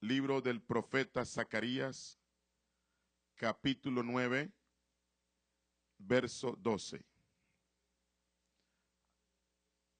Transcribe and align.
Libro 0.00 0.40
del 0.40 0.62
profeta 0.62 1.26
Zacarías, 1.26 2.18
capítulo 3.36 4.02
9 4.02 4.50
verso 6.06 6.56
12. 6.60 7.04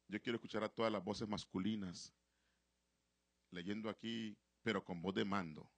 Yo 0.09 0.23
quiero 0.23 0.37
escuchar 0.37 0.63
a 0.63 0.69
todas 0.69 0.93
las 0.93 1.03
voces 1.03 1.29
masculinas 1.29 2.13
leyendo 3.51 3.89
aquí, 3.89 4.37
pero 4.63 4.85
con 4.85 5.01
voz 5.01 5.15
de 5.15 5.25
mando. 5.25 5.69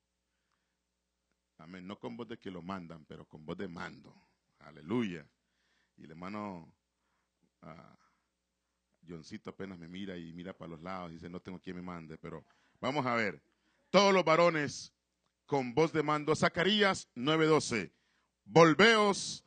Amén. 1.58 1.86
No 1.86 1.98
con 1.98 2.16
voz 2.16 2.28
de 2.28 2.38
que 2.38 2.50
lo 2.50 2.62
mandan, 2.62 3.04
pero 3.04 3.26
con 3.26 3.44
voz 3.44 3.56
de 3.56 3.68
mando. 3.68 4.14
Aleluya. 4.58 5.26
Y 5.96 6.04
el 6.04 6.10
hermano 6.10 6.72
uh, 7.62 9.06
Johncito 9.08 9.50
apenas 9.50 9.78
me 9.78 9.88
mira 9.88 10.16
y 10.16 10.32
mira 10.32 10.52
para 10.52 10.70
los 10.70 10.82
lados 10.82 11.10
y 11.10 11.14
dice, 11.14 11.30
no 11.30 11.40
tengo 11.40 11.60
quien 11.60 11.76
me 11.76 11.82
mande, 11.82 12.18
pero 12.18 12.44
vamos 12.80 13.06
a 13.06 13.14
ver. 13.14 13.40
Todos 13.90 14.12
los 14.12 14.24
varones 14.24 14.92
con 15.46 15.74
voz 15.74 15.92
de 15.92 16.02
mando. 16.02 16.34
Zacarías 16.34 17.08
9:12. 17.14 17.92
Volveos 18.44 19.45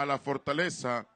a 0.00 0.06
la 0.06 0.18
fortaleza. 0.18 1.06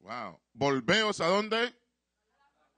Wow. 0.00 0.40
Volveos 0.52 1.20
a 1.20 1.26
dónde? 1.26 1.72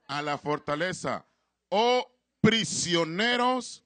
A 0.07 0.21
la 0.21 0.37
fortaleza. 0.37 1.25
Oh 1.69 2.13
prisioneros 2.41 3.83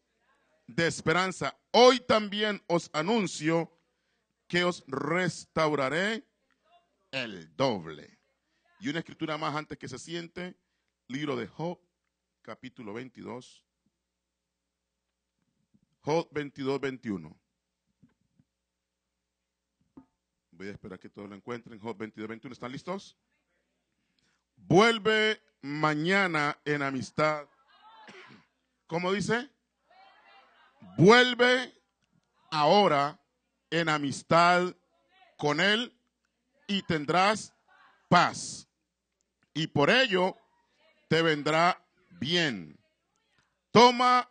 de 0.68 0.88
esperanza. 0.88 1.58
Hoy 1.72 2.02
también 2.02 2.62
os 2.68 2.90
anuncio 2.94 3.72
que 4.48 4.66
os 4.66 4.84
restauraré 4.88 6.28
el 7.12 7.56
doble. 7.56 8.20
Y 8.82 8.90
una 8.90 9.00
escritura 9.00 9.38
más 9.38 9.56
antes 9.56 9.78
que 9.78 9.88
se 9.88 9.98
siente, 9.98 10.58
libro 11.08 11.38
de 11.38 11.48
Job, 11.48 11.80
capítulo 12.42 12.94
22. 12.94 13.64
Job 16.04 16.28
22, 16.32 16.82
21. 16.82 17.40
Voy 20.52 20.68
a 20.68 20.72
esperar 20.72 21.00
que 21.00 21.10
todos 21.10 21.30
lo 21.30 21.36
encuentren. 21.36 21.80
Job 21.80 21.96
22, 21.98 22.28
21. 22.28 22.54
¿Están 22.54 22.72
listos? 22.72 23.18
Vuelve 24.56 25.42
mañana 25.62 26.60
en 26.66 26.82
amistad. 26.82 27.48
¿Cómo 28.88 29.12
dice? 29.12 29.50
Vuelve 30.98 31.74
ahora 32.50 33.20
en 33.70 33.88
amistad 33.88 34.76
con 35.38 35.60
Él 35.60 35.96
y 36.68 36.82
tendrás 36.84 37.54
paz. 38.10 38.68
Y 39.54 39.68
por 39.68 39.92
ello 39.92 40.36
te 41.08 41.22
vendrá 41.22 41.84
bien. 42.20 42.80
Toma 43.72 44.28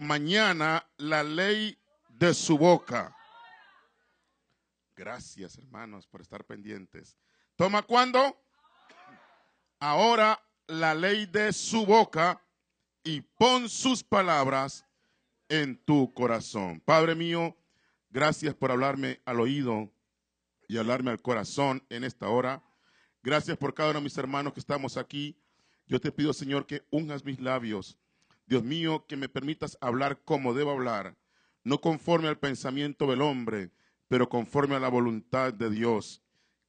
mañana 0.00 0.88
la 0.96 1.22
ley 1.22 1.78
de 2.08 2.32
su 2.32 2.56
boca. 2.56 3.14
Gracias, 4.96 5.58
hermanos, 5.58 6.06
por 6.06 6.22
estar 6.22 6.44
pendientes. 6.44 7.18
¿Toma 7.54 7.82
cuándo? 7.82 8.42
Ahora 9.78 10.42
la 10.66 10.94
ley 10.94 11.26
de 11.26 11.52
su 11.52 11.84
boca 11.84 12.42
y 13.04 13.20
pon 13.20 13.68
sus 13.68 14.02
palabras 14.02 14.86
en 15.50 15.76
tu 15.84 16.12
corazón. 16.14 16.80
Padre 16.80 17.14
mío, 17.14 17.56
gracias 18.08 18.54
por 18.54 18.70
hablarme 18.70 19.20
al 19.26 19.38
oído 19.38 19.92
y 20.66 20.78
hablarme 20.78 21.10
al 21.10 21.20
corazón 21.20 21.84
en 21.90 22.04
esta 22.04 22.28
hora. 22.28 22.62
Gracias 23.22 23.58
por 23.58 23.74
cada 23.74 23.90
uno 23.90 23.98
de 23.98 24.04
mis 24.04 24.16
hermanos 24.16 24.54
que 24.54 24.60
estamos 24.60 24.96
aquí. 24.96 25.38
Yo 25.86 26.00
te 26.00 26.10
pido, 26.10 26.32
Señor, 26.32 26.66
que 26.66 26.86
unjas 26.90 27.22
mis 27.22 27.38
labios 27.38 27.98
Dios 28.50 28.64
mío, 28.64 29.06
que 29.06 29.16
me 29.16 29.28
permitas 29.28 29.78
hablar 29.80 30.24
como 30.24 30.52
debo 30.52 30.72
hablar, 30.72 31.16
no 31.62 31.80
conforme 31.80 32.26
al 32.26 32.36
pensamiento 32.36 33.06
del 33.06 33.22
hombre, 33.22 33.70
pero 34.08 34.28
conforme 34.28 34.74
a 34.74 34.80
la 34.80 34.88
voluntad 34.88 35.54
de 35.54 35.70
Dios. 35.70 36.20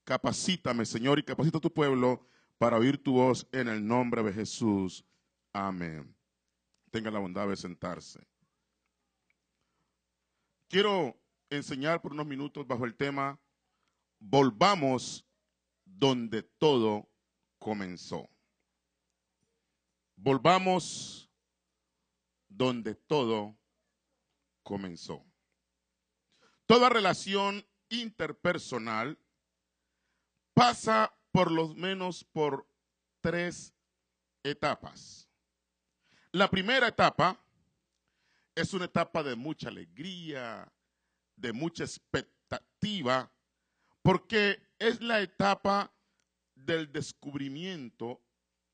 Capacítame, 0.03 0.85
Señor, 0.85 1.17
y 1.17 1.23
capacita 1.23 1.57
a 1.57 1.61
tu 1.61 1.73
pueblo 1.73 2.27
para 2.59 2.77
oír 2.77 3.01
tu 3.01 3.13
voz 3.13 3.47
en 3.51 3.67
el 3.67 3.87
nombre 3.87 4.21
de 4.21 4.31
Jesús. 4.31 5.03
Amén. 5.53 6.15
Tenga 6.91 7.09
la 7.09 7.17
bondad 7.17 7.47
de 7.47 7.55
sentarse. 7.55 8.19
Quiero 10.67 11.19
enseñar 11.49 11.99
por 11.99 12.13
unos 12.13 12.27
minutos 12.27 12.67
bajo 12.67 12.85
el 12.85 12.93
tema 12.93 13.39
Volvamos 14.19 15.25
donde 15.83 16.43
todo 16.43 17.09
comenzó. 17.57 18.29
Volvamos 20.15 21.30
donde 22.51 22.95
todo 22.95 23.57
comenzó. 24.63 25.25
Toda 26.65 26.89
relación 26.89 27.65
interpersonal 27.89 29.17
pasa 30.53 31.13
por 31.31 31.51
lo 31.51 31.73
menos 31.75 32.23
por 32.23 32.67
tres 33.21 33.73
etapas. 34.43 35.29
La 36.31 36.49
primera 36.49 36.87
etapa 36.87 37.39
es 38.55 38.73
una 38.73 38.85
etapa 38.85 39.23
de 39.23 39.35
mucha 39.35 39.69
alegría, 39.69 40.71
de 41.35 41.53
mucha 41.53 41.83
expectativa, 41.83 43.31
porque 44.01 44.61
es 44.77 45.01
la 45.01 45.21
etapa 45.21 45.93
del 46.55 46.91
descubrimiento 46.91 48.23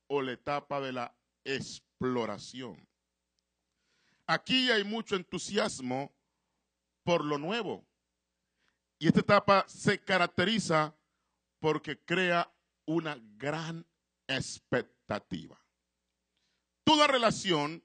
o 0.07 0.21
la 0.21 0.33
etapa 0.33 0.81
de 0.81 0.93
la 0.93 1.15
exploración. 1.43 2.87
Aquí 4.27 4.69
hay 4.69 4.83
mucho 4.83 5.15
entusiasmo 5.15 6.13
por 7.03 7.23
lo 7.23 7.37
nuevo. 7.37 7.87
Y 8.99 9.07
esta 9.07 9.21
etapa 9.21 9.65
se 9.67 9.99
caracteriza 9.99 10.93
porque 11.59 11.97
crea 11.97 12.51
una 12.85 13.17
gran 13.37 13.85
expectativa. 14.27 15.57
Toda 16.83 17.07
relación 17.07 17.83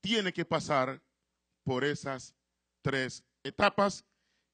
tiene 0.00 0.32
que 0.32 0.44
pasar 0.44 1.02
por 1.64 1.84
esas 1.84 2.34
tres 2.82 3.24
etapas 3.42 4.04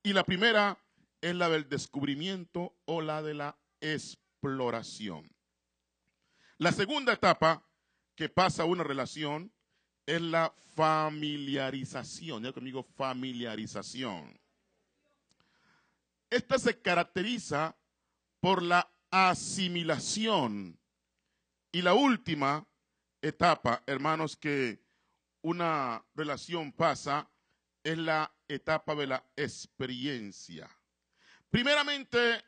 y 0.02 0.12
la 0.14 0.24
primera 0.24 0.78
es 1.20 1.34
la 1.34 1.48
del 1.48 1.68
descubrimiento 1.68 2.74
o 2.86 3.02
la 3.02 3.22
de 3.22 3.34
la 3.34 3.58
exploración. 3.80 5.30
La 6.56 6.72
segunda 6.72 7.12
etapa 7.12 7.62
que 8.14 8.28
pasa 8.28 8.64
una 8.64 8.84
relación 8.84 9.52
es 10.08 10.22
la 10.22 10.54
familiarización. 10.74 12.42
Ya 12.42 12.52
conmigo, 12.52 12.82
familiarización. 12.82 14.40
Esta 16.30 16.58
se 16.58 16.80
caracteriza 16.80 17.76
por 18.40 18.62
la 18.62 18.90
asimilación. 19.10 20.80
Y 21.70 21.82
la 21.82 21.92
última 21.92 22.66
etapa, 23.20 23.82
hermanos, 23.86 24.34
que 24.34 24.82
una 25.42 26.02
relación 26.14 26.72
pasa 26.72 27.30
es 27.84 27.98
la 27.98 28.32
etapa 28.48 28.94
de 28.94 29.08
la 29.08 29.22
experiencia. 29.36 30.70
Primeramente, 31.50 32.42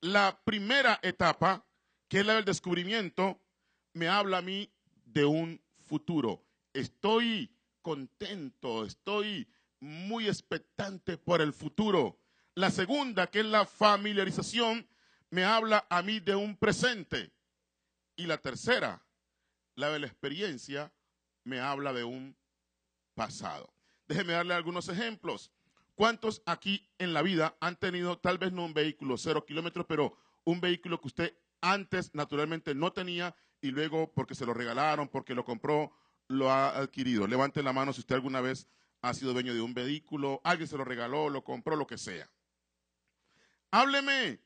la 0.00 0.40
primera 0.42 1.00
etapa, 1.02 1.66
que 2.08 2.20
es 2.20 2.26
la 2.26 2.36
del 2.36 2.46
descubrimiento, 2.46 3.42
me 3.92 4.08
habla 4.08 4.38
a 4.38 4.42
mí 4.42 4.72
de 5.04 5.26
un 5.26 5.62
futuro 5.86 6.44
estoy 6.74 7.50
contento, 7.80 8.84
estoy 8.84 9.48
muy 9.80 10.28
expectante 10.28 11.16
por 11.16 11.40
el 11.40 11.52
futuro. 11.52 12.18
La 12.54 12.70
segunda, 12.70 13.28
que 13.28 13.40
es 13.40 13.46
la 13.46 13.64
familiarización, 13.64 14.86
me 15.30 15.44
habla 15.44 15.86
a 15.88 16.02
mí 16.02 16.20
de 16.20 16.34
un 16.34 16.56
presente. 16.56 17.32
Y 18.16 18.26
la 18.26 18.38
tercera, 18.38 19.02
la 19.74 19.90
de 19.90 20.00
la 20.00 20.06
experiencia, 20.06 20.92
me 21.44 21.60
habla 21.60 21.92
de 21.92 22.04
un 22.04 22.36
pasado. 23.14 23.72
Déjeme 24.06 24.34
darle 24.34 24.54
algunos 24.54 24.88
ejemplos. 24.88 25.50
¿Cuántos 25.94 26.42
aquí 26.46 26.88
en 26.98 27.12
la 27.12 27.22
vida 27.22 27.56
han 27.60 27.76
tenido 27.76 28.18
tal 28.18 28.38
vez 28.38 28.52
no 28.52 28.64
un 28.64 28.74
vehículo 28.74 29.16
cero 29.16 29.44
kilómetros, 29.46 29.86
pero 29.86 30.16
un 30.44 30.60
vehículo 30.60 31.00
que 31.00 31.08
usted 31.08 31.38
antes 31.60 32.14
naturalmente 32.14 32.74
no 32.74 32.92
tenía 32.92 33.34
y 33.60 33.70
luego 33.70 34.12
porque 34.12 34.34
se 34.34 34.44
lo 34.44 34.54
regalaron, 34.54 35.08
porque 35.08 35.34
lo 35.34 35.44
compró 35.44 35.92
lo 36.28 36.50
ha 36.50 36.76
adquirido. 36.76 37.26
Levante 37.26 37.62
la 37.62 37.72
mano 37.72 37.92
si 37.92 38.00
usted 38.00 38.14
alguna 38.14 38.40
vez 38.40 38.66
ha 39.02 39.12
sido 39.12 39.32
dueño 39.32 39.52
de 39.52 39.60
un 39.60 39.74
vehículo, 39.74 40.40
alguien 40.44 40.68
se 40.68 40.78
lo 40.78 40.84
regaló, 40.84 41.28
lo 41.28 41.44
compró, 41.44 41.76
lo 41.76 41.86
que 41.86 41.98
sea. 41.98 42.30
Hábleme 43.70 44.40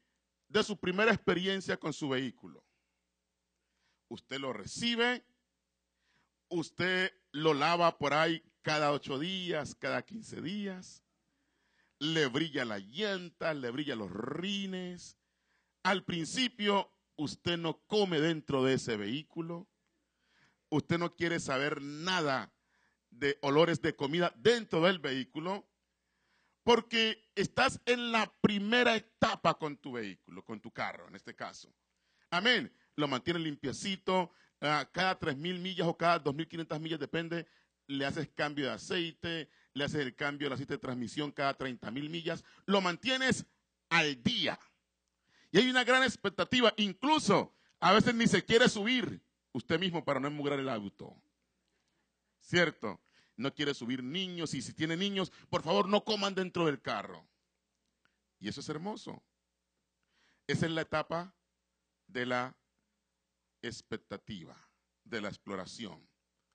de 0.48 0.64
su 0.64 0.78
primera 0.78 1.12
experiencia 1.12 1.76
con 1.76 1.92
su 1.92 2.08
vehículo. 2.08 2.64
Usted 4.08 4.38
lo 4.38 4.52
recibe, 4.52 5.24
usted 6.48 7.12
lo 7.30 7.54
lava 7.54 7.98
por 7.98 8.14
ahí 8.14 8.42
cada 8.62 8.90
ocho 8.92 9.18
días, 9.18 9.74
cada 9.74 10.02
quince 10.02 10.40
días, 10.40 11.04
le 11.98 12.26
brilla 12.26 12.64
la 12.64 12.78
llanta, 12.78 13.54
le 13.54 13.70
brilla 13.70 13.94
los 13.94 14.10
rines. 14.10 15.18
Al 15.82 16.04
principio 16.04 16.92
usted 17.16 17.58
no 17.58 17.82
come 17.86 18.20
dentro 18.20 18.64
de 18.64 18.74
ese 18.74 18.96
vehículo, 18.96 19.68
usted 20.70 20.98
no 20.98 21.14
quiere 21.14 21.40
saber 21.40 21.80
nada 21.82 22.52
de 23.10 23.38
olores 23.42 23.80
de 23.80 23.96
comida 23.96 24.32
dentro 24.36 24.82
del 24.82 24.98
vehículo, 24.98 25.68
porque 26.62 27.30
estás 27.34 27.80
en 27.86 28.12
la 28.12 28.32
primera 28.40 28.94
etapa 28.96 29.54
con 29.54 29.78
tu 29.78 29.92
vehículo, 29.92 30.44
con 30.44 30.60
tu 30.60 30.70
carro 30.70 31.08
en 31.08 31.16
este 31.16 31.34
caso. 31.34 31.74
Amén. 32.30 32.72
Lo 32.96 33.08
mantiene 33.08 33.40
limpiecito, 33.40 34.32
ah, 34.60 34.88
cada 34.92 35.18
tres 35.18 35.36
mil 35.36 35.58
millas 35.60 35.86
o 35.86 35.96
cada 35.96 36.18
dos 36.18 36.34
mil 36.34 36.46
quinientas 36.46 36.80
millas, 36.80 37.00
depende, 37.00 37.46
le 37.86 38.04
haces 38.04 38.28
cambio 38.34 38.66
de 38.66 38.72
aceite, 38.72 39.48
le 39.72 39.84
haces 39.84 40.00
el 40.00 40.14
cambio 40.14 40.48
de 40.48 40.54
aceite 40.54 40.74
de 40.74 40.78
transmisión 40.78 41.32
cada 41.32 41.54
treinta 41.54 41.90
mil 41.90 42.10
millas, 42.10 42.44
lo 42.66 42.80
mantienes 42.80 43.46
al 43.88 44.22
día. 44.22 44.58
Y 45.50 45.58
hay 45.58 45.70
una 45.70 45.84
gran 45.84 46.02
expectativa, 46.02 46.74
incluso 46.76 47.56
a 47.80 47.92
veces 47.92 48.14
ni 48.14 48.26
se 48.26 48.44
quiere 48.44 48.68
subir 48.68 49.22
usted 49.52 49.78
mismo 49.78 50.04
para 50.04 50.20
no 50.20 50.28
emugrar 50.28 50.58
el 50.58 50.68
auto. 50.68 51.14
¿Cierto? 52.40 53.00
No 53.36 53.54
quiere 53.54 53.74
subir 53.74 54.02
niños 54.02 54.54
y 54.54 54.62
si 54.62 54.72
tiene 54.72 54.96
niños, 54.96 55.30
por 55.48 55.62
favor 55.62 55.88
no 55.88 56.04
coman 56.04 56.34
dentro 56.34 56.66
del 56.66 56.80
carro. 56.80 57.26
Y 58.40 58.48
eso 58.48 58.60
es 58.60 58.68
hermoso. 58.68 59.22
Esa 60.46 60.66
es 60.66 60.72
la 60.72 60.82
etapa 60.82 61.34
de 62.06 62.26
la 62.26 62.56
expectativa, 63.62 64.56
de 65.04 65.20
la 65.20 65.28
exploración. 65.28 66.08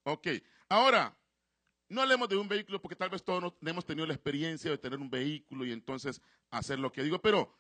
Ok, 0.04 0.28
ahora, 0.68 1.18
no 1.90 2.02
hablemos 2.02 2.28
de 2.28 2.38
un 2.38 2.48
vehículo 2.48 2.82
porque 2.82 2.96
tal 2.96 3.10
vez 3.10 3.24
todos 3.24 3.54
no 3.60 3.70
hemos 3.70 3.86
tenido 3.86 4.08
la 4.08 4.14
experiencia 4.14 4.72
de 4.72 4.78
tener 4.78 5.00
un 5.00 5.10
vehículo 5.10 5.66
y 5.66 5.72
entonces 5.72 6.22
hacer 6.50 6.80
lo 6.80 6.92
que 6.92 7.04
digo, 7.04 7.22
pero 7.22 7.56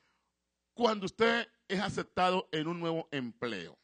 cuando 0.73 1.05
usted 1.05 1.47
es 1.67 1.79
aceptado 1.79 2.49
en 2.51 2.67
un 2.67 2.79
nuevo 2.79 3.07
empleo, 3.11 3.77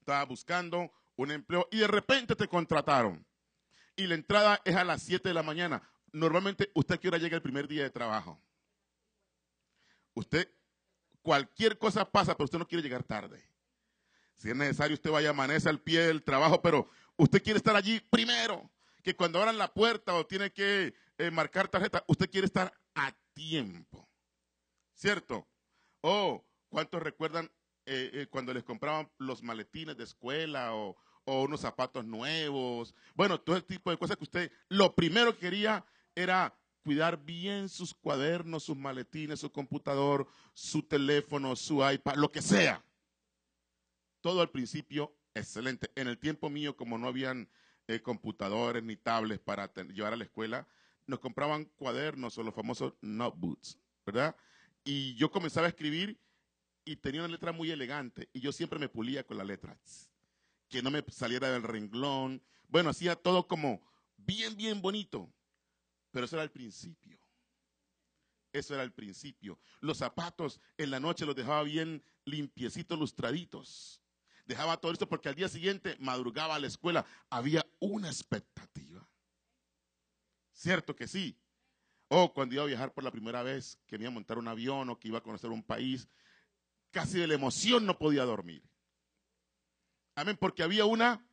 estaba 0.00 0.24
buscando 0.24 0.90
un 1.16 1.30
empleo 1.30 1.68
y 1.70 1.78
de 1.78 1.86
repente 1.86 2.34
te 2.34 2.48
contrataron 2.48 3.24
y 3.96 4.06
la 4.06 4.14
entrada 4.14 4.60
es 4.64 4.74
a 4.76 4.84
las 4.84 5.02
7 5.02 5.28
de 5.28 5.34
la 5.34 5.42
mañana. 5.42 5.82
Normalmente, 6.12 6.70
¿usted 6.74 6.98
qué 6.98 7.08
hora 7.08 7.18
llega 7.18 7.36
el 7.36 7.42
primer 7.42 7.68
día 7.68 7.82
de 7.82 7.90
trabajo? 7.90 8.40
Usted, 10.14 10.50
cualquier 11.22 11.78
cosa 11.78 12.10
pasa, 12.10 12.34
pero 12.34 12.46
usted 12.46 12.58
no 12.58 12.66
quiere 12.66 12.82
llegar 12.82 13.04
tarde. 13.04 13.44
Si 14.36 14.48
es 14.48 14.56
necesario, 14.56 14.94
usted 14.94 15.10
vaya 15.10 15.28
a 15.28 15.32
amanece 15.32 15.68
al 15.68 15.80
pie 15.80 16.00
del 16.00 16.24
trabajo, 16.24 16.62
pero 16.62 16.88
usted 17.16 17.42
quiere 17.42 17.58
estar 17.58 17.76
allí 17.76 18.00
primero. 18.00 18.70
Que 19.02 19.14
cuando 19.14 19.38
abran 19.38 19.58
la 19.58 19.72
puerta 19.72 20.14
o 20.14 20.26
tiene 20.26 20.50
que 20.50 20.94
eh, 21.18 21.30
marcar 21.30 21.68
tarjeta, 21.68 22.02
usted 22.06 22.30
quiere 22.30 22.46
estar 22.46 22.72
a 22.94 23.12
tiempo. 23.34 24.08
¿Cierto? 24.94 25.46
O, 26.00 26.44
¿cuántos 26.68 27.02
recuerdan 27.02 27.50
eh, 27.86 28.10
eh, 28.12 28.26
cuando 28.30 28.52
les 28.54 28.64
compraban 28.64 29.10
los 29.18 29.42
maletines 29.42 29.96
de 29.96 30.04
escuela 30.04 30.74
o, 30.74 30.96
o 31.24 31.42
unos 31.42 31.60
zapatos 31.60 32.04
nuevos. 32.04 32.94
Bueno, 33.14 33.40
todo 33.40 33.56
el 33.56 33.64
tipo 33.64 33.90
de 33.90 33.96
cosas 33.96 34.16
que 34.16 34.24
usted 34.24 34.52
lo 34.68 34.94
primero 34.94 35.34
que 35.34 35.40
quería 35.40 35.84
era 36.14 36.54
cuidar 36.82 37.22
bien 37.24 37.68
sus 37.68 37.94
cuadernos, 37.94 38.64
sus 38.64 38.76
maletines, 38.76 39.40
su 39.40 39.50
computador, 39.50 40.26
su 40.54 40.82
teléfono, 40.82 41.54
su 41.56 41.88
iPad, 41.88 42.16
lo 42.16 42.30
que 42.30 42.42
sea. 42.42 42.84
Todo 44.20 44.40
al 44.40 44.50
principio 44.50 45.14
excelente. 45.34 45.90
En 45.94 46.08
el 46.08 46.18
tiempo 46.18 46.50
mío, 46.50 46.76
como 46.76 46.98
no 46.98 47.08
habían 47.08 47.48
eh, 47.86 48.00
computadores 48.00 48.82
ni 48.82 48.96
tablets 48.96 49.42
para 49.42 49.72
llevar 49.72 50.12
a 50.12 50.16
la 50.16 50.24
escuela, 50.24 50.66
nos 51.06 51.20
compraban 51.20 51.64
cuadernos 51.76 52.36
o 52.38 52.42
los 52.42 52.54
famosos 52.54 52.94
notebooks, 53.00 53.78
¿verdad? 54.06 54.36
Y 54.84 55.14
yo 55.14 55.30
comenzaba 55.30 55.66
a 55.66 55.70
escribir 55.70 56.18
y 56.84 56.96
tenía 56.96 57.20
una 57.20 57.32
letra 57.32 57.52
muy 57.52 57.70
elegante 57.70 58.28
y 58.32 58.40
yo 58.40 58.52
siempre 58.52 58.78
me 58.78 58.88
pulía 58.88 59.24
con 59.24 59.38
la 59.38 59.44
letra 59.44 59.78
que 60.70 60.82
no 60.82 60.90
me 60.90 61.04
saliera 61.08 61.50
del 61.50 61.64
renglón. 61.64 62.42
Bueno, 62.68 62.90
hacía 62.90 63.16
todo 63.16 63.46
como 63.46 63.82
bien, 64.16 64.56
bien 64.56 64.80
bonito. 64.80 65.30
Pero 66.12 66.24
eso 66.24 66.36
era 66.36 66.44
el 66.44 66.50
principio. 66.50 67.20
Eso 68.52 68.74
era 68.74 68.82
el 68.82 68.92
principio. 68.92 69.58
Los 69.80 69.98
zapatos 69.98 70.60
en 70.78 70.90
la 70.90 71.00
noche 71.00 71.26
los 71.26 71.36
dejaba 71.36 71.62
bien 71.64 72.02
limpiecitos, 72.24 72.98
lustraditos. 72.98 74.00
Dejaba 74.46 74.80
todo 74.80 74.92
esto 74.92 75.08
porque 75.08 75.28
al 75.28 75.34
día 75.34 75.48
siguiente 75.48 75.96
madrugaba 76.00 76.54
a 76.54 76.58
la 76.58 76.66
escuela. 76.66 77.04
Había 77.28 77.64
una 77.78 78.08
expectativa. 78.08 79.08
Cierto 80.52 80.96
que 80.96 81.06
sí. 81.06 81.36
O 82.08 82.32
cuando 82.32 82.54
iba 82.54 82.64
a 82.64 82.68
viajar 82.68 82.92
por 82.92 83.04
la 83.04 83.12
primera 83.12 83.42
vez, 83.42 83.78
que 83.86 83.96
iba 83.96 84.08
a 84.08 84.12
montar 84.12 84.38
un 84.38 84.48
avión 84.48 84.90
o 84.90 84.98
que 84.98 85.08
iba 85.08 85.18
a 85.18 85.22
conocer 85.22 85.50
un 85.50 85.62
país, 85.62 86.08
casi 86.90 87.18
de 87.18 87.26
la 87.26 87.34
emoción 87.34 87.86
no 87.86 87.98
podía 87.98 88.24
dormir. 88.24 88.62
Amén, 90.14 90.36
porque 90.38 90.62
había 90.62 90.84
una 90.84 91.24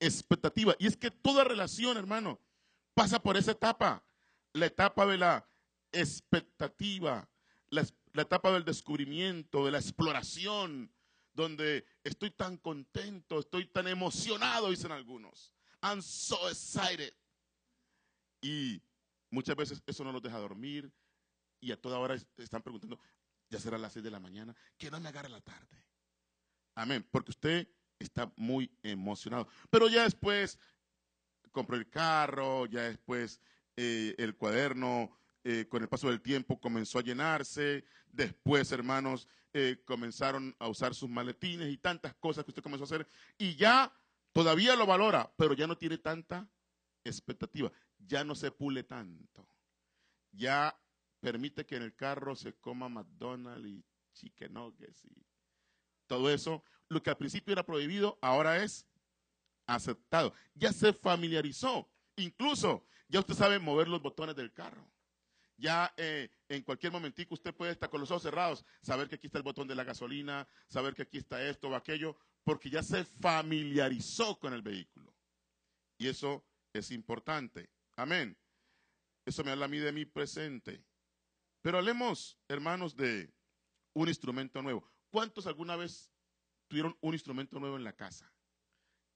expectativa. 0.00 0.74
Y 0.78 0.86
es 0.86 0.96
que 0.96 1.10
toda 1.10 1.44
relación, 1.44 1.96
hermano, 1.96 2.40
pasa 2.94 3.22
por 3.22 3.36
esa 3.36 3.52
etapa. 3.52 4.04
La 4.52 4.66
etapa 4.66 5.06
de 5.06 5.18
la 5.18 5.48
expectativa, 5.92 7.28
la, 7.70 7.86
etapa 8.14 8.52
del 8.52 8.64
descubrimiento, 8.64 9.64
de 9.64 9.70
la 9.70 9.78
exploración, 9.78 10.90
donde 11.34 11.84
estoy 12.02 12.30
tan 12.30 12.56
contento, 12.56 13.38
estoy 13.40 13.66
tan 13.66 13.86
emocionado, 13.88 14.70
dicen 14.70 14.92
algunos. 14.92 15.52
I'm 15.82 16.02
so 16.02 16.48
excited. 16.48 17.12
Y 18.40 18.80
muchas 19.30 19.56
veces 19.56 19.82
eso 19.86 20.04
no 20.04 20.12
nos 20.12 20.22
deja 20.22 20.38
dormir 20.38 20.90
y 21.60 21.72
a 21.72 21.80
toda 21.80 21.98
hora 21.98 22.16
están 22.36 22.62
preguntando, 22.62 22.98
ya 23.48 23.58
será 23.58 23.78
las 23.78 23.92
seis 23.92 24.04
de 24.04 24.10
la 24.10 24.20
mañana, 24.20 24.54
que 24.76 24.90
no 24.90 25.00
me 25.00 25.08
agarre 25.08 25.28
la 25.28 25.40
tarde. 25.40 25.84
Amén, 26.74 27.06
porque 27.10 27.30
usted 27.30 27.68
está 27.98 28.32
muy 28.36 28.70
emocionado. 28.82 29.48
Pero 29.70 29.88
ya 29.88 30.02
después 30.02 30.58
compró 31.50 31.76
el 31.76 31.88
carro, 31.88 32.66
ya 32.66 32.82
después 32.82 33.40
eh, 33.76 34.14
el 34.18 34.36
cuaderno, 34.36 35.10
eh, 35.44 35.66
con 35.68 35.80
el 35.80 35.88
paso 35.88 36.08
del 36.08 36.20
tiempo 36.20 36.60
comenzó 36.60 36.98
a 36.98 37.02
llenarse, 37.02 37.84
después, 38.10 38.72
hermanos, 38.72 39.28
eh, 39.52 39.80
comenzaron 39.86 40.54
a 40.58 40.68
usar 40.68 40.94
sus 40.94 41.08
maletines 41.08 41.72
y 41.72 41.78
tantas 41.78 42.14
cosas 42.16 42.44
que 42.44 42.50
usted 42.50 42.62
comenzó 42.62 42.82
a 42.82 42.86
hacer, 42.86 43.08
y 43.38 43.54
ya 43.54 43.92
todavía 44.32 44.74
lo 44.76 44.86
valora, 44.86 45.32
pero 45.36 45.54
ya 45.54 45.66
no 45.66 45.78
tiene 45.78 45.98
tanta 45.98 46.50
expectativa, 47.04 47.70
ya 47.96 48.24
no 48.24 48.34
se 48.34 48.50
pule 48.50 48.82
tanto, 48.82 49.48
ya 50.32 50.76
permite 51.26 51.66
que 51.66 51.74
en 51.74 51.82
el 51.82 51.96
carro 51.96 52.36
se 52.36 52.52
coma 52.52 52.88
McDonald's 52.88 53.66
y 53.66 53.84
chicken 54.12 54.52
nuggets 54.54 55.04
y 55.06 55.26
todo 56.06 56.30
eso, 56.30 56.62
lo 56.88 57.02
que 57.02 57.10
al 57.10 57.16
principio 57.16 57.52
era 57.52 57.66
prohibido, 57.66 58.16
ahora 58.22 58.62
es 58.62 58.86
aceptado. 59.66 60.32
Ya 60.54 60.72
se 60.72 60.92
familiarizó. 60.92 61.90
Incluso, 62.14 62.86
ya 63.08 63.18
usted 63.18 63.34
sabe 63.34 63.58
mover 63.58 63.88
los 63.88 64.00
botones 64.00 64.36
del 64.36 64.52
carro. 64.52 64.88
Ya 65.56 65.92
eh, 65.96 66.30
en 66.48 66.62
cualquier 66.62 66.92
momentico 66.92 67.34
usted 67.34 67.52
puede 67.52 67.72
estar 67.72 67.90
con 67.90 68.00
los 68.00 68.12
ojos 68.12 68.22
cerrados, 68.22 68.64
saber 68.80 69.08
que 69.08 69.16
aquí 69.16 69.26
está 69.26 69.38
el 69.38 69.42
botón 69.42 69.66
de 69.66 69.74
la 69.74 69.82
gasolina, 69.82 70.46
saber 70.68 70.94
que 70.94 71.02
aquí 71.02 71.18
está 71.18 71.42
esto 71.42 71.68
o 71.68 71.74
aquello, 71.74 72.16
porque 72.44 72.70
ya 72.70 72.84
se 72.84 73.04
familiarizó 73.04 74.38
con 74.38 74.52
el 74.52 74.62
vehículo. 74.62 75.12
Y 75.98 76.06
eso 76.06 76.46
es 76.72 76.92
importante. 76.92 77.68
Amén. 77.96 78.38
Eso 79.24 79.42
me 79.42 79.50
habla 79.50 79.64
a 79.64 79.68
mí 79.68 79.78
de 79.78 79.90
mi 79.90 80.04
presente. 80.04 80.84
Pero 81.66 81.78
hablemos, 81.78 82.38
hermanos, 82.46 82.94
de 82.94 83.34
un 83.92 84.06
instrumento 84.06 84.62
nuevo. 84.62 84.88
¿Cuántos 85.10 85.48
alguna 85.48 85.74
vez 85.74 86.12
tuvieron 86.68 86.96
un 87.00 87.12
instrumento 87.12 87.58
nuevo 87.58 87.76
en 87.76 87.82
la 87.82 87.92
casa? 87.92 88.32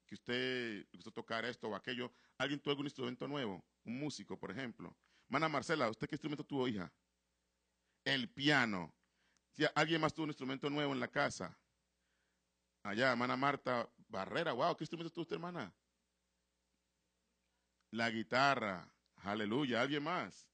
Que 0.04 0.16
usted 0.16 0.84
le 0.90 0.96
gustó 0.96 1.12
tocar 1.12 1.44
esto 1.44 1.68
o 1.68 1.76
aquello. 1.76 2.10
¿Alguien 2.38 2.58
tuvo 2.58 2.72
algún 2.72 2.86
instrumento 2.86 3.28
nuevo? 3.28 3.64
Un 3.84 4.00
músico, 4.00 4.36
por 4.36 4.50
ejemplo. 4.50 4.98
Mana 5.28 5.48
Marcela, 5.48 5.88
¿usted 5.88 6.08
qué 6.08 6.16
instrumento 6.16 6.42
tuvo, 6.42 6.66
hija? 6.66 6.92
El 8.02 8.28
piano. 8.28 8.92
¿Alguien 9.76 10.00
más 10.00 10.12
tuvo 10.12 10.24
un 10.24 10.30
instrumento 10.30 10.68
nuevo 10.68 10.92
en 10.92 10.98
la 10.98 11.06
casa? 11.06 11.56
Allá, 12.82 13.12
hermana 13.12 13.36
Marta 13.36 13.88
Barrera, 14.08 14.54
wow, 14.54 14.76
¿qué 14.76 14.82
instrumento 14.82 15.12
tuvo 15.12 15.22
usted, 15.22 15.36
hermana? 15.36 15.72
La 17.92 18.10
guitarra, 18.10 18.92
aleluya, 19.18 19.82
¿alguien 19.82 20.02
más? 20.02 20.49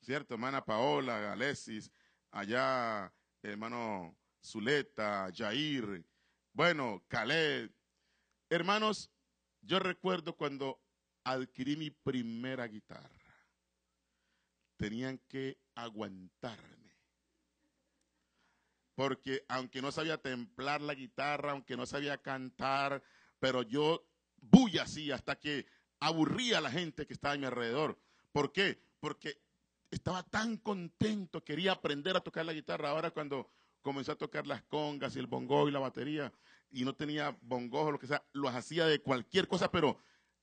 ¿Cierto? 0.00 0.34
Hermana 0.34 0.64
Paola, 0.64 1.32
Alexis, 1.32 1.90
allá 2.30 3.12
hermano 3.42 4.16
Zuleta, 4.42 5.30
Jair, 5.34 6.04
bueno, 6.52 7.04
Caleb. 7.08 7.72
Hermanos, 8.48 9.10
yo 9.60 9.78
recuerdo 9.78 10.36
cuando 10.36 10.82
adquirí 11.24 11.76
mi 11.76 11.90
primera 11.90 12.66
guitarra, 12.66 13.46
tenían 14.76 15.18
que 15.28 15.58
aguantarme. 15.74 16.96
Porque 18.94 19.44
aunque 19.48 19.80
no 19.80 19.92
sabía 19.92 20.18
templar 20.18 20.80
la 20.80 20.94
guitarra, 20.94 21.52
aunque 21.52 21.76
no 21.76 21.86
sabía 21.86 22.20
cantar, 22.20 23.02
pero 23.38 23.62
yo 23.62 24.06
bulla 24.36 24.82
así 24.82 25.10
hasta 25.10 25.38
que 25.38 25.66
aburría 26.00 26.58
a 26.58 26.62
la 26.62 26.70
gente 26.70 27.06
que 27.06 27.12
estaba 27.12 27.34
a 27.34 27.38
mi 27.38 27.46
alrededor. 27.46 27.98
¿Por 28.32 28.52
qué? 28.52 28.82
Porque 29.00 29.40
estaba 29.90 30.22
tan 30.22 30.56
contento, 30.56 31.44
quería 31.44 31.72
aprender 31.72 32.16
a 32.16 32.20
tocar 32.20 32.46
la 32.46 32.52
guitarra. 32.52 32.90
Ahora 32.90 33.10
cuando 33.10 33.50
comencé 33.82 34.12
a 34.12 34.16
tocar 34.16 34.46
las 34.46 34.62
congas 34.62 35.16
y 35.16 35.18
el 35.18 35.26
bongo 35.26 35.68
y 35.68 35.72
la 35.72 35.78
batería, 35.78 36.32
y 36.70 36.84
no 36.84 36.94
tenía 36.94 37.36
bongos 37.42 37.86
o 37.86 37.92
lo 37.92 37.98
que 37.98 38.06
sea, 38.06 38.24
lo 38.32 38.48
hacía 38.48 38.86
de 38.86 39.00
cualquier 39.00 39.48
cosa, 39.48 39.70
pero 39.70 39.98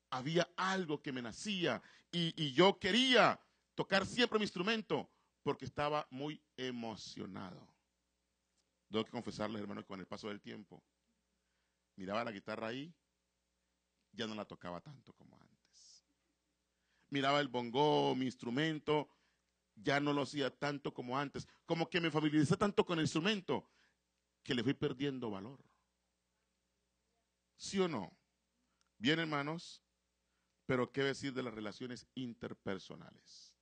había 0.09 0.49
algo 0.57 1.01
que 1.01 1.11
me 1.11 1.21
nacía 1.21 1.81
y, 2.11 2.33
y 2.41 2.53
yo 2.53 2.79
quería 2.79 3.39
tocar 3.75 4.05
siempre 4.05 4.39
mi 4.39 4.43
instrumento 4.43 5.09
porque 5.43 5.65
estaba 5.65 6.07
muy 6.09 6.41
emocionado. 6.57 7.67
Tengo 8.89 9.05
que 9.05 9.11
confesarles, 9.11 9.61
hermanos, 9.61 9.83
que 9.83 9.89
con 9.89 9.99
el 9.99 10.07
paso 10.07 10.29
del 10.29 10.41
tiempo, 10.41 10.83
miraba 11.95 12.23
la 12.23 12.31
guitarra 12.31 12.67
ahí, 12.67 12.93
ya 14.11 14.27
no 14.27 14.35
la 14.35 14.45
tocaba 14.45 14.81
tanto 14.81 15.13
como 15.13 15.39
antes. 15.39 16.03
Miraba 17.09 17.39
el 17.39 17.47
bongo, 17.47 18.15
mi 18.15 18.25
instrumento, 18.25 19.09
ya 19.83 19.99
no 19.99 20.13
lo 20.13 20.23
hacía 20.23 20.49
tanto 20.49 20.93
como 20.93 21.17
antes. 21.17 21.47
Como 21.65 21.89
que 21.89 22.01
me 22.01 22.11
familiaricé 22.11 22.57
tanto 22.57 22.85
con 22.85 22.99
el 22.99 23.05
instrumento 23.05 23.69
que 24.43 24.55
le 24.55 24.63
fui 24.63 24.73
perdiendo 24.73 25.29
valor. 25.29 25.59
¿Sí 27.55 27.79
o 27.79 27.87
no? 27.87 28.15
Bien, 28.97 29.19
hermanos, 29.19 29.81
pero 30.65 30.91
¿qué 30.91 31.03
decir 31.03 31.33
de 31.33 31.43
las 31.43 31.53
relaciones 31.53 32.07
interpersonales? 32.15 33.53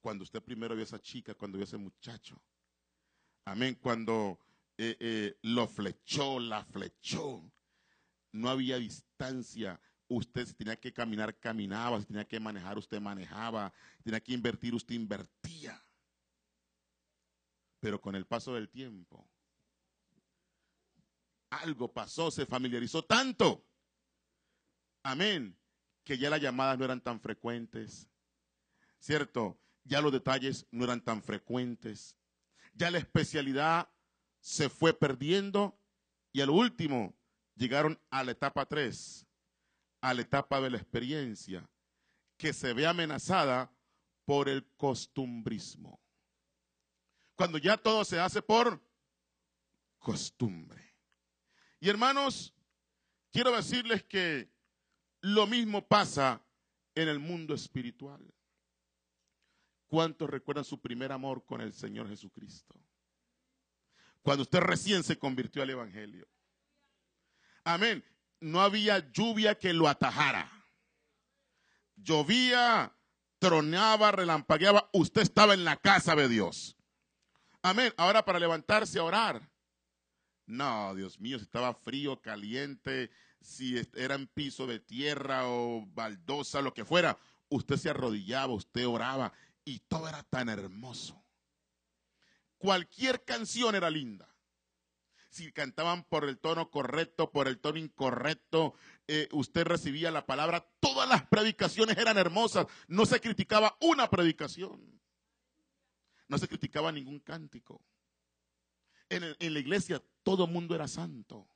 Cuando 0.00 0.24
usted 0.24 0.42
primero 0.42 0.74
vio 0.74 0.82
a 0.82 0.86
esa 0.86 1.00
chica, 1.00 1.34
cuando 1.34 1.56
vio 1.58 1.64
a 1.64 1.68
ese 1.68 1.78
muchacho. 1.78 2.42
Amén. 3.44 3.76
Cuando 3.80 4.38
eh, 4.76 4.96
eh, 5.00 5.38
lo 5.42 5.66
flechó, 5.68 6.38
la 6.40 6.64
flechó. 6.64 7.50
No 8.32 8.48
había 8.50 8.78
distancia. 8.78 9.80
Usted 10.08 10.46
si 10.46 10.54
tenía 10.54 10.76
que 10.76 10.92
caminar, 10.92 11.38
caminaba. 11.38 12.00
Si 12.00 12.06
tenía 12.06 12.26
que 12.26 12.38
manejar, 12.38 12.78
usted 12.78 13.00
manejaba. 13.00 13.72
Tenía 14.02 14.20
que 14.20 14.32
invertir, 14.32 14.74
usted 14.74 14.94
invertía. 14.94 15.80
Pero 17.80 18.00
con 18.00 18.14
el 18.14 18.26
paso 18.26 18.54
del 18.54 18.68
tiempo, 18.68 19.28
algo 21.50 21.92
pasó, 21.92 22.30
se 22.30 22.46
familiarizó 22.46 23.04
tanto. 23.04 23.64
Amén. 25.02 25.56
Que 26.02 26.18
ya 26.18 26.30
las 26.30 26.40
llamadas 26.40 26.78
no 26.78 26.84
eran 26.84 27.00
tan 27.00 27.20
frecuentes. 27.20 28.08
¿Cierto? 28.98 29.58
Ya 29.84 30.00
los 30.00 30.12
detalles 30.12 30.66
no 30.70 30.84
eran 30.84 31.02
tan 31.02 31.22
frecuentes. 31.22 32.16
Ya 32.72 32.90
la 32.90 32.98
especialidad 32.98 33.90
se 34.40 34.68
fue 34.68 34.98
perdiendo. 34.98 35.78
Y 36.32 36.40
al 36.40 36.50
último, 36.50 37.14
llegaron 37.54 38.00
a 38.10 38.24
la 38.24 38.32
etapa 38.32 38.66
3, 38.66 39.26
a 40.04 40.12
la 40.12 40.20
etapa 40.20 40.60
de 40.60 40.68
la 40.68 40.76
experiencia, 40.76 41.66
que 42.36 42.52
se 42.52 42.74
ve 42.74 42.86
amenazada 42.86 43.72
por 44.26 44.50
el 44.50 44.66
costumbrismo. 44.76 45.98
Cuando 47.34 47.56
ya 47.56 47.78
todo 47.78 48.04
se 48.04 48.20
hace 48.20 48.42
por 48.42 48.82
costumbre. 49.98 50.94
Y 51.80 51.88
hermanos, 51.88 52.52
quiero 53.32 53.56
decirles 53.56 54.04
que 54.04 54.50
lo 55.22 55.46
mismo 55.46 55.88
pasa 55.88 56.42
en 56.94 57.08
el 57.08 57.18
mundo 57.18 57.54
espiritual. 57.54 58.22
¿Cuántos 59.86 60.28
recuerdan 60.28 60.66
su 60.66 60.82
primer 60.82 61.12
amor 61.12 61.46
con 61.46 61.62
el 61.62 61.72
Señor 61.72 62.10
Jesucristo? 62.10 62.78
Cuando 64.20 64.42
usted 64.42 64.60
recién 64.60 65.02
se 65.02 65.18
convirtió 65.18 65.62
al 65.62 65.70
Evangelio. 65.70 66.28
Amén. 67.64 68.04
No 68.44 68.60
había 68.60 69.10
lluvia 69.12 69.58
que 69.58 69.72
lo 69.72 69.88
atajara. 69.88 70.50
Llovía, 71.96 72.96
tronaba, 73.38 74.12
relampagueaba. 74.12 74.90
Usted 74.92 75.22
estaba 75.22 75.54
en 75.54 75.64
la 75.64 75.76
casa 75.76 76.14
de 76.14 76.28
Dios. 76.28 76.76
Amén. 77.62 77.92
Ahora 77.96 78.24
para 78.24 78.38
levantarse 78.38 78.98
a 78.98 79.04
orar 79.04 79.54
no, 80.46 80.94
Dios 80.94 81.20
mío, 81.20 81.38
si 81.38 81.44
estaba 81.44 81.74
frío, 81.74 82.20
caliente, 82.20 83.10
si 83.40 83.80
era 83.94 84.14
en 84.14 84.26
piso 84.26 84.66
de 84.66 84.78
tierra 84.78 85.48
o 85.48 85.86
baldosa, 85.86 86.60
lo 86.60 86.74
que 86.74 86.84
fuera, 86.84 87.18
usted 87.48 87.76
se 87.76 87.90
arrodillaba, 87.90 88.52
usted 88.52 88.86
oraba 88.86 89.32
y 89.64 89.80
todo 89.80 90.08
era 90.08 90.22
tan 90.22 90.48
hermoso. 90.48 91.22
Cualquier 92.58 93.24
canción 93.24 93.74
era 93.74 93.90
linda. 93.90 94.33
Si 95.34 95.50
cantaban 95.52 96.04
por 96.04 96.24
el 96.24 96.38
tono 96.38 96.70
correcto, 96.70 97.32
por 97.32 97.48
el 97.48 97.58
tono 97.58 97.78
incorrecto, 97.78 98.74
eh, 99.08 99.28
usted 99.32 99.64
recibía 99.64 100.10
la 100.10 100.26
palabra. 100.26 100.64
Todas 100.78 101.08
las 101.08 101.26
predicaciones 101.26 101.98
eran 101.98 102.18
hermosas. 102.18 102.66
No 102.86 103.04
se 103.04 103.20
criticaba 103.20 103.76
una 103.80 104.08
predicación. 104.08 105.00
No 106.28 106.38
se 106.38 106.46
criticaba 106.46 106.92
ningún 106.92 107.18
cántico 107.18 107.82
en, 109.08 109.54
la 109.54 109.58
iglesia 109.58 110.02
todo 110.22 110.44
el 110.44 110.50
mundo 110.50 110.74
era 110.74 110.88
santo. 110.88 111.48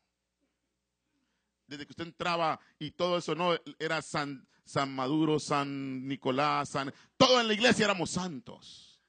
Desde 1.66 1.84
que 1.84 1.92
usted 1.92 2.06
entraba 2.06 2.58
y 2.78 2.92
todo 2.92 3.18
eso, 3.18 3.34
no, 3.34 3.54
era 3.78 4.00
San, 4.00 4.48
San 4.64 4.94
Maduro, 4.94 5.38
San 5.38 6.06
Nicolás, 6.06 6.70
San, 6.70 6.92
todo 7.16 7.40
en 7.40 7.48
la 7.48 7.54
iglesia 7.54 7.84
éramos 7.84 8.10
santos. 8.10 9.02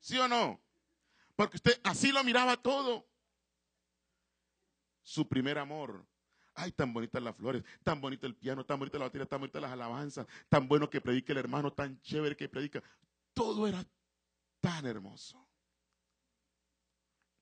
¿Sí 0.00 0.18
o 0.18 0.28
no? 0.28 0.60
Porque 1.36 1.56
usted 1.56 1.78
así 1.84 2.10
lo 2.10 2.24
miraba 2.24 2.56
todo. 2.56 3.06
Su 5.02 5.28
primer 5.28 5.58
amor. 5.58 6.06
Ay, 6.54 6.72
tan 6.72 6.92
bonitas 6.94 7.22
las 7.22 7.36
flores, 7.36 7.62
tan 7.84 8.00
bonito 8.00 8.26
el 8.26 8.34
piano, 8.34 8.64
tan 8.64 8.78
bonita 8.78 8.98
la 8.98 9.04
batería, 9.04 9.26
tan 9.26 9.40
bonitas 9.40 9.60
las 9.60 9.70
alabanzas, 9.70 10.26
tan 10.48 10.66
bueno 10.66 10.88
que 10.88 11.02
predica 11.02 11.32
el 11.34 11.38
hermano, 11.38 11.70
tan 11.70 12.00
chévere 12.00 12.34
que 12.34 12.48
predica. 12.48 12.82
Todo 13.34 13.68
era 13.68 13.84
tan 14.60 14.86
hermoso. 14.86 15.46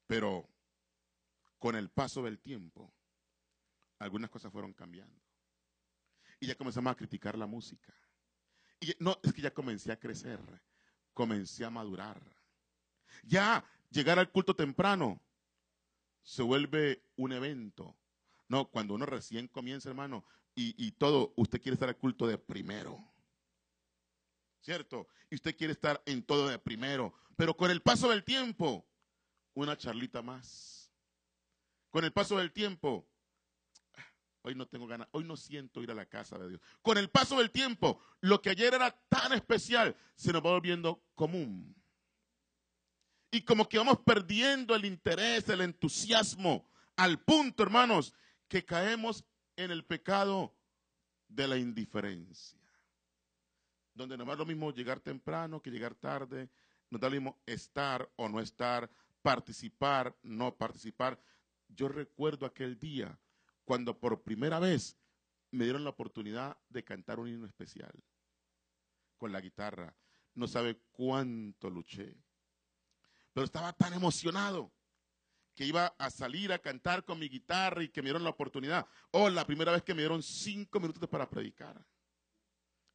Pero 0.09 0.49
con 1.59 1.77
el 1.77 1.91
paso 1.91 2.25
del 2.25 2.41
tiempo, 2.41 2.93
algunas 4.01 4.31
cosas 4.31 4.51
fueron 4.51 4.75
cambiando. 4.75 5.23
Y 6.41 6.47
ya 6.47 6.57
comenzamos 6.57 6.91
a 6.91 6.97
criticar 6.97 7.39
la 7.39 7.47
música. 7.47 7.95
Y 8.81 8.95
no, 8.99 9.17
es 9.23 9.33
que 9.33 9.43
ya 9.43 9.55
comencé 9.55 9.93
a 9.93 9.99
crecer, 9.99 10.41
comencé 11.13 11.65
a 11.65 11.71
madurar. 11.71 12.21
Ya 13.23 13.65
llegar 13.95 14.19
al 14.19 14.31
culto 14.31 14.55
temprano 14.55 15.23
se 16.23 16.43
vuelve 16.43 17.03
un 17.17 17.33
evento. 17.33 17.97
No, 18.49 18.67
cuando 18.67 18.95
uno 18.95 19.07
recién 19.07 19.49
comienza, 19.49 19.89
hermano, 19.89 20.25
y, 20.57 20.93
todo, 20.93 21.33
usted 21.37 21.61
quiere 21.61 21.75
estar 21.75 21.89
al 21.89 21.97
culto 21.97 22.27
de 22.27 22.39
primero. 22.39 22.99
¿Cierto? 24.61 25.09
Y 25.31 25.35
usted 25.35 25.57
quiere 25.57 25.73
estar 25.73 26.01
en 26.07 26.23
todo 26.23 26.49
de 26.49 26.59
primero. 26.59 27.13
Pero 27.37 27.57
con 27.57 27.71
el 27.71 27.83
paso 27.83 28.09
del 28.09 28.23
tiempo, 28.23 28.87
una 29.55 29.77
charlita 29.77 30.23
más. 30.23 30.93
Con 31.91 32.05
el 32.05 32.13
paso 32.13 32.39
del 32.39 32.53
tiempo, 32.53 33.09
hoy 34.43 34.55
no 34.55 34.67
tengo 34.67 34.87
ganas, 34.87 35.09
hoy 35.11 35.25
no 35.25 35.37
siento 35.37 35.83
ir 35.83 35.91
a 35.91 35.95
la 35.95 36.07
casa 36.07 36.39
de 36.39 36.49
Dios. 36.49 36.61
Con 36.83 36.99
el 36.99 37.11
paso 37.11 37.39
del 37.39 37.51
tiempo, 37.51 38.01
lo 38.21 38.41
que 38.41 38.51
ayer 38.51 38.75
era 38.75 38.91
tan 39.09 39.33
especial 39.33 39.97
se 40.15 40.33
nos 40.33 40.43
va 40.45 40.53
volviendo 40.53 41.03
común. 41.15 41.75
Y 43.35 43.43
como 43.43 43.69
que 43.69 43.79
vamos 43.79 43.99
perdiendo 44.07 44.76
el 44.76 44.85
interés, 44.85 45.49
el 45.49 45.62
entusiasmo, 45.62 46.71
al 46.95 47.19
punto, 47.19 47.64
hermanos, 47.64 48.14
que 48.47 48.64
caemos 48.64 49.25
en 49.57 49.73
el 49.73 49.85
pecado 49.85 50.55
de 51.26 51.49
la 51.49 51.57
indiferencia. 51.57 52.61
Donde 53.93 54.17
no 54.17 54.33
es 54.33 54.38
lo 54.38 54.47
mismo 54.47 54.71
llegar 54.71 55.00
temprano 55.00 55.61
que 55.61 55.73
llegar 55.73 55.97
tarde, 55.97 56.49
no 56.91 56.99
da 57.00 57.09
lo 57.09 57.17
mismo 57.17 57.43
estar 57.45 58.09
o 58.14 58.29
no 58.29 58.38
estar, 58.38 58.88
participar, 59.21 60.17
no 60.23 60.57
participar. 60.57 61.21
Yo 61.67 61.88
recuerdo 61.88 62.47
aquel 62.47 62.79
día 62.79 63.19
cuando 63.64 63.99
por 63.99 64.23
primera 64.23 64.61
vez 64.61 64.97
me 65.50 65.64
dieron 65.64 65.83
la 65.83 65.91
oportunidad 65.91 66.57
de 66.69 66.85
cantar 66.85 67.19
un 67.19 67.26
himno 67.26 67.49
especial 67.49 67.93
con 69.19 69.33
la 69.33 69.41
guitarra. 69.41 69.93
No 70.35 70.47
sabe 70.47 70.79
cuánto 70.93 71.69
luché. 71.69 72.14
Pero 73.35 73.45
estaba 73.45 73.73
tan 73.73 73.93
emocionado 73.93 74.73
que 75.55 75.67
iba 75.67 75.95
a 75.99 76.09
salir 76.09 76.53
a 76.53 76.59
cantar 76.59 77.05
con 77.05 77.19
mi 77.19 77.29
guitarra 77.29 77.83
y 77.83 77.88
que 77.88 78.00
me 78.00 78.07
dieron 78.07 78.25
la 78.25 78.31
oportunidad. 78.31 78.87
Oh, 79.11 79.29
la 79.29 79.47
primera 79.47 79.73
vez 79.73 79.83
que 79.83 79.93
me 79.93 80.03
dieron 80.03 80.23
cinco 80.23 80.81
minutos 80.81 81.09
para 81.09 81.29
predicar. 81.29 81.85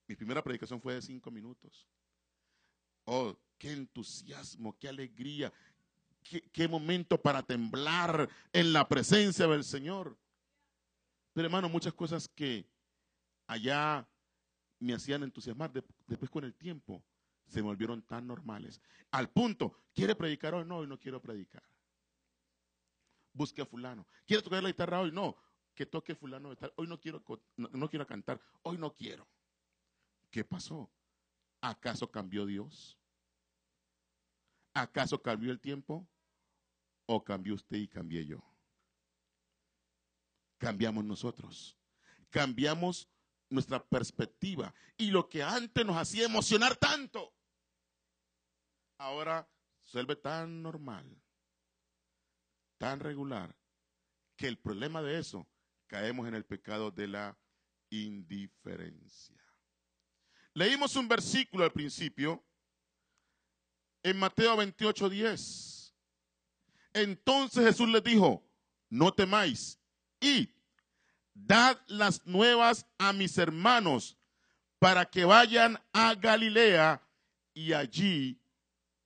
Mi 0.08 0.16
primera 0.16 0.44
predicación 0.44 0.82
fue 0.82 0.96
de 0.96 1.02
cinco 1.02 1.30
minutos. 1.30 1.88
Oh, 3.06 3.38
qué 3.58 3.74
entusiasmo, 3.74 4.78
qué 4.80 4.90
alegría, 4.90 5.54
qué, 6.52 6.68
momento 6.68 7.22
para 7.22 7.44
temblar 7.44 8.30
en 8.54 8.74
la 8.74 8.88
presencia 8.88 9.48
del 9.48 9.64
Señor. 9.64 10.18
Pero 11.34 11.48
hermano, 11.48 11.70
muchas 11.70 11.94
cosas 11.94 12.28
que 12.28 12.66
allá 13.48 14.08
me 14.80 14.94
hacían 14.94 15.24
entusiasmar. 15.24 15.72
Después 16.08 16.32
con 16.32 16.44
el 16.44 16.56
tiempo 16.56 17.04
se 17.50 17.62
volvieron 17.62 18.02
tan 18.04 18.28
normales. 18.28 18.82
Al 19.12 19.30
punto, 19.30 19.76
¿quiere 19.94 20.16
predicar 20.16 20.54
hoy? 20.54 20.66
No, 20.66 20.78
hoy 20.78 20.88
no 20.88 21.00
quiero 21.00 21.22
predicar. 21.22 21.64
Busque 23.34 23.62
a 23.62 23.66
fulano. 23.66 24.08
¿Quiere 24.26 24.44
tocar 24.44 24.64
la 24.64 24.70
guitarra 24.70 25.02
hoy? 25.02 25.12
No, 25.12 25.36
que 25.74 25.86
toque 25.86 26.16
fulano. 26.16 26.54
Hoy 26.76 26.88
no 26.88 27.00
quiero, 27.00 27.24
no 27.58 27.90
quiero 27.90 28.06
cantar. 28.06 28.40
Hoy 28.64 28.78
no 28.78 28.94
quiero. 28.94 29.28
¿Qué 30.30 30.44
pasó? 30.44 30.92
¿Acaso 31.62 32.10
cambió 32.10 32.46
Dios? 32.46 32.98
¿Acaso 34.74 35.22
cambió 35.22 35.52
el 35.52 35.60
tiempo? 35.60 36.08
¿O 37.06 37.24
cambió 37.24 37.56
usted 37.56 37.78
y 37.78 37.88
cambié 37.88 38.26
yo? 38.26 38.44
Cambiamos 40.60 41.04
nosotros. 41.04 41.78
Cambiamos 42.30 43.10
nuestra 43.50 43.84
perspectiva. 43.84 44.74
Y 44.98 45.12
lo 45.12 45.28
que 45.28 45.44
antes 45.44 45.86
nos 45.86 45.98
hacía 45.98 46.26
emocionar 46.26 46.76
tanto, 46.76 47.29
ahora 49.00 49.50
se 49.84 50.04
tan 50.18 50.62
normal, 50.62 51.06
tan 52.78 53.00
regular, 53.00 53.56
que 54.36 54.48
el 54.48 54.60
problema 54.60 55.02
de 55.02 55.18
eso, 55.18 55.48
caemos 55.88 56.28
en 56.28 56.36
el 56.36 56.46
pecado 56.46 56.92
de 56.92 57.08
la 57.08 57.38
indiferencia. 57.90 59.42
Leímos 60.54 60.96
un 60.96 61.08
versículo 61.08 61.64
al 61.64 61.72
principio 61.72 62.46
en 64.04 64.18
Mateo 64.18 64.56
28, 64.56 65.10
10. 65.10 65.96
Entonces 66.94 67.66
Jesús 67.66 67.90
les 67.90 68.04
dijo, 68.04 68.48
no 68.90 69.14
temáis 69.14 69.80
y 70.20 70.54
dad 71.34 71.82
las 71.88 72.26
nuevas 72.26 72.86
a 72.98 73.14
mis 73.14 73.38
hermanos 73.38 74.18
para 74.78 75.06
que 75.06 75.26
vayan 75.26 75.82
a 75.94 76.16
Galilea 76.16 77.02
y 77.54 77.74
allí 77.74 78.39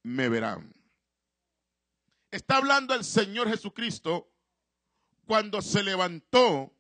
me 0.03 0.29
verán. 0.29 0.73
Está 2.31 2.57
hablando 2.57 2.93
el 2.93 3.03
Señor 3.03 3.49
Jesucristo 3.49 4.31
cuando 5.25 5.61
se 5.61 5.83
levantó 5.83 6.75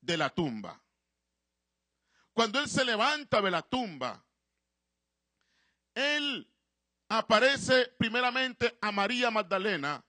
de 0.00 0.16
la 0.16 0.30
tumba. 0.30 0.82
Cuando 2.32 2.60
Él 2.60 2.68
se 2.68 2.84
levanta 2.84 3.40
de 3.40 3.50
la 3.50 3.62
tumba, 3.62 4.24
Él 5.94 6.50
aparece 7.08 7.86
primeramente 7.98 8.78
a 8.80 8.92
María 8.92 9.30
Magdalena 9.30 10.04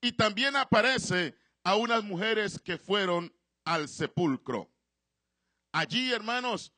y 0.00 0.12
también 0.12 0.56
aparece 0.56 1.36
a 1.62 1.76
unas 1.76 2.02
mujeres 2.04 2.60
que 2.60 2.78
fueron 2.78 3.34
al 3.64 3.88
sepulcro. 3.88 4.72
Allí, 5.72 6.12
hermanos, 6.12 6.72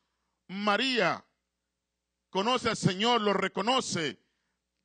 María 0.48 1.26
conoce 2.30 2.70
al 2.70 2.76
Señor, 2.76 3.20
lo 3.20 3.32
reconoce. 3.32 4.22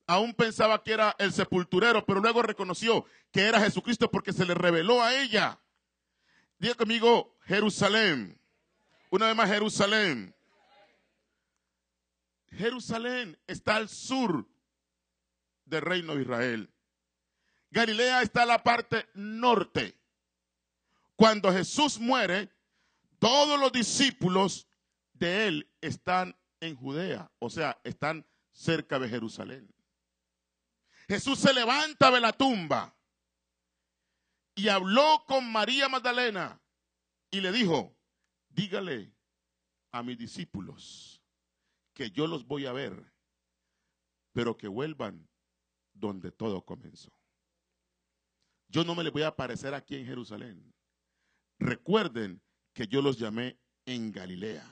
Aún 0.05 0.33
pensaba 0.33 0.83
que 0.83 0.91
era 0.91 1.15
el 1.17 1.31
sepulturero, 1.31 2.05
pero 2.05 2.19
luego 2.19 2.41
reconoció 2.41 3.05
que 3.31 3.41
era 3.41 3.61
Jesucristo 3.61 4.11
porque 4.11 4.33
se 4.33 4.45
le 4.45 4.53
reveló 4.53 5.01
a 5.01 5.15
ella. 5.15 5.59
Diga 6.59 6.75
conmigo, 6.75 7.37
Jerusalén. 7.45 8.39
Una 9.09 9.27
vez 9.27 9.35
más, 9.35 9.49
Jerusalén. 9.49 10.35
Jerusalén 12.51 13.37
está 13.47 13.77
al 13.77 13.89
sur 13.89 14.47
del 15.65 15.81
reino 15.81 16.15
de 16.15 16.21
Israel. 16.21 16.69
Galilea 17.71 18.21
está 18.21 18.43
a 18.43 18.45
la 18.45 18.63
parte 18.63 19.07
norte. 19.13 19.97
Cuando 21.15 21.51
Jesús 21.51 21.99
muere, 21.99 22.51
todos 23.19 23.59
los 23.59 23.71
discípulos 23.71 24.67
de 25.13 25.47
él 25.47 25.69
están 25.81 26.35
en 26.59 26.75
Judea, 26.75 27.31
o 27.39 27.49
sea, 27.49 27.79
están 27.83 28.25
cerca 28.51 28.99
de 28.99 29.09
Jerusalén. 29.09 29.73
Jesús 31.07 31.39
se 31.39 31.53
levanta 31.53 32.11
de 32.11 32.21
la 32.21 32.33
tumba 32.33 32.95
y 34.55 34.69
habló 34.69 35.23
con 35.27 35.51
María 35.51 35.89
Magdalena 35.89 36.61
y 37.31 37.41
le 37.41 37.51
dijo, 37.51 37.97
dígale 38.49 39.13
a 39.91 40.03
mis 40.03 40.17
discípulos 40.17 41.21
que 41.93 42.11
yo 42.11 42.27
los 42.27 42.45
voy 42.45 42.65
a 42.65 42.73
ver, 42.73 43.13
pero 44.31 44.57
que 44.57 44.67
vuelvan 44.67 45.27
donde 45.93 46.31
todo 46.31 46.63
comenzó. 46.63 47.11
Yo 48.67 48.83
no 48.83 48.95
me 48.95 49.03
les 49.03 49.13
voy 49.13 49.21
a 49.23 49.27
aparecer 49.27 49.73
aquí 49.73 49.95
en 49.95 50.05
Jerusalén. 50.05 50.73
Recuerden 51.59 52.41
que 52.73 52.87
yo 52.87 53.01
los 53.01 53.19
llamé 53.19 53.59
en 53.85 54.11
Galilea. 54.11 54.65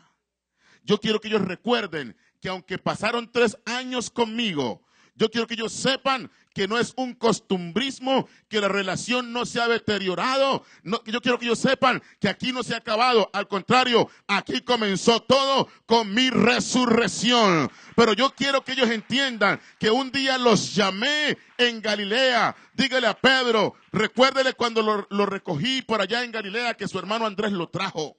Yo 0.84 1.00
quiero 1.00 1.22
que 1.22 1.28
ellos 1.28 1.44
recuerden 1.44 2.18
que 2.40 2.50
aunque 2.50 2.80
pasaron 2.80 3.32
tres 3.32 3.58
años 3.66 4.10
conmigo, 4.10 4.84
yo 5.16 5.30
quiero 5.30 5.46
que 5.46 5.56
ellos 5.56 5.74
sepan 5.74 6.32
que 6.54 6.68
no 6.68 6.78
es 6.78 6.94
un 6.98 7.14
costumbrismo, 7.14 8.28
que 8.50 8.60
la 8.60 8.68
relación 8.68 9.32
no 9.32 9.46
se 9.46 9.62
ha 9.62 9.68
deteriorado. 9.68 10.66
yo 10.84 11.22
quiero 11.22 11.38
que 11.38 11.46
ellos 11.46 11.60
sepan 11.60 12.02
que 12.20 12.30
aquí 12.30 12.52
no 12.52 12.64
se 12.64 12.74
ha 12.74 12.78
acabado. 12.78 13.30
Al 13.34 13.48
contrario, 13.48 14.10
aquí 14.28 14.62
comenzó 14.62 15.22
todo 15.22 15.68
con 15.86 16.14
mi 16.14 16.30
resurrección. 16.30 17.72
Pero 17.96 18.14
yo 18.14 18.32
quiero 18.32 18.64
que 18.64 18.74
ellos 18.74 18.90
entiendan 18.90 19.62
que 19.80 19.92
un 19.92 20.12
día 20.12 20.38
los 20.38 20.76
llamé 20.76 21.38
en 21.58 21.82
Galilea. 21.82 22.56
Dígale 22.74 23.08
a 23.08 23.14
Pedro, 23.14 23.76
recuérdele 23.92 24.54
cuando 24.54 24.82
lo, 24.82 25.08
lo 25.10 25.26
recogí 25.26 25.82
por 25.82 26.02
allá 26.02 26.24
en 26.24 26.32
Galilea 26.32 26.76
que 26.76 26.88
su 26.88 26.98
hermano 27.00 27.26
Andrés 27.26 27.52
lo 27.52 27.70
trajo. 27.70 28.18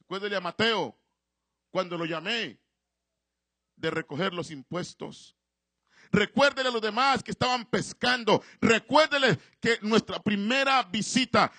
Recuérdele 0.00 0.36
a 0.36 0.40
Mateo 0.40 0.98
cuando 1.70 1.96
lo 1.96 2.04
llamé 2.04 2.58
de 3.76 3.90
recoger 3.90 4.34
los 4.34 4.50
impuestos. 4.50 5.37
Recuérdele 6.12 6.68
a 6.68 6.72
los 6.72 6.82
demás 6.82 7.22
que 7.22 7.30
estaban 7.30 7.64
pescando. 7.64 8.42
Recuérdele 8.60 9.38
que 9.60 9.78
nuestra 9.82 10.22
primera 10.22 10.82
visita, 10.84 11.52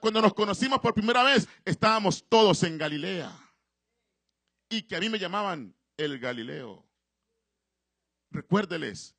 cuando 0.00 0.22
nos 0.22 0.34
conocimos 0.34 0.80
por 0.80 0.94
primera 0.94 1.22
vez, 1.22 1.48
estábamos 1.64 2.24
todos 2.28 2.62
en 2.62 2.78
Galilea. 2.78 3.30
Y 4.68 4.82
que 4.82 4.96
a 4.96 5.00
mí 5.00 5.08
me 5.08 5.18
llamaban 5.18 5.74
el 5.96 6.18
Galileo. 6.18 6.84
Recuérdeles 8.30 9.16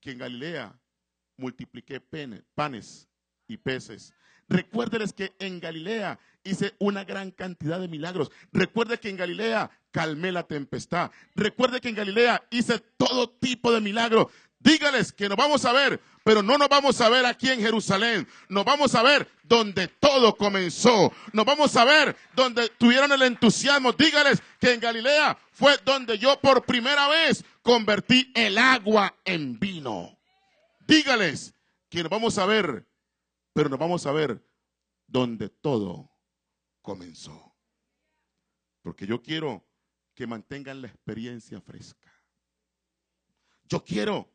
que 0.00 0.12
en 0.12 0.18
Galilea 0.18 0.78
multipliqué 1.36 2.00
panes 2.54 3.08
y 3.46 3.56
peces. 3.56 4.14
Recuérdeles 4.48 5.12
que 5.12 5.34
en 5.38 5.60
Galilea 5.60 6.18
hice 6.44 6.74
una 6.78 7.04
gran 7.04 7.30
cantidad 7.30 7.80
de 7.80 7.88
milagros. 7.88 8.30
Recuerde 8.52 8.98
que 8.98 9.08
en 9.08 9.16
Galilea 9.16 9.70
calmé 9.90 10.32
la 10.32 10.44
tempestad. 10.44 11.10
Recuerde 11.34 11.80
que 11.80 11.88
en 11.88 11.94
Galilea 11.94 12.42
hice 12.50 12.78
todo 12.96 13.30
tipo 13.30 13.72
de 13.72 13.80
milagros. 13.80 14.26
Dígales 14.58 15.12
que 15.12 15.28
nos 15.28 15.36
vamos 15.36 15.64
a 15.64 15.72
ver, 15.72 16.00
pero 16.22 16.40
no 16.40 16.56
nos 16.56 16.68
vamos 16.68 17.00
a 17.00 17.08
ver 17.08 17.26
aquí 17.26 17.48
en 17.50 17.60
Jerusalén. 17.60 18.28
Nos 18.48 18.64
vamos 18.64 18.94
a 18.94 19.02
ver 19.02 19.28
donde 19.42 19.88
todo 19.88 20.36
comenzó. 20.36 21.12
Nos 21.32 21.44
vamos 21.44 21.74
a 21.76 21.84
ver 21.84 22.16
donde 22.34 22.68
tuvieron 22.78 23.10
el 23.10 23.22
entusiasmo. 23.22 23.92
Dígales 23.92 24.40
que 24.60 24.72
en 24.72 24.80
Galilea 24.80 25.36
fue 25.50 25.76
donde 25.84 26.16
yo 26.18 26.38
por 26.40 26.64
primera 26.64 27.08
vez 27.08 27.44
convertí 27.62 28.30
el 28.34 28.56
agua 28.56 29.16
en 29.24 29.58
vino. 29.58 30.16
Dígales 30.86 31.54
que 31.90 32.02
nos 32.02 32.10
vamos 32.10 32.38
a 32.38 32.46
ver, 32.46 32.86
pero 33.52 33.68
nos 33.68 33.78
vamos 33.78 34.06
a 34.06 34.12
ver 34.12 34.40
donde 35.08 35.48
todo 35.48 36.11
comenzó. 36.82 37.56
Porque 38.82 39.06
yo 39.06 39.22
quiero 39.22 39.64
que 40.14 40.26
mantengan 40.26 40.82
la 40.82 40.88
experiencia 40.88 41.60
fresca. 41.60 42.12
Yo 43.64 43.84
quiero 43.84 44.30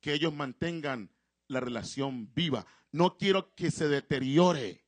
que 0.00 0.12
ellos 0.12 0.32
mantengan 0.32 1.10
la 1.48 1.60
relación 1.60 2.32
viva. 2.34 2.66
No 2.92 3.16
quiero 3.16 3.54
que 3.54 3.70
se 3.70 3.88
deteriore. 3.88 4.85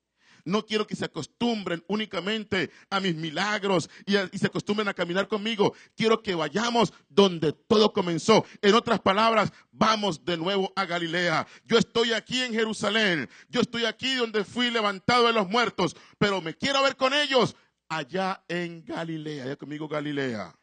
No 0.49 0.65
quiero 0.65 0.87
que 0.87 0.97
se 0.97 1.05
acostumbren 1.05 1.85
únicamente 1.89 2.71
a 2.89 3.01
mis 3.01 3.15
milagros 3.15 3.91
y, 4.07 4.15
se 4.39 4.47
acostumbren 4.47 4.89
a 4.89 4.95
caminar 4.95 5.29
conmigo. 5.29 5.75
Quiero 5.95 6.23
que 6.23 6.35
vayamos 6.35 6.93
donde 7.09 7.53
todo 7.53 7.93
comenzó. 7.93 8.47
En 8.63 8.75
otras 8.75 9.01
palabras, 9.01 9.53
vamos 9.71 10.25
de 10.25 10.39
nuevo 10.39 10.73
a 10.75 10.87
Galilea. 10.87 11.47
Yo 11.65 11.77
estoy 11.77 12.15
aquí 12.15 12.43
en 12.43 12.55
Jerusalén. 12.55 13.29
Yo 13.51 13.61
estoy 13.61 13.85
aquí 13.85 14.15
donde 14.15 14.43
fui 14.43 14.71
levantado 14.71 15.27
de 15.27 15.35
los 15.35 15.49
muertos. 15.49 15.95
Pero 16.17 16.41
me 16.41 16.55
quiero 16.55 16.83
ver 16.83 16.97
con 16.97 17.13
ellos 17.13 17.55
allá 17.89 18.43
en 18.49 18.83
Galilea. 18.85 19.45
Allá 19.45 19.57
conmigo 19.57 19.87
Galilea. 19.87 20.55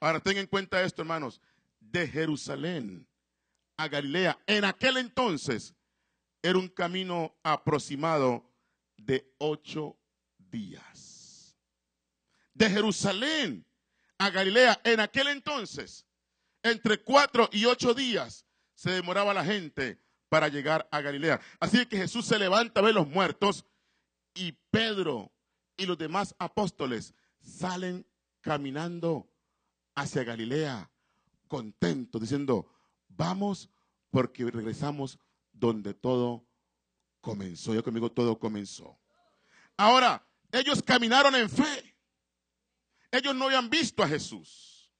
Ahora 0.00 0.18
tengan 0.18 0.42
en 0.42 0.46
cuenta 0.48 0.82
esto, 0.82 1.02
hermanos. 1.02 1.40
De 1.80 2.06
Jerusalén 2.08 3.06
a 3.78 3.86
Galilea 3.86 4.36
en 4.46 4.64
aquel 4.64 4.96
entonces 4.96 5.74
era 6.42 6.58
un 6.58 6.68
camino 6.68 7.34
aproximado 7.42 8.47
de 8.98 9.34
ocho 9.38 9.98
días. 10.36 11.56
De 12.52 12.68
Jerusalén 12.68 13.64
a 14.18 14.30
Galilea, 14.30 14.80
en 14.84 15.00
aquel 15.00 15.28
entonces, 15.28 16.04
entre 16.62 17.02
cuatro 17.02 17.48
y 17.52 17.64
ocho 17.64 17.94
días 17.94 18.44
se 18.74 18.90
demoraba 18.90 19.32
la 19.32 19.44
gente 19.44 20.00
para 20.28 20.48
llegar 20.48 20.88
a 20.90 21.00
Galilea. 21.00 21.40
Así 21.60 21.86
que 21.86 21.96
Jesús 21.96 22.26
se 22.26 22.38
levanta 22.38 22.80
a 22.80 22.84
ver 22.84 22.94
los 22.94 23.08
muertos 23.08 23.64
y 24.34 24.52
Pedro 24.70 25.32
y 25.76 25.86
los 25.86 25.96
demás 25.96 26.34
apóstoles 26.38 27.14
salen 27.40 28.06
caminando 28.40 29.30
hacia 29.94 30.24
Galilea, 30.24 30.90
contentos, 31.46 32.20
diciendo, 32.20 32.70
vamos 33.08 33.70
porque 34.10 34.50
regresamos 34.50 35.18
donde 35.52 35.94
todo 35.94 36.47
comenzó. 37.20 37.74
Yo 37.74 37.82
conmigo 37.82 38.10
todo 38.10 38.38
comenzó. 38.38 38.98
Ahora, 39.76 40.26
ellos 40.52 40.82
caminaron 40.82 41.34
en 41.36 41.48
fe. 41.48 41.96
Ellos 43.10 43.34
no 43.34 43.46
habían 43.46 43.70
visto 43.70 44.02
a 44.02 44.08
Jesús. 44.08 44.92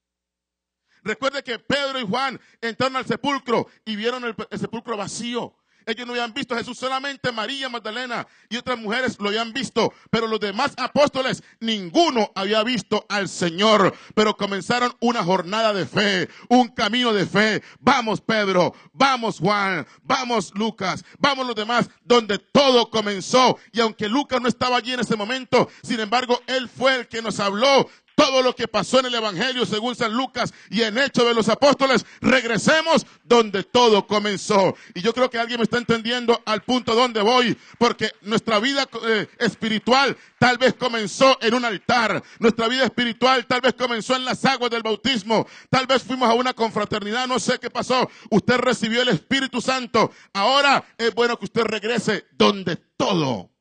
Recuerde 1.02 1.42
que 1.42 1.59
Pedro 1.59 2.00
y 2.00 2.07
Juan 2.07 2.40
entraron 2.61 2.96
al 2.96 3.07
sepulcro 3.07 3.66
y 3.85 3.96
vieron 3.96 4.24
el, 4.24 4.35
el 4.50 4.59
sepulcro 4.59 4.96
vacío. 4.96 5.58
Ellos 5.88 6.07
no 6.07 6.12
habían 6.12 6.35
visto 6.35 6.55
a 6.55 6.59
Jesús, 6.59 6.77
solamente 6.77 7.33
María 7.33 7.70
Magdalena 7.70 8.27
y 8.51 8.59
otras 8.59 8.79
mujeres 8.79 9.16
lo 9.18 9.31
habían 9.31 9.55
visto, 9.55 9.94
pero 10.11 10.27
los 10.27 10.38
demás 10.38 10.74
apóstoles, 10.77 11.42
ninguno 11.61 12.31
había 12.35 12.62
visto 12.62 13.07
al 13.09 13.27
Señor, 13.27 13.94
pero 14.14 14.37
comenzaron 14.37 14.94
una 15.01 15.24
jornada 15.24 15.72
de 15.72 15.87
fe, 15.87 16.29
un 16.51 16.68
camino 16.68 17.14
de 17.14 17.24
fe. 17.24 17.62
Vamos 17.81 18.20
Pedro, 18.20 18.74
vamos 18.92 19.38
Juan, 19.38 19.87
vamos 20.03 20.53
Lucas, 20.55 21.03
vamos 21.18 21.46
los 21.46 21.57
demás, 21.57 21.88
donde 22.05 22.38
todo 22.38 22.90
comenzó. 22.90 23.59
Y 23.72 23.81
aunque 23.81 24.11
Lucas 24.11 24.42
no 24.42 24.48
estaba 24.48 24.77
allí 24.77 24.92
en 24.92 25.01
ese 25.01 25.16
momento, 25.16 25.70
sin 25.83 26.01
embargo, 26.01 26.38
él 26.48 26.68
fue 26.68 26.96
el 26.96 27.09
que 27.09 27.22
nos 27.22 27.40
habló 27.40 27.88
todo 28.18 28.42
lo 28.42 28.52
que 28.52 28.66
pasó 28.66 28.98
en 28.98 29.07
el 29.07 29.14
Evangelio 29.14 29.64
según 29.64 29.94
San 29.94 30.12
Lucas 30.12 30.52
y 30.70 30.83
en 30.83 30.98
Hechos 30.98 31.24
de 31.24 31.35
los 31.35 31.48
Apóstoles, 31.48 32.04
regresemos 32.20 33.07
donde 33.22 33.62
todo 33.62 34.09
comenzó. 34.09 34.74
Y 34.92 35.02
yo 35.02 35.14
creo 35.14 35.31
que 35.31 35.38
alguien 35.38 35.61
me 35.61 35.62
está 35.62 35.78
entendiendo 35.78 36.42
al 36.44 36.62
punto 36.62 36.96
donde 36.96 37.22
voy, 37.22 37.57
porque 37.78 38.11
nuestra 38.22 38.59
vida 38.59 38.88
eh, 39.04 39.28
espiritual 39.38 40.16
tal 40.40 40.59
vez 40.59 40.74
comenzó 40.74 41.38
en 41.40 41.54
un 41.54 41.64
altar, 41.64 42.20
nuestra 42.40 42.66
vida 42.66 42.87
espiritual 42.87 43.46
tal 43.46 43.61
vez 43.61 43.74
comenzó 43.74 44.16
en 44.16 44.24
las 44.24 44.44
aguas 44.44 44.72
del 44.72 44.83
bautismo, 44.83 45.46
tal 45.70 45.87
vez 45.87 46.02
fuimos 46.02 46.28
a 46.28 46.35
una 46.35 46.54
confraternidad, 46.54 47.28
no 47.28 47.38
sé 47.38 47.61
qué 47.61 47.70
pasó, 47.70 48.11
usted 48.31 48.57
recibió 48.57 49.00
el 49.02 49.11
Espíritu 49.11 49.61
Santo, 49.61 50.11
ahora 50.33 50.85
es 50.98 51.14
bueno 51.14 51.38
que 51.38 51.44
usted 51.44 51.62
regrese 51.62 52.26
donde 52.33 52.74
todo 52.96 53.52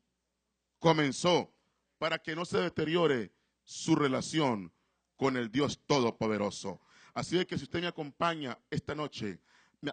comenzó, 0.79 1.53
para 1.99 2.17
que 2.17 2.35
no 2.35 2.43
se 2.43 2.57
deteriore 2.57 3.36
su 3.67 3.97
relación 3.97 4.71
con 5.17 5.35
el 5.35 5.51
Dios 5.51 5.81
Todopoderoso. 5.85 6.79
Así 7.13 7.37
es 7.37 7.45
que 7.45 7.57
si 7.57 7.65
usted 7.65 7.81
me 7.81 7.87
acompaña 7.87 8.57
esta 8.69 8.95
noche 8.95 9.41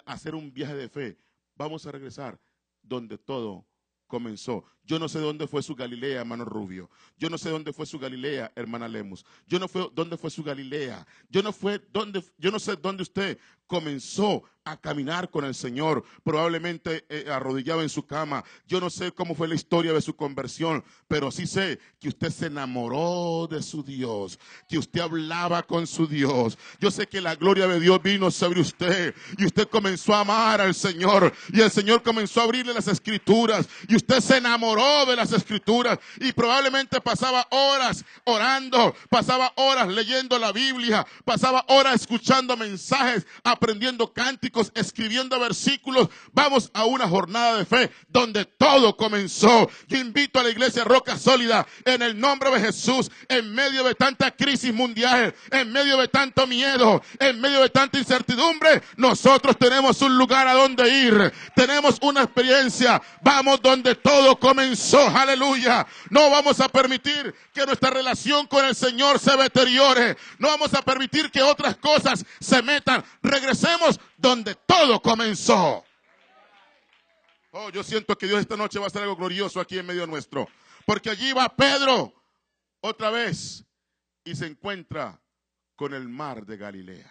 a 0.06 0.12
hacer 0.12 0.36
un 0.36 0.52
viaje 0.54 0.76
de 0.76 0.88
fe, 0.88 1.18
vamos 1.56 1.84
a 1.84 1.90
regresar 1.90 2.40
donde 2.82 3.18
todo 3.18 3.66
comenzó. 4.06 4.64
Yo 4.84 5.00
no 5.00 5.08
sé 5.08 5.18
dónde 5.18 5.48
fue 5.48 5.60
su 5.60 5.74
Galilea, 5.74 6.20
hermano 6.20 6.44
Rubio. 6.44 6.88
Yo 7.16 7.28
no 7.28 7.36
sé 7.36 7.50
dónde 7.50 7.72
fue 7.72 7.84
su 7.84 7.98
Galilea, 7.98 8.52
hermana 8.54 8.86
Lemus. 8.86 9.24
Yo 9.44 9.58
no 9.58 9.66
sé 9.66 9.88
dónde 9.92 10.16
fue 10.16 10.30
su 10.30 10.44
Galilea. 10.44 11.04
Yo 11.28 11.42
no 11.42 11.52
fue 11.52 11.80
dónde, 11.90 12.22
yo 12.38 12.52
no 12.52 12.60
sé 12.60 12.76
dónde 12.76 13.02
usted 13.02 13.40
comenzó 13.66 14.44
a 14.66 14.78
caminar 14.78 15.28
con 15.28 15.44
el 15.44 15.54
Señor, 15.54 16.04
probablemente 16.22 17.04
eh, 17.10 17.26
arrodillado 17.30 17.82
en 17.82 17.90
su 17.90 18.06
cama. 18.06 18.42
Yo 18.66 18.80
no 18.80 18.88
sé 18.88 19.12
cómo 19.12 19.34
fue 19.34 19.46
la 19.46 19.54
historia 19.54 19.92
de 19.92 20.00
su 20.00 20.16
conversión, 20.16 20.82
pero 21.06 21.30
sí 21.30 21.46
sé 21.46 21.78
que 22.00 22.08
usted 22.08 22.30
se 22.30 22.46
enamoró 22.46 23.46
de 23.46 23.62
su 23.62 23.82
Dios, 23.82 24.38
que 24.66 24.78
usted 24.78 25.02
hablaba 25.02 25.64
con 25.64 25.86
su 25.86 26.06
Dios. 26.06 26.56
Yo 26.80 26.90
sé 26.90 27.06
que 27.06 27.20
la 27.20 27.34
gloria 27.34 27.66
de 27.66 27.78
Dios 27.78 28.02
vino 28.02 28.30
sobre 28.30 28.62
usted 28.62 29.14
y 29.36 29.44
usted 29.44 29.68
comenzó 29.68 30.14
a 30.14 30.20
amar 30.20 30.62
al 30.62 30.74
Señor 30.74 31.34
y 31.52 31.60
el 31.60 31.70
Señor 31.70 32.02
comenzó 32.02 32.40
a 32.40 32.44
abrirle 32.44 32.72
las 32.72 32.88
escrituras 32.88 33.68
y 33.86 33.96
usted 33.96 34.20
se 34.20 34.38
enamoró 34.38 35.04
de 35.04 35.16
las 35.16 35.30
escrituras 35.32 35.98
y 36.18 36.32
probablemente 36.32 37.02
pasaba 37.02 37.46
horas 37.50 38.02
orando, 38.24 38.94
pasaba 39.10 39.52
horas 39.56 39.88
leyendo 39.88 40.38
la 40.38 40.52
Biblia, 40.52 41.06
pasaba 41.26 41.66
horas 41.68 41.96
escuchando 42.00 42.56
mensajes, 42.56 43.26
aprendiendo 43.42 44.10
cánticos, 44.10 44.53
escribiendo 44.74 45.38
versículos. 45.40 46.08
Vamos 46.32 46.70
a 46.74 46.84
una 46.84 47.08
jornada 47.08 47.58
de 47.58 47.64
fe 47.64 47.90
donde 48.08 48.44
todo 48.44 48.96
comenzó. 48.96 49.68
Yo 49.88 49.98
invito 49.98 50.38
a 50.40 50.42
la 50.42 50.50
iglesia 50.50 50.84
Roca 50.84 51.18
Sólida 51.18 51.66
en 51.84 52.02
el 52.02 52.18
nombre 52.18 52.50
de 52.50 52.60
Jesús, 52.60 53.10
en 53.28 53.54
medio 53.54 53.84
de 53.84 53.94
tanta 53.94 54.30
crisis 54.30 54.72
mundial, 54.72 55.34
en 55.50 55.72
medio 55.72 55.96
de 55.96 56.08
tanto 56.08 56.46
miedo, 56.46 57.02
en 57.18 57.40
medio 57.40 57.60
de 57.60 57.70
tanta 57.70 57.98
incertidumbre, 57.98 58.82
nosotros 58.96 59.56
tenemos 59.58 60.00
un 60.02 60.16
lugar 60.16 60.46
a 60.46 60.54
donde 60.54 60.88
ir, 60.88 61.32
tenemos 61.54 61.98
una 62.02 62.22
experiencia, 62.22 63.00
vamos 63.22 63.60
donde 63.62 63.94
todo 63.94 64.38
comenzó 64.38 65.04
aleluya. 65.14 65.86
No 66.10 66.30
vamos 66.30 66.60
a 66.60 66.68
permitir 66.68 67.34
que 67.52 67.66
nuestra 67.66 67.90
relación 67.90 68.46
con 68.46 68.64
el 68.64 68.74
Señor 68.74 69.18
se 69.18 69.36
deteriore. 69.36 70.16
No 70.38 70.48
vamos 70.48 70.74
a 70.74 70.82
permitir 70.82 71.30
que 71.30 71.42
otras 71.42 71.76
cosas 71.76 72.24
se 72.40 72.62
metan. 72.62 73.04
Regresemos 73.22 74.00
donde 74.16 74.54
todo 74.54 75.00
comenzó. 75.00 75.84
Oh, 77.50 77.70
yo 77.70 77.82
siento 77.82 78.16
que 78.18 78.26
Dios 78.26 78.40
esta 78.40 78.56
noche 78.56 78.78
va 78.78 78.86
a 78.86 78.88
hacer 78.88 79.02
algo 79.02 79.16
glorioso 79.16 79.60
aquí 79.60 79.78
en 79.78 79.86
medio 79.86 80.06
nuestro. 80.06 80.48
Porque 80.84 81.10
allí 81.10 81.32
va 81.32 81.54
Pedro 81.54 82.12
otra 82.80 83.10
vez 83.10 83.64
y 84.24 84.34
se 84.34 84.46
encuentra 84.46 85.20
con 85.76 85.94
el 85.94 86.08
mar 86.08 86.44
de 86.44 86.56
Galilea. 86.56 87.10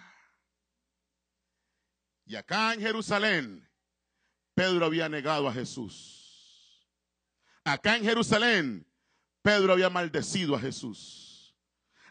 Y 2.26 2.36
acá 2.36 2.74
en 2.74 2.82
Jerusalén, 2.82 3.70
Pedro 4.54 4.86
había 4.86 5.10
negado 5.10 5.48
a 5.48 5.54
Jesús. 5.54 6.88
Acá 7.64 7.96
en 7.96 8.04
Jerusalén, 8.04 8.88
Pedro 9.42 9.74
había 9.74 9.90
maldecido 9.90 10.56
a 10.56 10.60
Jesús. 10.60 11.56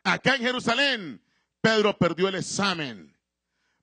Acá 0.04 0.36
en 0.36 0.42
Jerusalén, 0.42 1.24
Pedro 1.60 1.96
perdió 1.96 2.28
el 2.28 2.34
examen. 2.36 3.11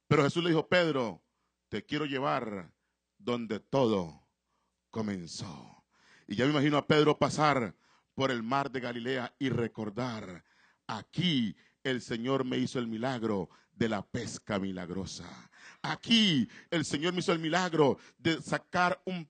Pero 0.09 0.23
Jesús 0.23 0.43
le 0.43 0.49
dijo, 0.49 0.67
Pedro, 0.67 1.23
te 1.69 1.85
quiero 1.85 2.05
llevar 2.05 2.73
donde 3.19 3.59
todo 3.59 4.27
comenzó. 4.89 5.85
Y 6.27 6.35
ya 6.35 6.45
me 6.45 6.51
imagino 6.51 6.77
a 6.77 6.87
Pedro 6.87 7.19
pasar 7.19 7.75
por 8.15 8.31
el 8.31 8.41
mar 8.41 8.71
de 8.71 8.79
Galilea 8.79 9.35
y 9.37 9.49
recordar, 9.49 10.43
aquí 10.87 11.55
el 11.83 12.01
Señor 12.01 12.43
me 12.43 12.57
hizo 12.57 12.79
el 12.79 12.87
milagro 12.87 13.51
de 13.71 13.87
la 13.87 14.01
pesca 14.01 14.57
milagrosa. 14.57 15.51
Aquí 15.83 16.49
el 16.71 16.85
Señor 16.85 17.13
me 17.13 17.19
hizo 17.19 17.31
el 17.31 17.37
milagro 17.37 17.99
de 18.17 18.41
sacar 18.41 18.99
un 19.05 19.29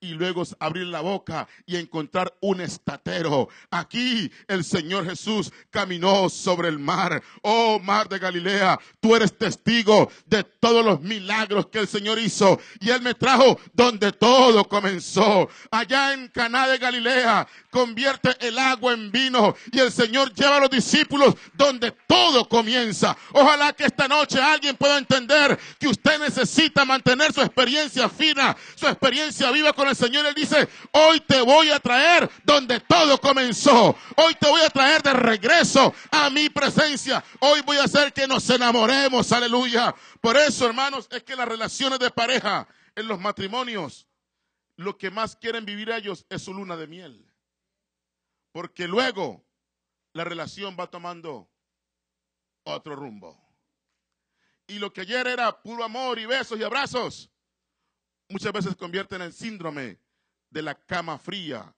y 0.00 0.08
luego 0.08 0.42
abrir 0.58 0.86
la 0.86 1.00
boca 1.00 1.46
y 1.66 1.76
encontrar 1.76 2.32
un 2.40 2.60
estatero. 2.60 3.48
Aquí 3.70 4.30
el 4.48 4.64
Señor 4.64 5.06
Jesús 5.06 5.52
caminó 5.70 6.28
sobre 6.28 6.68
el 6.68 6.78
mar. 6.78 7.22
Oh 7.42 7.78
mar 7.78 8.08
de 8.08 8.18
Galilea, 8.18 8.78
tú 9.00 9.14
eres 9.14 9.36
testigo 9.36 10.10
de 10.26 10.44
todos 10.44 10.84
los 10.84 11.00
milagros 11.00 11.66
que 11.66 11.80
el 11.80 11.88
Señor 11.88 12.18
hizo 12.18 12.58
y 12.80 12.90
Él 12.90 13.02
me 13.02 13.14
trajo 13.14 13.58
donde 13.72 14.12
todo 14.12 14.64
comenzó. 14.64 15.48
Allá 15.70 16.12
en 16.12 16.28
Caná 16.28 16.66
de 16.68 16.78
Galilea 16.78 17.46
convierte 17.70 18.36
el 18.46 18.58
agua 18.58 18.92
en 18.92 19.10
vino 19.10 19.54
y 19.72 19.78
el 19.80 19.90
Señor 19.90 20.32
lleva 20.34 20.56
a 20.56 20.60
los 20.60 20.70
discípulos 20.70 21.34
donde 21.54 21.92
todo 22.06 22.48
comienza. 22.48 23.16
Ojalá 23.32 23.72
que 23.72 23.84
esta 23.84 24.08
noche 24.08 24.40
alguien 24.40 24.76
pueda 24.76 24.98
entender 24.98 25.58
que 25.78 25.88
usted 25.88 26.18
necesita 26.20 26.84
mantener 26.84 27.32
su 27.32 27.40
experiencia 27.40 28.08
fina, 28.08 28.56
su 28.74 28.86
experiencia 28.86 29.33
viva 29.52 29.72
con 29.72 29.88
el 29.88 29.96
Señor, 29.96 30.26
Él 30.26 30.34
dice, 30.34 30.68
hoy 30.92 31.20
te 31.20 31.40
voy 31.42 31.70
a 31.70 31.80
traer 31.80 32.30
donde 32.44 32.80
todo 32.80 33.20
comenzó. 33.20 33.96
Hoy 34.16 34.34
te 34.40 34.48
voy 34.48 34.60
a 34.62 34.70
traer 34.70 35.02
de 35.02 35.12
regreso 35.12 35.94
a 36.10 36.30
mi 36.30 36.48
presencia. 36.48 37.22
Hoy 37.40 37.60
voy 37.62 37.78
a 37.78 37.84
hacer 37.84 38.12
que 38.12 38.26
nos 38.26 38.48
enamoremos, 38.50 39.30
aleluya. 39.32 39.94
Por 40.20 40.36
eso, 40.36 40.66
hermanos, 40.66 41.08
es 41.10 41.22
que 41.22 41.36
las 41.36 41.48
relaciones 41.48 41.98
de 41.98 42.10
pareja 42.10 42.68
en 42.94 43.08
los 43.08 43.18
matrimonios, 43.18 44.06
lo 44.76 44.96
que 44.96 45.10
más 45.10 45.36
quieren 45.36 45.64
vivir 45.64 45.90
ellos 45.90 46.26
es 46.28 46.42
su 46.42 46.54
luna 46.54 46.76
de 46.76 46.86
miel. 46.86 47.32
Porque 48.52 48.86
luego 48.86 49.44
la 50.12 50.24
relación 50.24 50.76
va 50.78 50.86
tomando 50.86 51.50
otro 52.64 52.94
rumbo. 52.96 53.40
Y 54.66 54.78
lo 54.78 54.92
que 54.92 55.02
ayer 55.02 55.26
era 55.26 55.60
puro 55.62 55.84
amor 55.84 56.18
y 56.18 56.26
besos 56.26 56.58
y 56.58 56.62
abrazos, 56.62 57.30
muchas 58.28 58.52
veces 58.52 58.76
convierten 58.76 59.22
en 59.22 59.32
síndrome 59.32 59.98
de 60.50 60.62
la 60.62 60.74
cama 60.74 61.18
fría, 61.18 61.74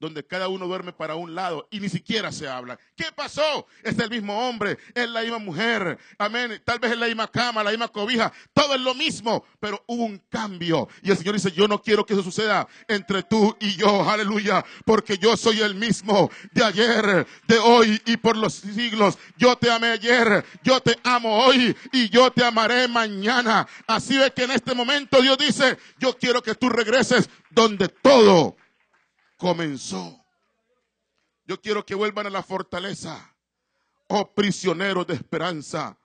donde 0.00 0.24
cada 0.24 0.48
uno 0.48 0.66
duerme 0.66 0.92
para 0.92 1.16
un 1.16 1.34
lado 1.34 1.68
y 1.70 1.80
ni 1.80 1.88
siquiera 1.88 2.30
se 2.32 2.48
habla. 2.48 2.78
¿Qué 2.96 3.06
pasó? 3.14 3.66
Es 3.82 3.98
el 3.98 4.10
mismo 4.10 4.48
hombre, 4.48 4.78
es 4.94 5.08
la 5.08 5.22
misma 5.22 5.38
mujer, 5.38 5.98
amén. 6.18 6.60
Tal 6.64 6.78
vez 6.78 6.92
es 6.92 6.98
la 6.98 7.06
misma 7.06 7.30
cama, 7.30 7.64
la 7.64 7.70
misma 7.70 7.88
cobija, 7.88 8.32
todo 8.52 8.74
es 8.74 8.80
lo 8.80 8.94
mismo, 8.94 9.44
pero 9.60 9.82
hubo 9.86 10.04
un 10.04 10.18
cambio. 10.28 10.88
Y 11.02 11.10
el 11.10 11.16
Señor 11.16 11.34
dice, 11.34 11.50
yo 11.50 11.66
no 11.66 11.82
quiero 11.82 12.06
que 12.06 12.12
eso 12.12 12.22
suceda 12.22 12.66
entre 12.86 13.22
tú 13.22 13.56
y 13.60 13.76
yo, 13.76 14.08
aleluya, 14.08 14.64
porque 14.84 15.18
yo 15.18 15.36
soy 15.36 15.60
el 15.60 15.74
mismo 15.74 16.30
de 16.52 16.64
ayer, 16.64 17.26
de 17.46 17.58
hoy 17.58 18.00
y 18.06 18.16
por 18.16 18.36
los 18.36 18.54
siglos. 18.54 19.18
Yo 19.36 19.56
te 19.56 19.70
amé 19.70 19.88
ayer, 19.88 20.44
yo 20.62 20.80
te 20.80 20.98
amo 21.04 21.44
hoy 21.44 21.76
y 21.92 22.08
yo 22.08 22.30
te 22.30 22.44
amaré 22.44 22.88
mañana. 22.88 23.66
Así 23.86 24.20
es 24.20 24.30
que 24.32 24.44
en 24.44 24.52
este 24.52 24.74
momento 24.74 25.20
Dios 25.20 25.38
dice, 25.38 25.78
yo 25.98 26.16
quiero 26.16 26.42
que 26.42 26.54
tú 26.54 26.68
regreses 26.68 27.28
donde 27.50 27.88
todo 27.88 28.56
comenzó. 29.38 30.22
Yo 31.46 31.58
quiero 31.62 31.86
que 31.86 31.94
vuelvan 31.94 32.26
a 32.26 32.30
la 32.30 32.42
fortaleza, 32.42 33.34
oh 34.08 34.34
prisioneros 34.34 35.06
de 35.06 35.14
esperanza, 35.14 35.96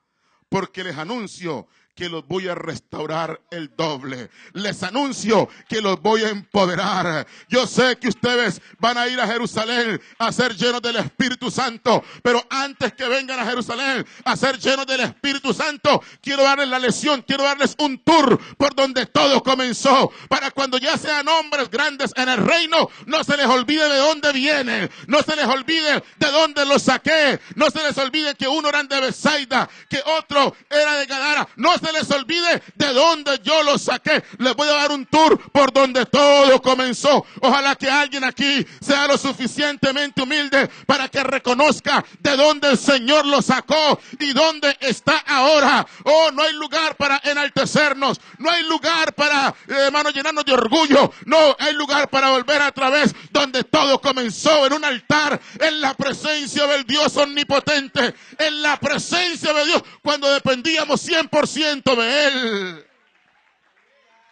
porque 0.48 0.82
les 0.82 0.96
anuncio 0.96 1.68
que 1.94 2.08
los 2.08 2.26
voy 2.26 2.48
a 2.48 2.54
restaurar 2.54 3.40
el 3.50 3.74
doble. 3.76 4.30
Les 4.52 4.82
anuncio 4.82 5.48
que 5.68 5.80
los 5.80 6.00
voy 6.00 6.22
a 6.22 6.28
empoderar. 6.28 7.26
Yo 7.48 7.66
sé 7.66 7.96
que 7.96 8.08
ustedes 8.08 8.60
van 8.78 8.98
a 8.98 9.06
ir 9.06 9.20
a 9.20 9.26
Jerusalén 9.28 10.00
a 10.18 10.32
ser 10.32 10.56
llenos 10.56 10.82
del 10.82 10.96
Espíritu 10.96 11.50
Santo, 11.50 12.02
pero 12.22 12.44
antes 12.50 12.92
que 12.94 13.08
vengan 13.08 13.38
a 13.38 13.46
Jerusalén 13.46 14.04
a 14.24 14.36
ser 14.36 14.58
llenos 14.58 14.86
del 14.86 15.00
Espíritu 15.00 15.54
Santo, 15.54 16.02
quiero 16.20 16.42
darles 16.42 16.68
la 16.68 16.78
lección, 16.78 17.22
quiero 17.22 17.44
darles 17.44 17.76
un 17.78 17.98
tour 17.98 18.40
por 18.56 18.74
donde 18.74 19.06
todo 19.06 19.42
comenzó, 19.42 20.10
para 20.28 20.50
cuando 20.50 20.78
ya 20.78 20.98
sean 20.98 21.28
hombres 21.28 21.70
grandes 21.70 22.12
en 22.16 22.28
el 22.28 22.38
reino, 22.38 22.90
no 23.06 23.22
se 23.22 23.36
les 23.36 23.46
olvide 23.46 23.88
de 23.88 23.98
dónde 23.98 24.32
vienen, 24.32 24.90
no 25.06 25.22
se 25.22 25.36
les 25.36 25.46
olvide 25.46 26.02
de 26.16 26.30
dónde 26.30 26.66
los 26.66 26.82
saqué, 26.82 27.40
no 27.54 27.70
se 27.70 27.82
les 27.82 27.96
olvide 27.98 28.34
que 28.34 28.48
uno 28.48 28.68
era 28.68 28.82
de 28.82 29.00
Besaida, 29.00 29.68
que 29.88 30.02
otro 30.18 30.54
era 30.68 30.96
de 30.96 31.06
Gadara, 31.06 31.48
no 31.56 31.72
les 31.92 32.10
olvide 32.10 32.62
de 32.74 32.92
dónde 32.92 33.40
yo 33.42 33.62
los 33.62 33.82
saqué. 33.82 34.22
Les 34.38 34.54
voy 34.54 34.68
a 34.68 34.72
dar 34.72 34.92
un 34.92 35.06
tour 35.06 35.40
por 35.52 35.72
donde 35.72 36.06
todo 36.06 36.60
comenzó. 36.62 37.26
Ojalá 37.40 37.76
que 37.76 37.90
alguien 37.90 38.24
aquí 38.24 38.66
sea 38.80 39.06
lo 39.06 39.18
suficientemente 39.18 40.22
humilde 40.22 40.68
para 40.86 41.08
que 41.08 41.22
reconozca 41.22 42.04
de 42.20 42.36
dónde 42.36 42.70
el 42.70 42.78
Señor 42.78 43.26
lo 43.26 43.42
sacó 43.42 44.00
y 44.18 44.32
dónde 44.32 44.76
está 44.80 45.18
ahora. 45.26 45.86
Oh, 46.04 46.30
no 46.32 46.42
hay 46.42 46.52
lugar 46.54 46.96
para 46.96 47.20
enaltecernos. 47.24 48.20
No 48.38 48.50
hay 48.50 48.62
lugar 48.64 49.14
para, 49.14 49.48
eh, 49.68 49.86
hermano, 49.86 50.10
llenarnos 50.10 50.44
de 50.44 50.52
orgullo. 50.52 51.12
No, 51.26 51.56
hay 51.58 51.74
lugar 51.74 52.08
para 52.08 52.30
volver 52.30 52.62
a 52.62 52.72
través 52.72 53.14
donde 53.30 53.64
todo 53.64 54.00
comenzó 54.00 54.66
en 54.66 54.74
un 54.74 54.84
altar, 54.84 55.40
en 55.60 55.80
la 55.80 55.94
presencia 55.94 56.66
del 56.66 56.84
Dios 56.84 57.16
omnipotente, 57.16 58.14
en 58.38 58.62
la 58.62 58.78
presencia 58.78 59.52
de 59.52 59.64
Dios, 59.66 59.82
cuando 60.02 60.30
dependíamos 60.32 61.06
100% 61.06 61.73
de 61.82 62.26
Él. 62.26 62.86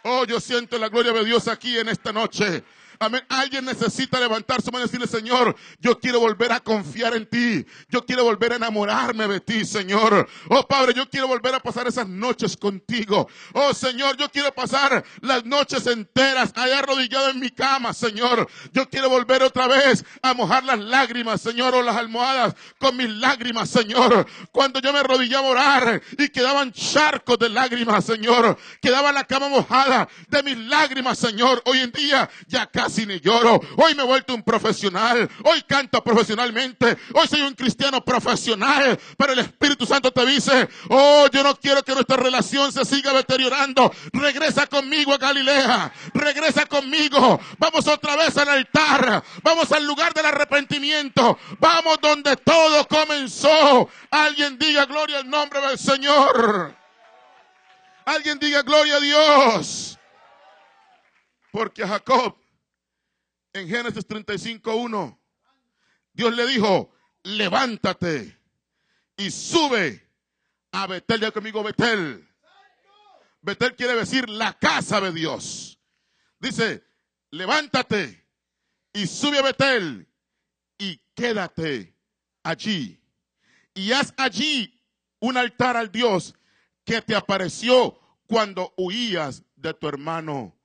Oh, 0.03 0.25
yo 0.25 0.39
siento 0.39 0.77
la 0.77 0.89
gloria 0.89 1.11
de 1.11 1.25
Dios 1.25 1.47
aquí 1.47 1.77
en 1.77 1.89
esta 1.89 2.13
noche. 2.13 2.63
Amén. 3.03 3.21
Alguien 3.27 3.65
necesita 3.65 4.17
levantar 4.17 4.61
su 4.61 4.71
mano 4.71 4.85
y 4.85 4.87
decirle, 4.87 5.07
Señor, 5.07 5.55
yo 5.79 5.99
quiero 5.99 6.21
volver 6.21 6.53
a 6.53 6.61
confiar 6.61 7.13
en 7.15 7.25
ti. 7.25 7.65
Yo 7.89 8.05
quiero 8.05 8.23
volver 8.23 8.53
a 8.53 8.55
enamorarme 8.55 9.27
de 9.27 9.41
ti, 9.41 9.65
Señor. 9.65 10.27
Oh, 10.47 10.65
Padre, 10.65 10.93
yo 10.93 11.09
quiero 11.09 11.27
volver 11.27 11.53
a 11.53 11.59
pasar 11.59 11.85
esas 11.85 12.07
noches 12.07 12.55
contigo. 12.55 13.27
Oh, 13.51 13.73
Señor, 13.73 14.15
yo 14.15 14.29
quiero 14.29 14.53
pasar 14.53 15.03
las 15.19 15.43
noches 15.43 15.85
enteras 15.87 16.53
allá 16.55 16.79
arrodillado 16.79 17.29
en 17.29 17.41
mi 17.41 17.49
cama, 17.49 17.93
Señor. 17.93 18.47
Yo 18.71 18.89
quiero 18.89 19.09
volver 19.09 19.43
otra 19.43 19.67
vez 19.67 20.05
a 20.21 20.33
mojar 20.33 20.63
las 20.63 20.79
lágrimas, 20.79 21.41
Señor, 21.41 21.75
o 21.75 21.83
las 21.83 21.97
almohadas 21.97 22.55
con 22.79 22.95
mis 22.95 23.09
lágrimas, 23.09 23.69
Señor. 23.69 24.25
Cuando 24.53 24.79
yo 24.79 24.93
me 24.93 24.99
arrodillaba 24.99 25.47
a 25.47 25.51
orar 25.51 26.01
y 26.17 26.29
quedaban 26.29 26.71
charcos 26.71 27.37
de 27.37 27.49
lágrimas, 27.49 28.05
Señor. 28.05 28.57
Quedaba 28.81 29.11
la 29.11 29.25
cama 29.25 29.49
mojada 29.49 30.07
de 30.29 30.43
mis 30.43 30.57
lágrimas, 30.57 31.19
Señor. 31.19 31.61
Hoy 31.65 31.79
en 31.79 31.91
día 31.91 32.29
ya 32.47 32.65
casi 32.67 32.92
ni 33.01 33.19
lloro. 33.19 33.59
Hoy 33.77 33.95
me 33.95 34.03
he 34.03 34.05
vuelto 34.05 34.33
un 34.35 34.43
profesional. 34.43 35.29
Hoy 35.43 35.63
canto 35.63 36.03
profesionalmente. 36.03 36.97
Hoy 37.13 37.27
soy 37.27 37.41
un 37.41 37.53
cristiano 37.53 38.03
profesional. 38.03 38.99
Pero 39.17 39.33
el 39.33 39.39
Espíritu 39.39 39.85
Santo 39.85 40.11
te 40.11 40.25
dice, 40.25 40.69
oh, 40.89 41.27
yo 41.31 41.43
no 41.43 41.55
quiero 41.59 41.83
que 41.83 41.93
nuestra 41.93 42.17
relación 42.17 42.71
se 42.71 42.85
siga 42.85 43.13
deteriorando. 43.13 43.91
Regresa 44.13 44.67
conmigo 44.67 45.13
a 45.13 45.17
Galilea. 45.17 45.91
Regresa 46.13 46.65
conmigo. 46.65 47.39
Vamos 47.57 47.87
otra 47.87 48.15
vez 48.15 48.37
al 48.37 48.49
altar. 48.49 49.23
Vamos 49.41 49.71
al 49.71 49.85
lugar 49.85 50.13
del 50.13 50.27
arrepentimiento. 50.27 51.37
Vamos 51.59 51.97
donde 52.01 52.37
todo 52.37 52.87
comenzó. 52.87 53.89
Alguien 54.11 54.57
diga 54.57 54.85
gloria 54.85 55.19
al 55.19 55.29
nombre 55.29 55.59
del 55.61 55.79
Señor. 55.79 56.75
Alguien 58.05 58.37
diga 58.39 58.61
gloria 58.61 58.97
a 58.97 58.99
Dios. 58.99 59.97
Porque 61.51 61.85
Jacob 61.87 62.35
en 63.53 63.69
Génesis 63.69 64.07
35.1, 64.07 65.19
Dios 66.13 66.35
le 66.35 66.47
dijo, 66.47 66.93
levántate 67.23 68.37
y 69.17 69.31
sube 69.31 70.07
a 70.71 70.87
Betel. 70.87 71.21
Ya 71.21 71.31
conmigo, 71.31 71.63
Betel. 71.63 72.27
Betel 73.41 73.75
quiere 73.75 73.95
decir 73.95 74.29
la 74.29 74.53
casa 74.53 74.99
de 75.01 75.11
Dios. 75.11 75.79
Dice, 76.39 76.83
levántate 77.31 78.25
y 78.91 79.07
sube 79.07 79.39
a 79.39 79.43
Betel 79.43 80.07
y 80.77 80.97
quédate 81.15 81.95
allí. 82.43 82.99
Y 83.73 83.91
haz 83.91 84.13
allí 84.17 84.81
un 85.19 85.37
altar 85.37 85.77
al 85.77 85.91
Dios 85.91 86.35
que 86.83 87.01
te 87.01 87.15
apareció 87.15 87.99
cuando 88.27 88.73
huías 88.77 89.43
de 89.55 89.73
tu 89.73 89.87
hermano 89.87 90.55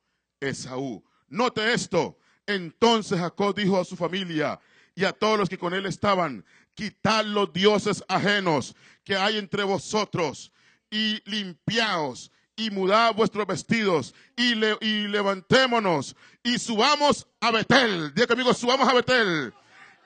Esaú. 0.40 1.04
Note 1.28 1.72
esto, 1.72 2.18
entonces 2.48 3.20
Jacob 3.20 3.54
dijo 3.54 3.78
a 3.78 3.84
su 3.84 3.94
familia 3.94 4.58
y 4.94 5.04
a 5.04 5.12
todos 5.12 5.38
los 5.38 5.48
que 5.48 5.58
con 5.58 5.74
él 5.74 5.86
estaban, 5.86 6.44
quitad 6.74 7.24
los 7.24 7.52
dioses 7.52 8.02
ajenos 8.08 8.74
que 9.04 9.16
hay 9.16 9.36
entre 9.38 9.62
vosotros 9.62 10.50
y 10.90 11.20
limpiaos 11.24 12.32
y 12.56 12.70
mudad 12.70 13.14
vuestros 13.14 13.46
vestidos 13.46 14.14
y, 14.36 14.54
levantémonos 14.54 16.16
y 16.42 16.58
subamos 16.58 17.26
a 17.40 17.52
Betel. 17.52 18.12
Diga 18.14 18.26
conmigo, 18.26 18.52
subamos 18.52 18.88
a 18.88 18.94
Betel. 18.94 19.54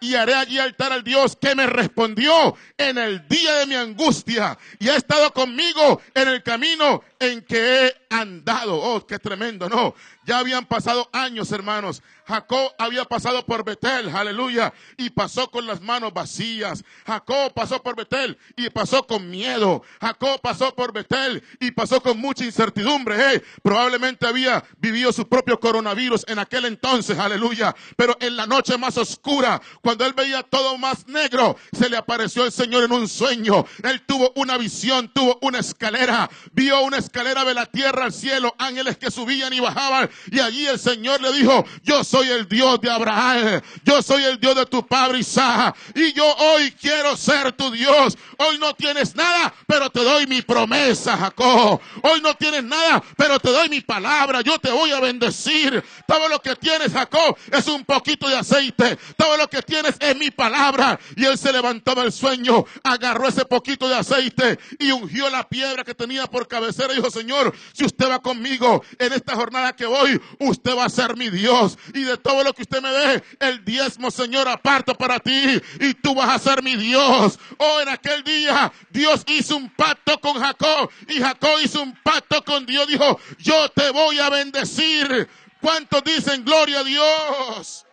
Y 0.01 0.17
haré 0.17 0.35
allí 0.35 0.59
altar 0.59 0.93
al 0.93 1.05
Dios 1.05 1.37
que 1.41 1.55
me 1.55 1.67
respondió 1.67 2.57
en 2.77 2.99
el 2.99 3.27
día 3.29 3.55
de 3.59 3.67
mi 3.67 3.77
angustia 3.77 4.59
y 4.81 4.89
ha 4.89 4.97
estado 4.97 5.33
conmigo 5.33 6.03
en 6.15 6.27
el 6.27 6.43
camino 6.43 7.05
en 7.23 7.41
que 7.41 7.87
he 7.87 7.95
andado. 8.11 8.75
Oh, 8.75 9.07
qué 9.07 9.19
tremendo, 9.19 9.69
¿no? 9.69 9.95
Ya 10.25 10.39
habían 10.39 10.67
pasado 10.67 11.09
años, 11.13 11.53
hermanos. 11.53 12.03
Jacob 12.27 12.73
había 12.79 13.05
pasado 13.05 13.45
por 13.45 13.65
Betel, 13.65 14.09
aleluya, 14.09 14.73
y 14.97 15.11
pasó 15.11 15.51
con 15.51 15.67
las 15.67 15.81
manos 15.81 16.13
vacías. 16.13 16.85
Jacob 17.07 17.53
pasó 17.55 17.83
por 17.83 17.97
Betel 17.97 18.39
y 18.57 18.71
pasó 18.71 19.07
con 19.07 19.31
miedo. 19.31 19.83
Jacob 20.01 20.41
pasó 20.41 20.75
por 20.75 20.93
Betel 20.93 21.43
y 21.61 21.71
pasó 21.71 22.01
con 22.01 22.19
mucha 22.19 22.45
incertidumbre. 22.45 23.35
Eh. 23.35 23.43
Probablemente 23.63 24.27
había 24.27 24.65
vivido 24.79 25.13
su 25.13 25.29
propio 25.29 25.59
coronavirus 25.59 26.25
en 26.29 26.39
aquel 26.39 26.65
entonces, 26.65 27.19
aleluya. 27.19 27.75
Pero 27.97 28.17
en 28.21 28.37
la 28.37 28.47
noche 28.47 28.77
más 28.79 28.97
oscura, 28.97 29.61
cuando 29.81 30.05
él 30.07 30.13
veía 30.13 30.43
todo 30.43 30.77
más 30.79 31.07
negro, 31.07 31.57
se 31.73 31.89
le 31.89 31.97
apareció 31.97 32.45
el 32.45 32.53
Señor 32.53 32.85
en 32.85 32.93
un 32.93 33.09
sueño. 33.09 33.65
Él 33.83 34.03
tuvo 34.07 34.33
una 34.37 34.59
visión, 34.59 35.13
tuvo 35.13 35.39
una 35.43 35.61
escalera, 35.61 36.29
vio 36.53 36.81
una 36.83 36.99
escalera 36.99 37.12
de 37.13 37.55
la 37.55 37.67
tierra 37.67 38.05
al 38.05 38.13
cielo, 38.13 38.55
ángeles 38.59 38.97
que 38.97 39.11
subían 39.11 39.53
y 39.53 39.61
bajaban. 39.61 40.11
Y 40.31 40.41
allí 40.41 40.67
el 40.67 40.79
Señor 40.79 41.21
le 41.21 41.33
dijo, 41.33 41.65
yo 41.83 42.03
soy 42.03 42.29
el 42.29 42.49
Dios 42.49 42.81
de 42.81 42.91
Abraham, 42.91 43.61
yo 43.85 44.03
soy 44.03 44.25
el 44.25 44.41
Dios 44.41 44.57
de 44.57 44.67
tu 44.67 44.87
padre 44.87 45.19
Isaac, 45.19 45.77
y 45.95 46.13
yo 46.13 46.25
hoy 46.25 46.73
quiero 46.73 47.17
ser 47.17 47.53
tu 47.53 47.71
Dios. 47.71 48.17
Hoy 48.39 48.59
no 48.59 48.75
tienes 48.75 49.15
nada, 49.15 49.55
pero 49.67 49.91
te 49.91 50.03
doy 50.03 50.27
mi 50.27 50.43
promesa, 50.43 51.17
Jacob. 51.17 51.81
Hoy 52.03 52.21
no 52.23 52.35
tienes 52.35 52.65
nada, 52.65 53.03
pero 53.17 53.39
te 53.39 53.51
doy 53.51 53.69
mi 53.69 53.81
palabra. 53.81 54.41
Yo 54.41 54.59
te 54.59 54.71
voy 54.71 54.91
a 54.91 55.01
bendecir. 55.01 55.85
Todo 56.07 56.29
lo 56.29 56.41
que 56.41 56.57
tienes, 56.57 56.93
Jacob, 56.93 57.37
es 57.51 57.67
un 57.69 57.85
poquito 57.85 58.29
de 58.29 58.37
aceite. 58.37 58.99
Todo 59.17 59.37
lo 59.37 59.49
que 59.49 59.63
tienes 59.63 59.95
es 60.01 60.17
mi 60.17 60.31
palabra. 60.31 60.99
Y 61.17 61.25
él 61.25 61.39
se 61.39 61.53
levantó 61.53 61.95
del 61.95 62.11
sueño, 62.11 62.65
agarró 62.83 63.29
ese 63.29 63.45
poquito 63.45 63.89
de 63.89 63.97
aceite 63.97 64.59
y 64.79 64.91
ungió 64.91 65.29
la 65.31 65.49
piedra 65.49 65.85
que 65.85 65.95
tenía 65.95 66.27
por 66.27 66.49
cabecera 66.49 66.95
y 66.95 67.02
Señor, 67.11 67.55
si 67.73 67.85
usted 67.85 68.09
va 68.09 68.21
conmigo 68.21 68.85
en 68.99 69.13
esta 69.13 69.35
jornada 69.35 69.75
que 69.75 69.87
voy, 69.87 70.21
usted 70.39 70.77
va 70.77 70.85
a 70.85 70.91
ser 70.91 71.17
mi 71.17 71.31
Dios. 71.31 71.79
Y 71.95 72.05
de 72.05 72.17
todo 72.17 72.45
lo 72.45 72.53
que 72.53 72.63
usted 72.63 72.83
me 72.83 72.91
dé, 72.91 73.23
el 73.41 73.65
diezmo, 73.65 74.11
Señor, 74.11 74.49
aparto 74.49 74.95
para 74.95 75.19
ti. 75.19 75.61
Y 75.81 75.95
tú 75.95 76.15
vas 76.15 76.31
a 76.31 76.39
ser 76.39 76.63
mi 76.63 76.77
Dios. 76.77 77.39
Oh, 77.59 77.81
en 77.81 77.89
aquel 77.89 78.23
día, 78.25 78.73
Dios 78.91 79.25
hizo 79.27 79.57
un 79.57 79.71
pacto 79.71 80.19
con 80.21 80.35
Jacob. 80.41 80.91
Y 81.09 81.21
Jacob 81.21 81.59
hizo 81.63 81.83
un 81.83 81.95
pacto 82.03 82.43
con 82.45 82.67
Dios. 82.67 82.87
Dijo, 82.87 83.19
yo 83.39 83.69
te 83.71 83.91
voy 83.91 84.19
a 84.19 84.31
bendecir. 84.31 85.29
¿Cuántos 85.61 86.03
dicen 86.03 86.45
gloria 86.45 86.81
a 86.81 86.85
Dios? 86.85 87.87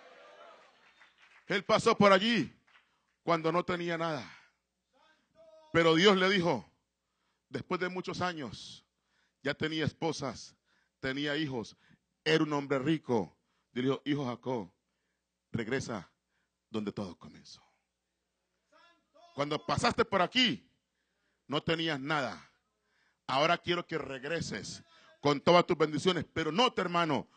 Él 1.47 1.63
pasó 1.63 1.97
por 1.97 2.11
allí 2.11 2.51
cuando 3.23 3.51
no 3.51 3.63
tenía 3.63 3.97
nada. 3.97 4.27
Pero 5.71 5.95
Dios 5.95 6.17
le 6.17 6.29
dijo, 6.29 6.67
después 7.49 7.79
de 7.79 7.89
muchos 7.89 8.21
años, 8.21 8.85
ya 9.41 9.53
tenía 9.53 9.85
esposas, 9.85 10.55
tenía 10.99 11.37
hijos, 11.37 11.77
era 12.23 12.43
un 12.43 12.53
hombre 12.53 12.79
rico. 12.79 13.35
Dijo, 13.71 14.01
hijo 14.05 14.25
Jacob, 14.25 14.71
regresa 15.51 16.11
donde 16.69 16.91
todo 16.91 17.17
comenzó. 17.17 17.63
Cuando 19.35 19.65
pasaste 19.65 20.03
por 20.05 20.21
aquí, 20.21 20.69
no 21.47 21.61
tenías 21.61 21.99
nada. 21.99 22.51
Ahora 23.27 23.57
quiero 23.57 23.85
que 23.85 23.97
regreses 23.97 24.83
con 25.21 25.41
todas 25.41 25.65
tus 25.65 25.77
bendiciones. 25.77 26.25
Pero 26.33 26.51
note, 26.51 26.81
hermano, 26.81 27.29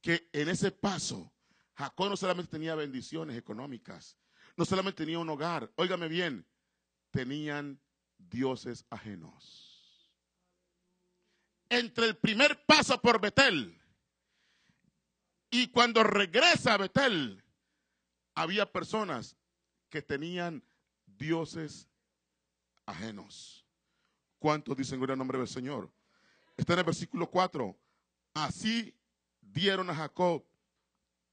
que 0.00 0.28
en 0.32 0.48
ese 0.48 0.70
paso, 0.70 1.32
Jacob 1.74 2.10
no 2.10 2.16
solamente 2.16 2.50
tenía 2.50 2.74
bendiciones 2.74 3.36
económicas, 3.36 4.16
no 4.56 4.64
solamente 4.64 5.04
tenían 5.04 5.20
un 5.20 5.30
hogar, 5.30 5.70
óigame 5.76 6.08
bien, 6.08 6.46
tenían 7.10 7.80
dioses 8.18 8.84
ajenos. 8.90 9.69
Entre 11.70 12.06
el 12.06 12.16
primer 12.16 12.64
paso 12.66 13.00
por 13.00 13.20
Betel 13.20 13.80
y 15.50 15.68
cuando 15.68 16.02
regresa 16.02 16.74
a 16.74 16.78
Betel, 16.78 17.42
había 18.34 18.70
personas 18.70 19.36
que 19.88 20.02
tenían 20.02 20.64
dioses 21.06 21.88
ajenos. 22.86 23.64
¿Cuántos 24.38 24.76
dicen 24.76 24.98
gloria 24.98 25.12
al 25.14 25.18
nombre 25.18 25.38
del 25.38 25.48
Señor? 25.48 25.92
Está 26.56 26.72
en 26.72 26.80
el 26.80 26.84
versículo 26.84 27.30
4. 27.30 27.78
Así 28.34 28.96
dieron 29.40 29.90
a 29.90 29.94
Jacob 29.94 30.44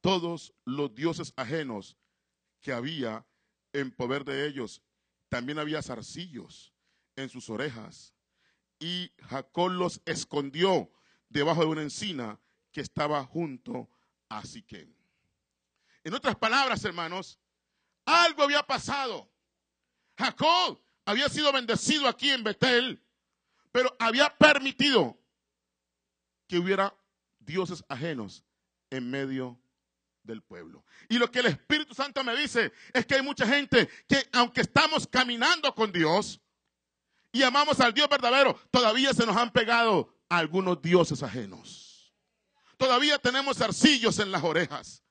todos 0.02 0.54
los 0.66 0.94
dioses 0.94 1.34
ajenos 1.36 1.98
que 2.62 2.74
había 2.74 3.26
en 3.74 3.92
poder 3.92 4.24
de 4.24 4.48
ellos. 4.48 4.82
También 5.30 5.60
había 5.60 5.82
zarcillos 5.82 6.74
en 7.16 7.30
sus 7.30 7.50
orejas. 7.50 8.14
Y 8.80 9.12
Jacob 9.30 9.72
los 9.72 10.02
escondió 10.06 10.92
debajo 11.30 11.62
de 11.62 11.68
una 11.68 11.82
encina 11.82 12.40
que 12.72 12.82
estaba 12.82 13.24
junto 13.26 13.90
a 14.30 14.46
Siquem. 14.46 14.94
En 16.04 16.14
otras 16.14 16.36
palabras, 16.36 16.84
hermanos, 16.86 17.40
algo 18.06 18.44
había 18.44 18.64
pasado. 18.64 19.30
Jacob 20.18 20.80
había 21.06 21.30
sido 21.30 21.52
bendecido 21.52 22.08
aquí 22.08 22.30
en 22.30 22.44
Betel, 22.44 23.04
pero 23.72 23.96
había 24.00 24.36
permitido 24.38 25.18
que 26.48 26.58
hubiera 26.58 26.96
dioses 27.40 27.84
ajenos 27.90 28.44
en 28.90 29.10
medio 29.10 29.60
del 30.24 30.42
pueblo. 30.42 30.86
Y 31.10 31.18
lo 31.18 31.32
que 31.32 31.40
el 31.40 31.48
Espíritu 31.48 31.94
Santo 31.94 32.24
me 32.24 32.36
dice 32.36 32.72
es 32.94 33.06
que 33.06 33.16
hay 33.16 33.22
mucha 33.22 33.48
gente 33.48 33.90
que 34.08 34.28
aunque 34.34 34.62
estamos 34.62 35.08
caminando 35.08 35.74
con 35.74 35.92
Dios 35.92 36.42
y 37.38 37.44
amamos 37.44 37.80
al 37.80 37.94
Dios 37.94 38.10
verdadero, 38.10 38.60
todavía 38.72 39.14
se 39.14 39.26
nos 39.26 39.38
han 39.38 39.52
pegado 39.52 40.12
algunos 40.28 40.82
dioses 40.82 41.22
ajenos. 41.22 42.12
Todavía 42.78 43.20
tenemos 43.20 43.62
arcillos 43.62 44.18
en 44.20 44.32
las 44.32 44.44
orejas. 44.44 45.04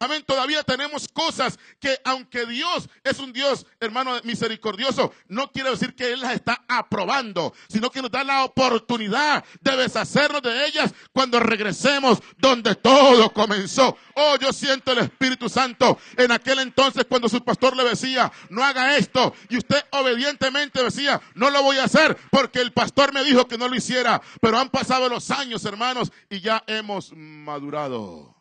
Amén. 0.00 0.22
Todavía 0.24 0.62
tenemos 0.62 1.08
cosas 1.08 1.58
que 1.80 1.98
aunque 2.04 2.46
Dios 2.46 2.88
es 3.02 3.18
un 3.18 3.32
Dios, 3.32 3.66
hermano 3.80 4.20
misericordioso, 4.22 5.12
no 5.26 5.50
quiere 5.50 5.70
decir 5.70 5.96
que 5.96 6.12
Él 6.12 6.20
las 6.20 6.34
está 6.34 6.64
aprobando, 6.68 7.52
sino 7.68 7.90
que 7.90 8.00
nos 8.00 8.10
da 8.10 8.22
la 8.22 8.44
oportunidad 8.44 9.44
de 9.60 9.76
deshacernos 9.76 10.42
de 10.42 10.66
ellas 10.66 10.94
cuando 11.12 11.40
regresemos 11.40 12.20
donde 12.36 12.76
todo 12.76 13.32
comenzó. 13.32 13.96
Oh, 14.14 14.36
yo 14.36 14.52
siento 14.52 14.92
el 14.92 14.98
Espíritu 14.98 15.48
Santo 15.48 15.98
en 16.16 16.30
aquel 16.30 16.60
entonces 16.60 17.04
cuando 17.08 17.28
su 17.28 17.42
pastor 17.42 17.76
le 17.76 17.82
decía, 17.82 18.30
no 18.50 18.62
haga 18.62 18.96
esto. 18.96 19.34
Y 19.48 19.56
usted 19.56 19.82
obedientemente 19.90 20.80
decía, 20.80 21.20
no 21.34 21.50
lo 21.50 21.62
voy 21.64 21.78
a 21.78 21.84
hacer 21.84 22.16
porque 22.30 22.60
el 22.60 22.72
pastor 22.72 23.12
me 23.12 23.24
dijo 23.24 23.48
que 23.48 23.58
no 23.58 23.66
lo 23.66 23.74
hiciera. 23.74 24.22
Pero 24.40 24.60
han 24.60 24.68
pasado 24.68 25.08
los 25.08 25.28
años, 25.32 25.64
hermanos, 25.64 26.12
y 26.30 26.40
ya 26.40 26.62
hemos 26.68 27.12
madurado 27.16 28.37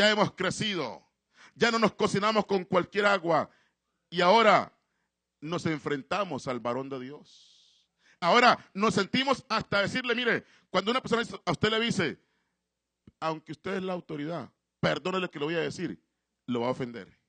ya 0.00 0.10
hemos 0.10 0.32
crecido, 0.32 1.06
ya 1.54 1.70
no 1.70 1.78
nos 1.78 1.92
cocinamos 1.92 2.46
con 2.46 2.64
cualquier 2.64 3.04
agua 3.04 3.50
y 4.08 4.22
ahora 4.22 4.72
nos 5.42 5.66
enfrentamos 5.66 6.48
al 6.48 6.58
varón 6.58 6.88
de 6.88 6.98
Dios. 7.00 7.86
Ahora 8.18 8.70
nos 8.72 8.94
sentimos 8.94 9.44
hasta 9.46 9.82
decirle, 9.82 10.14
mire, 10.14 10.46
cuando 10.70 10.90
una 10.90 11.02
persona 11.02 11.22
a 11.44 11.52
usted 11.52 11.68
le 11.68 11.80
dice, 11.80 12.18
aunque 13.20 13.52
usted 13.52 13.74
es 13.74 13.82
la 13.82 13.92
autoridad, 13.92 14.50
perdónele 14.80 15.28
que 15.28 15.38
lo 15.38 15.44
voy 15.44 15.56
a 15.56 15.60
decir, 15.60 16.02
lo 16.46 16.62
va 16.62 16.68
a 16.68 16.70
ofender. 16.70 17.20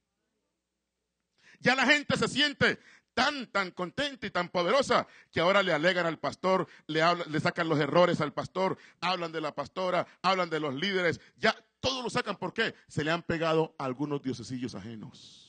Ya 1.59 1.75
la 1.75 1.85
gente 1.85 2.15
se 2.15 2.29
siente 2.29 2.79
tan, 3.13 3.47
tan 3.47 3.71
contenta 3.71 4.25
y 4.25 4.31
tan 4.31 4.49
poderosa 4.49 5.07
que 5.31 5.39
ahora 5.39 5.63
le 5.63 5.73
alegan 5.73 6.05
al 6.05 6.19
pastor, 6.19 6.67
le, 6.87 7.01
le 7.27 7.39
sacan 7.39 7.69
los 7.69 7.79
errores 7.79 8.21
al 8.21 8.33
pastor, 8.33 8.77
hablan 8.99 9.31
de 9.31 9.41
la 9.41 9.53
pastora, 9.53 10.07
hablan 10.21 10.49
de 10.49 10.59
los 10.59 10.73
líderes, 10.73 11.19
ya 11.37 11.55
todos 11.79 12.03
lo 12.03 12.09
sacan. 12.09 12.37
¿Por 12.37 12.53
qué? 12.53 12.75
Se 12.87 13.03
le 13.03 13.11
han 13.11 13.23
pegado 13.23 13.75
algunos 13.77 14.21
diosesillos 14.21 14.75
ajenos. 14.75 15.47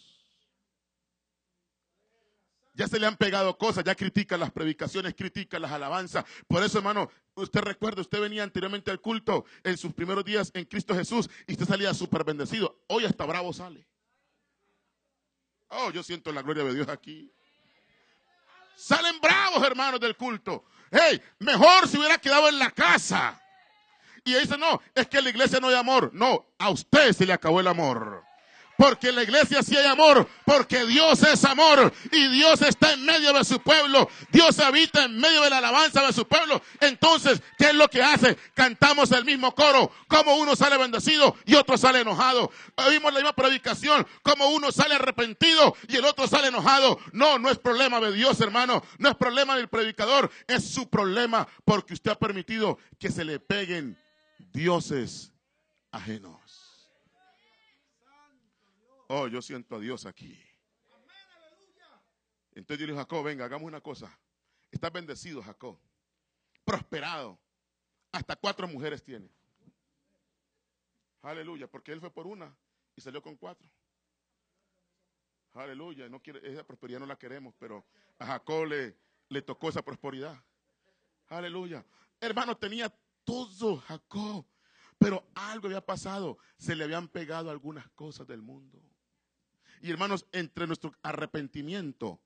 Ya 2.74 2.88
se 2.88 2.98
le 2.98 3.06
han 3.06 3.16
pegado 3.16 3.58
cosas, 3.58 3.84
ya 3.84 3.94
critican 3.94 4.40
las 4.40 4.50
predicaciones, 4.50 5.14
critican 5.14 5.60
las 5.60 5.72
alabanzas. 5.72 6.24
Por 6.48 6.62
eso, 6.62 6.78
hermano, 6.78 7.10
usted 7.34 7.60
recuerda, 7.60 8.00
usted 8.00 8.18
venía 8.18 8.42
anteriormente 8.42 8.90
al 8.90 9.00
culto 9.00 9.44
en 9.62 9.76
sus 9.76 9.92
primeros 9.92 10.24
días 10.24 10.50
en 10.54 10.64
Cristo 10.64 10.94
Jesús 10.94 11.28
y 11.46 11.52
usted 11.52 11.66
salía 11.66 11.92
súper 11.92 12.24
bendecido. 12.24 12.82
Hoy 12.88 13.04
hasta 13.04 13.26
bravo 13.26 13.52
sale. 13.52 13.86
Oh, 15.68 15.90
yo 15.90 16.02
siento 16.02 16.32
la 16.32 16.40
gloria 16.40 16.64
de 16.64 16.74
Dios 16.74 16.88
aquí. 16.88 17.30
Salen 18.76 19.20
bravos, 19.20 19.62
hermanos, 19.64 20.00
del 20.00 20.16
culto. 20.16 20.64
Hey, 20.90 21.20
mejor 21.38 21.88
si 21.88 21.98
hubiera 21.98 22.18
quedado 22.18 22.48
en 22.48 22.58
la 22.58 22.70
casa. 22.70 23.40
Y 24.24 24.34
dice, 24.34 24.56
no, 24.56 24.80
es 24.94 25.06
que 25.08 25.20
la 25.20 25.30
iglesia 25.30 25.58
no 25.60 25.68
hay 25.68 25.74
amor. 25.74 26.10
No, 26.12 26.46
a 26.58 26.70
usted 26.70 27.12
se 27.12 27.26
le 27.26 27.32
acabó 27.32 27.60
el 27.60 27.66
amor. 27.66 28.24
Porque 28.82 29.10
en 29.10 29.14
la 29.14 29.22
iglesia 29.22 29.62
sí 29.62 29.76
hay 29.76 29.86
amor, 29.86 30.28
porque 30.44 30.84
Dios 30.86 31.22
es 31.22 31.44
amor 31.44 31.92
y 32.10 32.26
Dios 32.30 32.60
está 32.62 32.94
en 32.94 33.04
medio 33.04 33.32
de 33.32 33.44
su 33.44 33.60
pueblo. 33.60 34.10
Dios 34.32 34.58
habita 34.58 35.04
en 35.04 35.20
medio 35.20 35.40
de 35.42 35.50
la 35.50 35.58
alabanza 35.58 36.04
de 36.04 36.12
su 36.12 36.26
pueblo. 36.26 36.60
Entonces, 36.80 37.40
¿qué 37.56 37.66
es 37.66 37.74
lo 37.74 37.86
que 37.86 38.02
hace? 38.02 38.36
Cantamos 38.54 39.12
el 39.12 39.24
mismo 39.24 39.54
coro, 39.54 39.92
como 40.08 40.34
uno 40.34 40.56
sale 40.56 40.78
bendecido 40.78 41.36
y 41.44 41.54
otro 41.54 41.78
sale 41.78 42.00
enojado. 42.00 42.50
Oímos 42.74 43.12
la 43.12 43.20
misma 43.20 43.34
predicación, 43.34 44.04
como 44.24 44.48
uno 44.48 44.72
sale 44.72 44.96
arrepentido 44.96 45.76
y 45.86 45.98
el 45.98 46.04
otro 46.04 46.26
sale 46.26 46.48
enojado. 46.48 46.98
No, 47.12 47.38
no 47.38 47.50
es 47.50 47.60
problema 47.60 48.00
de 48.00 48.12
Dios, 48.12 48.40
hermano. 48.40 48.82
No 48.98 49.10
es 49.10 49.14
problema 49.14 49.54
del 49.54 49.68
predicador, 49.68 50.28
es 50.48 50.68
su 50.74 50.90
problema 50.90 51.46
porque 51.64 51.94
usted 51.94 52.10
ha 52.10 52.18
permitido 52.18 52.78
que 52.98 53.12
se 53.12 53.24
le 53.24 53.38
peguen 53.38 53.96
dioses 54.52 55.32
ajenos. 55.92 56.41
Oh, 59.14 59.28
yo 59.28 59.42
siento 59.42 59.76
a 59.76 59.78
Dios 59.78 60.06
aquí. 60.06 60.42
Entonces 62.54 62.80
yo 62.80 62.86
le 62.86 62.92
dije, 62.92 63.02
Jacob, 63.02 63.22
venga, 63.22 63.44
hagamos 63.44 63.68
una 63.68 63.82
cosa. 63.82 64.18
Estás 64.70 64.90
bendecido, 64.90 65.42
Jacob. 65.42 65.78
Prosperado. 66.64 67.38
Hasta 68.10 68.36
cuatro 68.36 68.66
mujeres 68.66 69.02
tiene. 69.04 69.30
Aleluya, 71.20 71.70
porque 71.70 71.92
él 71.92 72.00
fue 72.00 72.10
por 72.10 72.26
una 72.26 72.56
y 72.96 73.02
salió 73.02 73.20
con 73.20 73.36
cuatro. 73.36 73.68
Aleluya, 75.52 76.08
no 76.08 76.22
quiere, 76.22 76.50
esa 76.50 76.64
prosperidad 76.64 77.00
no 77.00 77.04
la 77.04 77.18
queremos, 77.18 77.54
pero 77.58 77.84
a 78.18 78.24
Jacob 78.24 78.64
le, 78.64 78.96
le 79.28 79.42
tocó 79.42 79.68
esa 79.68 79.82
prosperidad. 79.82 80.42
Aleluya. 81.28 81.84
Hermano, 82.18 82.56
tenía 82.56 82.88
todo 83.24 83.76
Jacob. 83.76 84.46
Pero 84.96 85.22
algo 85.34 85.66
había 85.66 85.84
pasado. 85.84 86.38
Se 86.56 86.74
le 86.74 86.84
habían 86.84 87.08
pegado 87.08 87.50
algunas 87.50 87.90
cosas 87.90 88.26
del 88.26 88.40
mundo. 88.40 88.82
Y 89.82 89.90
hermanos, 89.90 90.26
entre 90.30 90.68
nuestro 90.68 90.94
arrepentimiento 91.02 92.20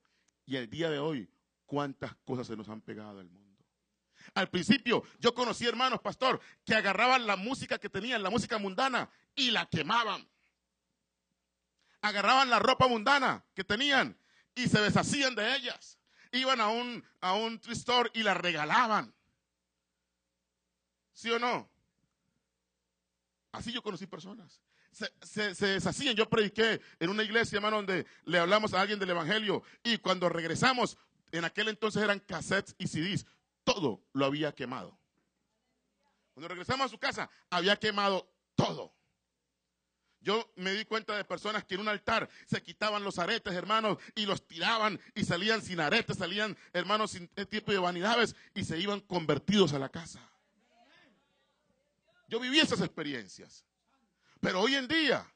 y 0.44 0.56
el 0.56 0.68
día 0.68 0.90
de 0.90 0.98
hoy, 0.98 1.28
cuántas 1.64 2.14
cosas 2.16 2.46
se 2.46 2.54
nos 2.54 2.68
han 2.68 2.82
pegado 2.82 3.16
del 3.16 3.30
mundo. 3.30 3.64
Al 4.34 4.50
principio 4.50 5.02
yo 5.18 5.34
conocí 5.34 5.66
hermanos, 5.66 6.00
pastor, 6.00 6.38
que 6.66 6.74
agarraban 6.74 7.26
la 7.26 7.36
música 7.36 7.78
que 7.78 7.88
tenían, 7.88 8.22
la 8.22 8.28
música 8.28 8.58
mundana, 8.58 9.08
y 9.34 9.52
la 9.52 9.64
quemaban. 9.64 10.28
Agarraban 12.02 12.50
la 12.50 12.58
ropa 12.58 12.88
mundana 12.88 13.42
que 13.54 13.64
tenían 13.64 14.18
y 14.54 14.68
se 14.68 14.80
deshacían 14.82 15.34
de 15.34 15.56
ellas. 15.56 15.98
Iban 16.32 16.60
a 16.60 16.68
un, 16.68 17.02
a 17.22 17.34
un 17.34 17.58
store 17.68 18.10
y 18.12 18.22
la 18.22 18.34
regalaban. 18.34 19.14
¿Sí 21.14 21.30
o 21.30 21.38
no? 21.38 21.70
Así 23.50 23.72
yo 23.72 23.82
conocí 23.82 24.06
personas. 24.06 24.60
Se, 25.20 25.66
deshacían. 25.66 26.16
Yo 26.16 26.28
prediqué 26.28 26.80
en 26.98 27.10
una 27.10 27.22
iglesia, 27.22 27.56
hermano, 27.56 27.76
donde 27.76 28.06
le 28.24 28.38
hablamos 28.38 28.72
a 28.72 28.80
alguien 28.80 28.98
del 28.98 29.10
Evangelio. 29.10 29.62
Y 29.84 29.98
cuando 29.98 30.28
regresamos, 30.28 30.96
en 31.32 31.44
aquel 31.44 31.68
entonces 31.68 32.02
eran 32.02 32.20
cassettes 32.20 32.74
y 32.78 32.86
CDs. 32.86 33.26
Todo 33.64 34.02
lo 34.14 34.24
había 34.24 34.52
quemado. 34.52 34.98
Cuando 36.32 36.48
regresamos 36.48 36.86
a 36.86 36.88
su 36.88 36.98
casa, 36.98 37.28
había 37.50 37.76
quemado 37.76 38.30
todo. 38.54 38.94
Yo 40.20 40.50
me 40.56 40.72
di 40.72 40.84
cuenta 40.84 41.16
de 41.16 41.24
personas 41.24 41.64
que 41.64 41.74
en 41.74 41.82
un 41.82 41.88
altar 41.88 42.28
se 42.46 42.62
quitaban 42.62 43.04
los 43.04 43.18
aretes, 43.18 43.54
hermanos, 43.54 43.98
y 44.14 44.26
los 44.26 44.46
tiraban 44.46 44.98
y 45.14 45.24
salían 45.24 45.62
sin 45.62 45.78
aretes, 45.78 46.16
salían, 46.16 46.56
hermanos, 46.72 47.12
sin 47.12 47.28
tipo 47.28 47.70
de 47.70 47.78
vanidades 47.78 48.34
y 48.54 48.64
se 48.64 48.78
iban 48.78 49.00
convertidos 49.00 49.72
a 49.72 49.78
la 49.78 49.88
casa. 49.88 50.20
Yo 52.28 52.40
viví 52.40 52.58
esas 52.58 52.80
experiencias. 52.80 53.64
Pero 54.46 54.60
hoy 54.60 54.76
en 54.76 54.86
día, 54.86 55.28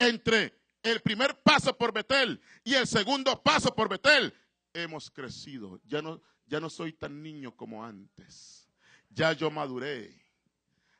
entre 0.00 0.52
el 0.82 1.00
primer 1.00 1.40
paso 1.44 1.78
por 1.78 1.92
Betel 1.92 2.42
y 2.64 2.74
el 2.74 2.88
segundo 2.88 3.40
paso 3.40 3.72
por 3.72 3.88
Betel, 3.88 4.34
hemos 4.72 5.08
crecido. 5.12 5.80
Ya 5.84 6.02
no, 6.02 6.20
ya 6.46 6.58
no 6.58 6.68
soy 6.68 6.92
tan 6.92 7.22
niño 7.22 7.54
como 7.54 7.84
antes. 7.84 8.68
Ya 9.10 9.32
yo 9.32 9.48
maduré. 9.48 10.26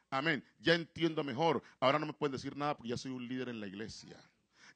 Amén. 0.09 0.45
Ya 0.61 0.75
entiendo 0.75 1.25
mejor. 1.25 1.65
Ahora 1.81 1.99
no 1.99 2.07
me 2.07 2.13
pueden 2.13 2.31
decir 2.31 2.57
nada 2.57 2.77
porque 2.77 2.91
ya 2.91 2.97
soy 2.97 3.11
un 3.11 3.27
líder 3.27 3.49
en 3.49 3.59
la 3.59 3.67
iglesia 3.67 4.23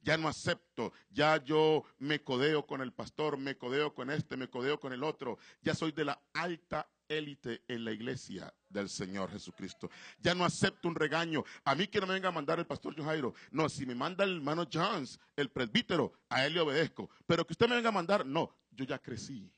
ya 0.07 0.15
no 0.15 0.29
acepto, 0.29 0.93
ya 1.09 1.43
yo 1.43 1.83
me 1.99 2.23
codeo 2.23 2.65
con 2.65 2.79
el 2.79 2.93
pastor, 2.93 3.37
me 3.37 3.57
codeo 3.57 3.93
con 3.93 4.09
este, 4.09 4.37
me 4.37 4.47
codeo 4.47 4.79
con 4.79 4.93
el 4.93 5.03
otro, 5.03 5.37
ya 5.61 5.75
soy 5.75 5.91
de 5.91 6.05
la 6.05 6.17
alta 6.31 6.87
élite 7.09 7.61
en 7.67 7.83
la 7.83 7.91
iglesia 7.91 8.53
del 8.69 8.87
Señor 8.87 9.29
Jesucristo. 9.29 9.89
Ya 10.19 10.33
no 10.33 10.45
acepto 10.45 10.87
un 10.87 10.95
regaño. 10.95 11.43
A 11.65 11.75
mí 11.75 11.87
que 11.87 11.99
no 11.99 12.07
me 12.07 12.13
venga 12.13 12.29
a 12.29 12.31
mandar 12.31 12.57
el 12.57 12.65
pastor 12.65 12.95
Jairo. 13.03 13.33
No, 13.51 13.67
si 13.67 13.85
me 13.85 13.95
manda 13.95 14.23
el 14.23 14.37
hermano 14.37 14.65
Jones, 14.71 15.19
el 15.35 15.49
presbítero, 15.49 16.13
a 16.29 16.45
él 16.45 16.53
le 16.53 16.61
obedezco. 16.61 17.09
Pero 17.25 17.45
que 17.45 17.51
usted 17.51 17.67
me 17.67 17.75
venga 17.75 17.89
a 17.89 17.93
mandar, 17.93 18.25
no, 18.25 18.55
yo 18.71 18.85
ya 18.85 18.99
crecí. 18.99 19.51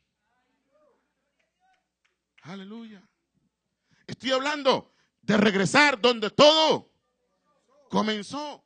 Aleluya. 2.42 3.08
Estoy 4.08 4.32
hablando 4.32 4.94
de 5.22 5.38
regresar 5.38 6.02
donde 6.02 6.32
todo 6.32 6.90
comenzó. 7.90 8.64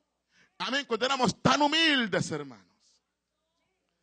Amén, 0.66 0.86
cuando 0.86 1.06
éramos 1.06 1.42
tan 1.42 1.62
humildes, 1.62 2.32
hermanos. 2.32 2.66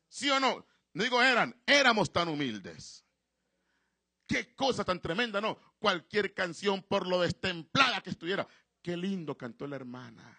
¿Sí 0.09 0.29
o 0.29 0.39
no? 0.39 0.67
No 0.93 1.05
digo 1.05 1.23
eran, 1.23 1.55
éramos 1.67 2.13
tan 2.13 2.29
humildes. 2.29 3.05
Qué 4.27 4.55
cosa 4.55 4.85
tan 4.85 5.01
tremenda, 5.01 5.41
¿no? 5.41 5.59
Cualquier 5.79 6.35
canción, 6.35 6.83
por 6.83 7.07
lo 7.07 7.21
destemplada 7.21 8.03
que 8.03 8.11
estuviera. 8.11 8.47
Qué 8.83 8.97
lindo 8.97 9.37
cantó 9.37 9.67
la 9.67 9.77
hermana. 9.77 10.39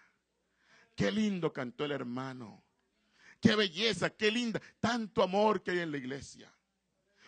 Qué 0.94 1.10
lindo 1.10 1.52
cantó 1.52 1.84
el 1.84 1.92
hermano. 1.92 2.62
Qué 3.40 3.56
belleza, 3.56 4.10
qué 4.10 4.30
linda. 4.30 4.60
Tanto 4.78 5.22
amor 5.22 5.62
que 5.62 5.72
hay 5.72 5.80
en 5.80 5.90
la 5.90 5.98
iglesia. 5.98 6.52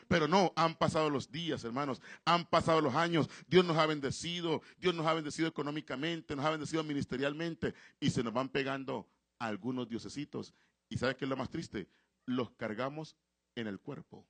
Pero 0.08 0.28
no, 0.28 0.52
han 0.56 0.76
pasado 0.76 1.10
los 1.10 1.30
días, 1.30 1.64
hermanos, 1.64 2.00
han 2.24 2.46
pasado 2.46 2.80
los 2.80 2.94
años, 2.94 3.28
Dios 3.46 3.64
nos 3.64 3.76
ha 3.76 3.86
bendecido, 3.86 4.62
Dios 4.78 4.94
nos 4.94 5.06
ha 5.06 5.14
bendecido 5.14 5.48
económicamente, 5.48 6.36
nos 6.36 6.44
ha 6.44 6.50
bendecido 6.50 6.84
ministerialmente 6.84 7.74
y 8.00 8.10
se 8.10 8.22
nos 8.22 8.32
van 8.32 8.48
pegando 8.48 9.08
algunos 9.38 9.88
diosesitos. 9.88 10.54
¿Y 10.88 10.98
sabe 10.98 11.16
qué 11.16 11.24
es 11.24 11.28
lo 11.28 11.36
más 11.36 11.50
triste? 11.50 11.88
Los 12.26 12.50
cargamos 12.52 13.16
en 13.54 13.66
el 13.66 13.80
cuerpo. 13.80 14.26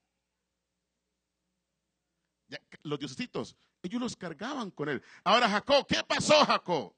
los 2.83 2.99
diosesitos, 2.99 3.57
ellos 3.83 4.01
los 4.01 4.17
cargaban 4.17 4.71
con 4.71 4.89
él. 4.89 5.03
Ahora 5.25 5.49
Jacob, 5.49 5.87
¿qué 5.87 6.03
pasó 6.07 6.45
Jacob? 6.45 6.95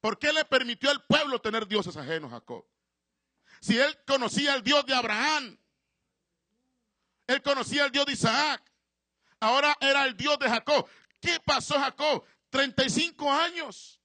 ¿Por 0.00 0.18
qué 0.18 0.32
le 0.32 0.44
permitió 0.44 0.90
al 0.90 1.04
pueblo 1.04 1.40
tener 1.40 1.66
dioses 1.66 1.96
ajenos 1.96 2.30
Jacob? 2.30 2.64
Si 3.60 3.78
él 3.78 3.96
conocía 4.06 4.54
al 4.54 4.62
Dios 4.62 4.86
de 4.86 4.94
Abraham, 4.94 5.58
él 7.26 7.42
conocía 7.42 7.84
al 7.84 7.90
Dios 7.90 8.06
de 8.06 8.12
Isaac. 8.12 8.62
Ahora 9.40 9.76
era 9.80 10.04
el 10.06 10.16
Dios 10.16 10.38
de 10.38 10.48
Jacob. 10.48 10.88
¿Qué 11.20 11.38
pasó 11.44 11.78
Jacob? 11.78 12.24
35 12.50 13.30
años. 13.30 14.00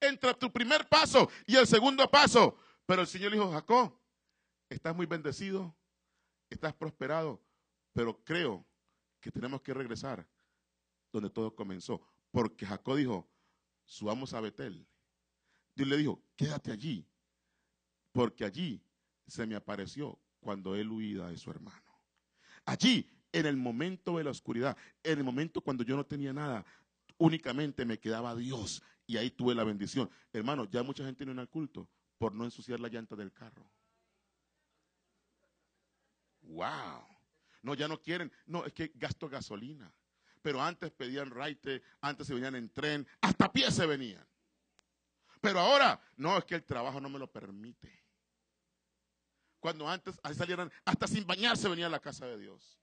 Entre 0.00 0.32
tu 0.34 0.50
primer 0.52 0.88
paso 0.88 1.30
y 1.46 1.56
el 1.56 1.66
segundo 1.66 2.10
paso. 2.10 2.56
Pero 2.86 3.02
el 3.02 3.08
Señor 3.08 3.32
dijo, 3.32 3.50
Jacob, 3.50 3.98
estás 4.68 4.94
muy 4.94 5.06
bendecido, 5.06 5.76
estás 6.48 6.74
prosperado, 6.74 7.42
pero 7.92 8.22
creo 8.24 8.66
que 9.20 9.30
tenemos 9.30 9.60
que 9.62 9.74
regresar 9.74 10.26
donde 11.12 11.30
todo 11.30 11.54
comenzó. 11.54 12.00
Porque 12.30 12.66
Jacob 12.66 12.96
dijo, 12.96 13.30
subamos 13.84 14.32
a 14.34 14.40
Betel. 14.40 14.86
Dios 15.74 15.88
le 15.88 15.96
dijo, 15.96 16.22
quédate 16.36 16.72
allí, 16.72 17.06
porque 18.12 18.44
allí 18.44 18.82
se 19.26 19.46
me 19.46 19.54
apareció 19.54 20.18
cuando 20.40 20.74
él 20.74 20.90
huía 20.90 21.26
de 21.26 21.38
su 21.38 21.50
hermano. 21.50 21.90
Allí, 22.64 23.08
en 23.32 23.46
el 23.46 23.56
momento 23.56 24.18
de 24.18 24.24
la 24.24 24.30
oscuridad, 24.30 24.76
en 25.02 25.18
el 25.18 25.24
momento 25.24 25.60
cuando 25.60 25.84
yo 25.84 25.96
no 25.96 26.04
tenía 26.04 26.32
nada, 26.32 26.64
únicamente 27.18 27.84
me 27.84 27.98
quedaba 27.98 28.34
Dios 28.34 28.82
y 29.06 29.16
ahí 29.16 29.30
tuve 29.30 29.54
la 29.54 29.64
bendición. 29.64 30.10
Hermano, 30.32 30.64
ya 30.70 30.82
mucha 30.82 31.04
gente 31.04 31.24
no 31.24 31.32
en 31.32 31.38
el 31.38 31.48
culto 31.48 31.88
por 32.18 32.34
no 32.34 32.44
ensuciar 32.44 32.80
la 32.80 32.88
llanta 32.88 33.16
del 33.16 33.32
carro. 33.32 33.70
Wow. 36.42 37.06
No, 37.62 37.74
ya 37.74 37.86
no 37.88 38.00
quieren. 38.00 38.32
No, 38.46 38.64
es 38.64 38.72
que 38.72 38.92
gasto 38.94 39.28
gasolina. 39.28 39.92
Pero 40.42 40.62
antes 40.62 40.90
pedían 40.90 41.30
raite, 41.30 41.82
antes 42.00 42.26
se 42.26 42.34
venían 42.34 42.54
en 42.54 42.70
tren, 42.70 43.06
hasta 43.20 43.52
pie 43.52 43.70
se 43.70 43.86
venían. 43.86 44.26
Pero 45.40 45.60
ahora, 45.60 46.00
no, 46.16 46.38
es 46.38 46.44
que 46.44 46.54
el 46.54 46.64
trabajo 46.64 47.00
no 47.00 47.10
me 47.10 47.18
lo 47.18 47.30
permite 47.30 48.00
cuando 49.60 49.88
antes 49.88 50.18
salieran, 50.36 50.72
hasta 50.84 51.06
sin 51.06 51.26
bañarse 51.26 51.68
venía 51.68 51.86
a 51.86 51.90
la 51.90 52.00
casa 52.00 52.26
de 52.26 52.38
Dios. 52.38 52.78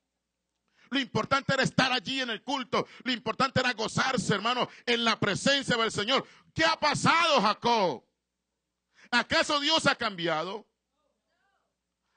Lo 0.90 1.00
importante 1.00 1.54
era 1.54 1.64
estar 1.64 1.92
allí 1.92 2.22
en 2.22 2.30
el 2.30 2.44
culto. 2.44 2.88
Lo 3.04 3.12
importante 3.12 3.60
era 3.60 3.74
gozarse, 3.74 4.34
hermano, 4.34 4.70
en 4.86 5.04
la 5.04 5.20
presencia 5.20 5.76
del 5.76 5.92
Señor. 5.92 6.26
¿Qué 6.54 6.64
ha 6.64 6.80
pasado, 6.80 7.42
Jacob? 7.42 8.06
¿Acaso 9.12 9.60
Dios 9.60 9.86
ha 9.86 9.96
cambiado? 9.96 10.66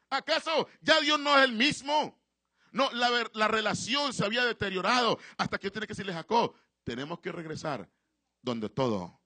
¿Acaso 0.08 0.68
ya 0.80 1.00
Dios 1.00 1.18
no 1.18 1.36
es 1.36 1.44
el 1.44 1.52
mismo? 1.52 2.18
No, 2.72 2.90
la, 2.92 3.28
la 3.32 3.48
relación 3.48 4.12
se 4.12 4.24
había 4.24 4.44
deteriorado 4.44 5.18
hasta 5.36 5.58
que 5.58 5.70
tiene 5.70 5.86
que 5.86 5.92
decirle 5.92 6.12
Jacob, 6.12 6.54
tenemos 6.84 7.18
que 7.20 7.32
regresar 7.32 7.88
donde 8.42 8.68
todo 8.68 9.20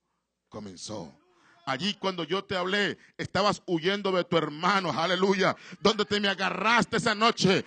comenzó. 0.48 1.23
Allí 1.66 1.94
cuando 1.94 2.24
yo 2.24 2.44
te 2.44 2.56
hablé, 2.56 2.98
estabas 3.16 3.62
huyendo 3.66 4.12
de 4.12 4.24
tu 4.24 4.36
hermano, 4.36 4.92
aleluya. 4.92 5.56
Donde 5.80 6.04
te 6.04 6.20
me 6.20 6.28
agarraste 6.28 6.98
esa 6.98 7.14
noche. 7.14 7.64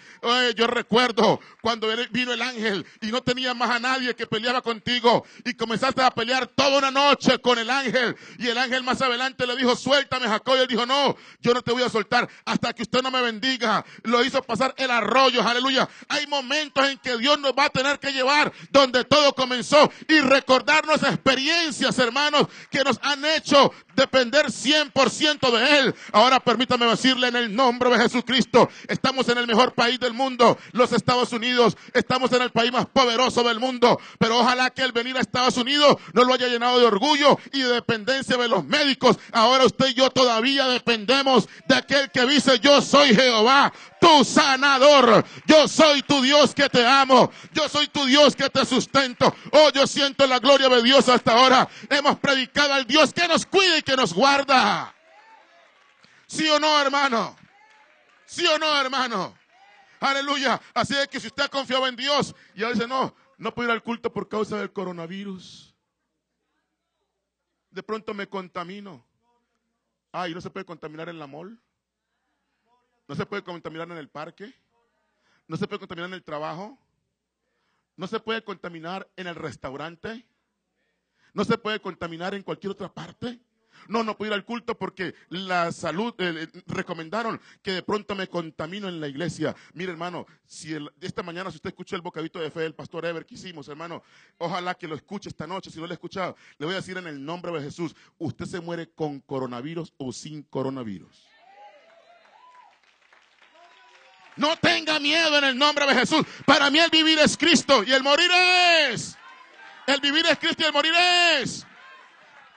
yo 0.56 0.68
recuerdo 0.68 1.39
cuando 1.62 1.88
vino 2.12 2.34
el 2.34 2.41
ángel 2.41 2.86
y 3.02 3.08
no 3.08 3.22
tenía 3.22 3.54
más 3.54 3.70
a 3.70 3.80
nadie 3.80 4.16
que 4.16 4.28
peleaba 4.28 4.62
contigo. 4.62 5.26
Y 5.45 5.54
comenzaste 5.54 6.02
a 6.02 6.12
pelear 6.12 6.48
toda 6.48 6.78
una 6.78 6.91
noche 6.91 7.39
con 7.39 7.58
el 7.58 7.70
ángel. 7.70 8.16
Y 8.38 8.48
el 8.48 8.58
ángel 8.58 8.84
más 8.84 9.02
adelante 9.02 9.48
le 9.48 9.56
dijo, 9.56 9.76
suéltame 9.76 10.28
Jacob. 10.28 10.56
Y 10.58 10.60
él 10.62 10.68
dijo, 10.68 10.86
no, 10.86 11.16
yo 11.41 11.54
no 11.54 11.62
te 11.62 11.72
voy 11.72 11.84
a 11.84 11.89
soltar 11.89 12.30
hasta 12.45 12.74
que 12.74 12.84
usted 12.84 13.02
no 13.02 13.12
me 13.12 13.22
bendiga. 13.22 13.84
Lo 14.04 14.24
hizo 14.24 14.41
pasar 14.43 14.74
el 14.78 14.91
arroyo, 14.91 15.41
aleluya. 15.41 15.88
Hay 16.08 16.28
momentos 16.28 16.88
en 16.88 16.98
que 17.00 17.18
Dios 17.18 17.39
nos 17.39 17.54
va 17.54 17.66
a 17.66 17.70
tener 17.70 18.00
que 18.00 18.12
llevar 18.12 18.52
donde 18.72 19.04
todo 19.04 19.34
comenzó 19.34 19.91
y 20.08 20.20
recordarnos 20.22 21.02
experiencias, 21.04 21.98
hermanos, 22.00 22.48
que 22.70 22.84
nos 22.84 23.00
han 23.02 23.24
hecho 23.26 23.74
depender 23.98 24.45
100% 24.45 25.52
de 25.52 25.80
Él. 25.80 25.95
Ahora 26.14 26.39
permítame 26.39 26.86
decirle 26.86 27.28
en 27.28 27.36
el 27.36 27.54
nombre 27.54 27.89
de 27.89 27.98
Jesucristo, 27.98 28.70
estamos 28.88 29.28
en 29.28 29.39
el 29.39 29.48
mejor 29.48 29.74
país 29.74 30.00
del 30.00 30.14
mundo, 30.14 30.58
los 30.72 30.93
Estados 30.93 31.34
Unidos, 31.34 31.76
estamos 31.93 32.32
en 32.32 32.43
el 32.43 32.52
país 32.52 32.72
más 32.72 32.86
poderoso 32.86 33.43
del 33.43 33.60
mundo, 33.60 34.00
pero 34.20 34.39
ojalá 34.39 34.70
que 34.70 34.84
el 34.84 34.91
venir 34.91 35.18
a 35.18 35.22
Estados 35.22 35.58
Unidos 35.58 35.98
no 36.14 36.24
lo 36.24 36.34
haya 36.34 36.48
llenado 36.48 36.80
de 36.80 36.86
orgullo 36.86 37.39
y 37.52 37.62
de 37.62 37.70
dependencia 37.70 38.38
de 38.38 38.48
los 38.48 38.64
médicos. 38.64 39.18
Ahora 39.32 39.66
usted 39.66 39.88
y 39.88 39.93
yo 39.95 40.12
todavía 40.12 40.68
dependemos 40.68 41.50
de 41.68 41.76
aquel 41.76 42.12
que 42.12 42.26
dice 42.28 42.60
yo 42.60 42.82
soy 42.82 43.16
Jehová 43.16 43.74
tu 44.00 44.24
sanador. 44.24 45.26
Yo 45.45 45.68
soy 45.68 46.02
tu 46.02 46.22
Dios 46.22 46.54
que 46.54 46.70
te 46.70 46.86
amo. 46.86 47.32
Yo 47.54 47.68
soy 47.70 47.88
tu 47.88 48.06
Dios 48.06 48.36
que 48.36 48.50
te 48.50 48.66
sustento. 48.66 49.34
Oh, 49.52 49.70
yo 49.72 49.88
siento 49.88 50.26
la 50.28 50.39
gloria 50.39 50.70
de 50.70 50.84
Dios 50.84 51.08
hasta 51.10 51.34
ahora. 51.34 51.68
Hemos 51.89 52.18
predicado 52.20 52.74
al 52.74 52.86
Dios 52.86 53.14
que 53.14 53.28
nos 53.28 53.45
cuida 53.45 53.78
y 53.78 53.82
que 53.82 53.95
nos 53.95 54.14
guarda. 54.14 54.93
¿Sí 56.28 56.48
o 56.50 56.60
no, 56.60 56.80
hermano? 56.80 57.36
¿Sí 58.26 58.45
o 58.45 58.58
no, 58.58 58.80
hermano? 58.80 59.38
Aleluya. 60.00 60.62
Así 60.74 60.95
es 60.95 61.08
que 61.08 61.20
si 61.20 61.28
usted 61.28 61.43
ha 61.43 61.50
confiado 61.50 61.88
en 61.88 61.95
Dios 61.95 62.36
y 62.54 62.64
ahora 62.64 62.76
dice, 62.76 62.88
no, 62.88 63.16
no 63.38 63.54
puedo 63.54 63.70
ir 63.70 63.74
al 63.74 63.84
culto 63.84 64.12
por 64.12 64.28
causa 64.28 64.58
del 64.58 64.72
coronavirus. 64.72 65.76
De 67.72 67.84
pronto 67.84 68.14
me 68.14 68.28
contamino. 68.28 69.06
Ay, 70.12 70.34
¿no 70.34 70.41
se 70.41 70.50
puede 70.50 70.66
contaminar 70.66 71.10
en 71.10 71.20
la 71.20 71.28
mol? 71.28 71.60
No 73.08 73.16
se 73.16 73.26
puede 73.26 73.43
contaminar 73.43 73.89
en 73.91 73.97
el 73.97 74.10
parque. 74.10 74.53
No 75.47 75.58
se 75.58 75.68
puede 75.68 75.80
contaminar 75.80 76.10
en 76.10 76.16
el 76.16 76.24
trabajo. 76.24 76.78
No 77.95 78.08
se 78.08 78.20
puede 78.20 78.43
contaminar 78.43 79.10
en 79.16 79.28
el 79.28 79.36
restaurante. 79.36 80.28
No 81.34 81.45
se 81.45 81.58
puede 81.58 81.80
contaminar 81.80 82.34
en 82.34 82.43
cualquier 82.43 82.72
otra 82.72 82.93
parte. 82.93 83.39
No, 83.88 84.03
no 84.03 84.18
puedo 84.18 84.32
ir 84.32 84.34
al 84.34 84.43
culto 84.43 84.78
porque 84.78 85.14
la 85.30 85.72
salud 85.72 86.14
eh, 86.18 86.49
eh, 86.53 86.62
recomendaron 86.66 87.39
que 87.62 87.72
de 87.72 87.84
pronto 87.84 88.16
me 88.16 88.28
contamino 88.28 88.89
en 88.89 88.99
la 88.99 89.08
iglesia. 89.08 89.55
Mire, 89.74 89.91
hermano, 89.91 90.26
si 90.45 90.76
esta 90.99 91.24
mañana 91.24 91.51
si 91.51 91.58
usted 91.58 91.70
escuchó 91.70 91.95
el 91.95 92.01
bocadito 92.01 92.39
de 92.39 92.51
fe 92.51 92.62
del 92.62 92.74
pastor 92.74 93.05
Ever 93.05 93.26
que 93.26 93.36
hicimos, 93.36 93.68
hermano, 93.68 94.03
ojalá 94.39 94.74
que 94.74 94.88
lo 94.88 94.95
escuche 94.95 95.30
esta 95.30 95.47
noche. 95.47 95.70
Si 95.70 95.80
no 95.80 95.86
lo 95.86 95.91
ha 95.91 95.93
escuchado, 95.93 96.36
le 96.58 96.66
voy 96.66 96.74
a 96.74 96.78
decir 96.80 96.97
en 96.97 97.08
el 97.08 97.24
nombre 97.24 97.51
de 97.51 97.62
Jesús, 97.62 97.95
usted 98.18 98.45
se 98.45 98.60
muere 98.60 98.89
con 98.89 99.20
coronavirus 99.22 99.93
o 99.97 100.12
sin 100.12 100.43
coronavirus. 100.43 101.37
No 104.38 104.56
tenga 104.58 105.00
miedo 105.00 105.38
en 105.38 105.44
el 105.44 105.58
nombre 105.58 105.86
de 105.86 105.94
Jesús. 105.94 106.26
Para 106.46 106.70
mí 106.70 106.80
el 106.80 106.90
vivir 106.90 107.20
es 107.20 107.38
Cristo 107.38 107.84
y 107.84 107.92
el 107.92 108.04
morir 108.04 108.30
es. 108.90 109.18
El 109.86 110.02
vivir 110.02 110.26
es 110.26 110.38
Cristo 110.38 110.64
y 110.64 110.66
el 110.66 110.74
morir 110.74 110.94
es. 111.40 111.66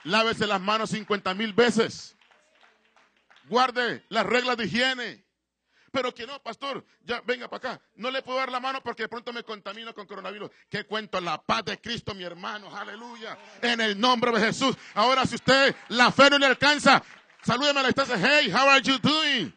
Lávese 0.05 0.47
las 0.47 0.61
manos 0.61 0.91
50 0.91 1.35
mil 1.35 1.53
veces. 1.53 2.17
Guarde 3.49 4.05
las 4.09 4.27
reglas 4.27 4.57
de 4.57 4.67
higiene. 4.67 5.25
Pero 5.93 6.15
que 6.15 6.25
no, 6.25 6.41
pastor, 6.41 6.85
ya 7.03 7.21
venga 7.23 7.49
para 7.49 7.73
acá. 7.73 7.85
No 7.97 8.13
le 8.13 8.23
puedo 8.23 8.39
dar 8.39 8.53
la 8.53 8.61
mano 8.61 8.81
porque 8.81 9.03
de 9.03 9.09
pronto 9.09 9.33
me 9.33 9.43
contamino 9.43 9.93
con 9.93 10.07
coronavirus. 10.07 10.49
¿Qué 10.69 10.85
cuento? 10.85 11.21
La 11.21 11.43
paz 11.43 11.65
de 11.65 11.81
Cristo, 11.81 12.15
mi 12.15 12.23
hermano. 12.23 12.75
Aleluya. 12.77 13.37
En 13.61 13.81
el 13.81 13.99
nombre 13.99 14.31
de 14.31 14.47
Jesús. 14.47 14.77
Ahora, 14.95 15.27
si 15.27 15.35
usted 15.35 15.75
la 15.89 16.13
fe 16.13 16.31
no 16.31 16.39
le 16.39 16.47
alcanza, 16.47 17.03
Salúdeme 17.43 17.81
a 17.81 17.83
la 17.83 17.89
distancia. 17.89 18.19
Hey, 18.19 18.51
how 18.51 18.69
are 18.69 18.83
you 18.83 18.99
doing? 18.99 19.53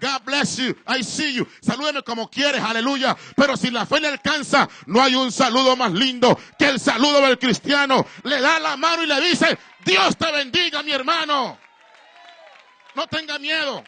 God 0.00 0.24
bless 0.24 0.58
you. 0.58 0.76
I 0.86 1.02
see 1.02 1.34
you. 1.34 1.46
Salúdeme 1.60 2.02
como 2.02 2.28
quieres, 2.28 2.62
aleluya. 2.62 3.16
Pero 3.34 3.56
si 3.56 3.70
la 3.70 3.86
fe 3.86 4.00
le 4.00 4.08
alcanza, 4.08 4.68
no 4.86 5.02
hay 5.02 5.14
un 5.14 5.32
saludo 5.32 5.76
más 5.76 5.92
lindo 5.92 6.38
que 6.58 6.68
el 6.68 6.78
saludo 6.78 7.20
del 7.22 7.38
cristiano. 7.38 8.06
Le 8.22 8.40
da 8.40 8.60
la 8.60 8.76
mano 8.76 9.02
y 9.02 9.06
le 9.06 9.20
dice, 9.20 9.58
Dios 9.84 10.16
te 10.16 10.30
bendiga, 10.32 10.82
mi 10.82 10.92
hermano. 10.92 11.58
No 12.94 13.06
tenga 13.06 13.38
miedo. 13.38 13.84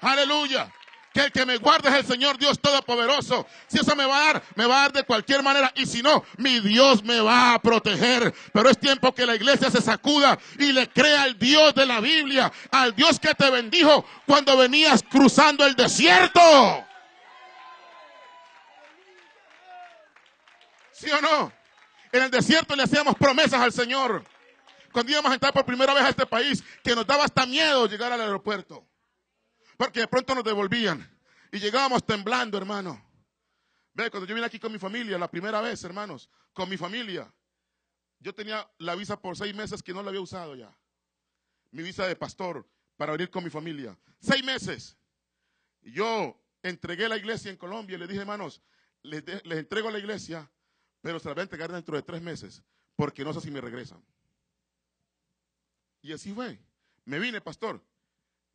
Aleluya 0.00 0.70
que 1.16 1.22
el 1.22 1.32
que 1.32 1.46
me 1.46 1.56
guarde 1.56 1.88
es 1.88 1.94
el 1.94 2.06
Señor 2.06 2.36
Dios 2.36 2.60
Todopoderoso. 2.60 3.46
Si 3.68 3.78
eso 3.78 3.96
me 3.96 4.04
va 4.04 4.16
a 4.16 4.24
dar, 4.26 4.42
me 4.54 4.66
va 4.66 4.76
a 4.76 4.82
dar 4.82 4.92
de 4.92 5.02
cualquier 5.04 5.42
manera. 5.42 5.72
Y 5.74 5.86
si 5.86 6.02
no, 6.02 6.22
mi 6.36 6.60
Dios 6.60 7.02
me 7.02 7.20
va 7.20 7.54
a 7.54 7.58
proteger. 7.58 8.34
Pero 8.52 8.68
es 8.68 8.78
tiempo 8.78 9.14
que 9.14 9.24
la 9.24 9.34
iglesia 9.34 9.70
se 9.70 9.80
sacuda 9.80 10.38
y 10.58 10.72
le 10.72 10.90
crea 10.90 11.22
al 11.22 11.38
Dios 11.38 11.74
de 11.74 11.86
la 11.86 12.00
Biblia, 12.00 12.52
al 12.70 12.94
Dios 12.94 13.18
que 13.18 13.34
te 13.34 13.50
bendijo 13.50 14.04
cuando 14.26 14.58
venías 14.58 15.02
cruzando 15.02 15.64
el 15.64 15.74
desierto. 15.74 16.84
¿Sí 20.92 21.10
o 21.10 21.20
no? 21.22 21.50
En 22.12 22.24
el 22.24 22.30
desierto 22.30 22.76
le 22.76 22.82
hacíamos 22.82 23.14
promesas 23.14 23.62
al 23.62 23.72
Señor. 23.72 24.22
Cuando 24.92 25.12
íbamos 25.12 25.30
a 25.30 25.34
entrar 25.34 25.54
por 25.54 25.64
primera 25.64 25.94
vez 25.94 26.02
a 26.02 26.10
este 26.10 26.26
país, 26.26 26.62
que 26.84 26.94
nos 26.94 27.06
daba 27.06 27.24
hasta 27.24 27.46
miedo 27.46 27.86
llegar 27.86 28.12
al 28.12 28.20
aeropuerto. 28.20 28.86
Porque 29.76 30.00
de 30.00 30.08
pronto 30.08 30.34
nos 30.34 30.44
devolvían. 30.44 31.08
Y 31.52 31.58
llegábamos 31.58 32.04
temblando, 32.04 32.58
hermano. 32.58 33.02
Ve, 33.94 34.10
cuando 34.10 34.26
yo 34.26 34.34
vine 34.34 34.46
aquí 34.46 34.58
con 34.58 34.72
mi 34.72 34.78
familia, 34.78 35.18
la 35.18 35.30
primera 35.30 35.60
vez, 35.60 35.82
hermanos, 35.84 36.28
con 36.52 36.68
mi 36.68 36.76
familia, 36.76 37.32
yo 38.18 38.34
tenía 38.34 38.68
la 38.78 38.94
visa 38.94 39.20
por 39.20 39.36
seis 39.36 39.54
meses 39.54 39.82
que 39.82 39.94
no 39.94 40.02
la 40.02 40.08
había 40.08 40.20
usado 40.20 40.54
ya. 40.54 40.76
Mi 41.70 41.82
visa 41.82 42.06
de 42.06 42.16
pastor 42.16 42.68
para 42.96 43.12
venir 43.12 43.30
con 43.30 43.44
mi 43.44 43.50
familia. 43.50 43.98
Seis 44.20 44.44
meses. 44.44 44.96
Yo 45.82 46.38
entregué 46.62 47.08
la 47.08 47.16
iglesia 47.16 47.50
en 47.50 47.56
Colombia 47.56 47.96
y 47.96 47.98
le 47.98 48.06
dije, 48.06 48.20
hermanos, 48.20 48.60
les, 49.02 49.24
les 49.44 49.58
entrego 49.58 49.90
la 49.90 49.98
iglesia, 49.98 50.50
pero 51.00 51.18
se 51.18 51.28
la 51.28 51.34
voy 51.34 51.40
a 51.40 51.44
entregar 51.44 51.70
dentro 51.70 51.96
de 51.96 52.02
tres 52.02 52.20
meses, 52.20 52.62
porque 52.96 53.24
no 53.24 53.32
sé 53.32 53.40
si 53.40 53.50
me 53.50 53.60
regresan. 53.60 54.04
Y 56.02 56.12
así 56.12 56.32
fue. 56.32 56.58
Me 57.04 57.18
vine, 57.18 57.40
pastor, 57.40 57.82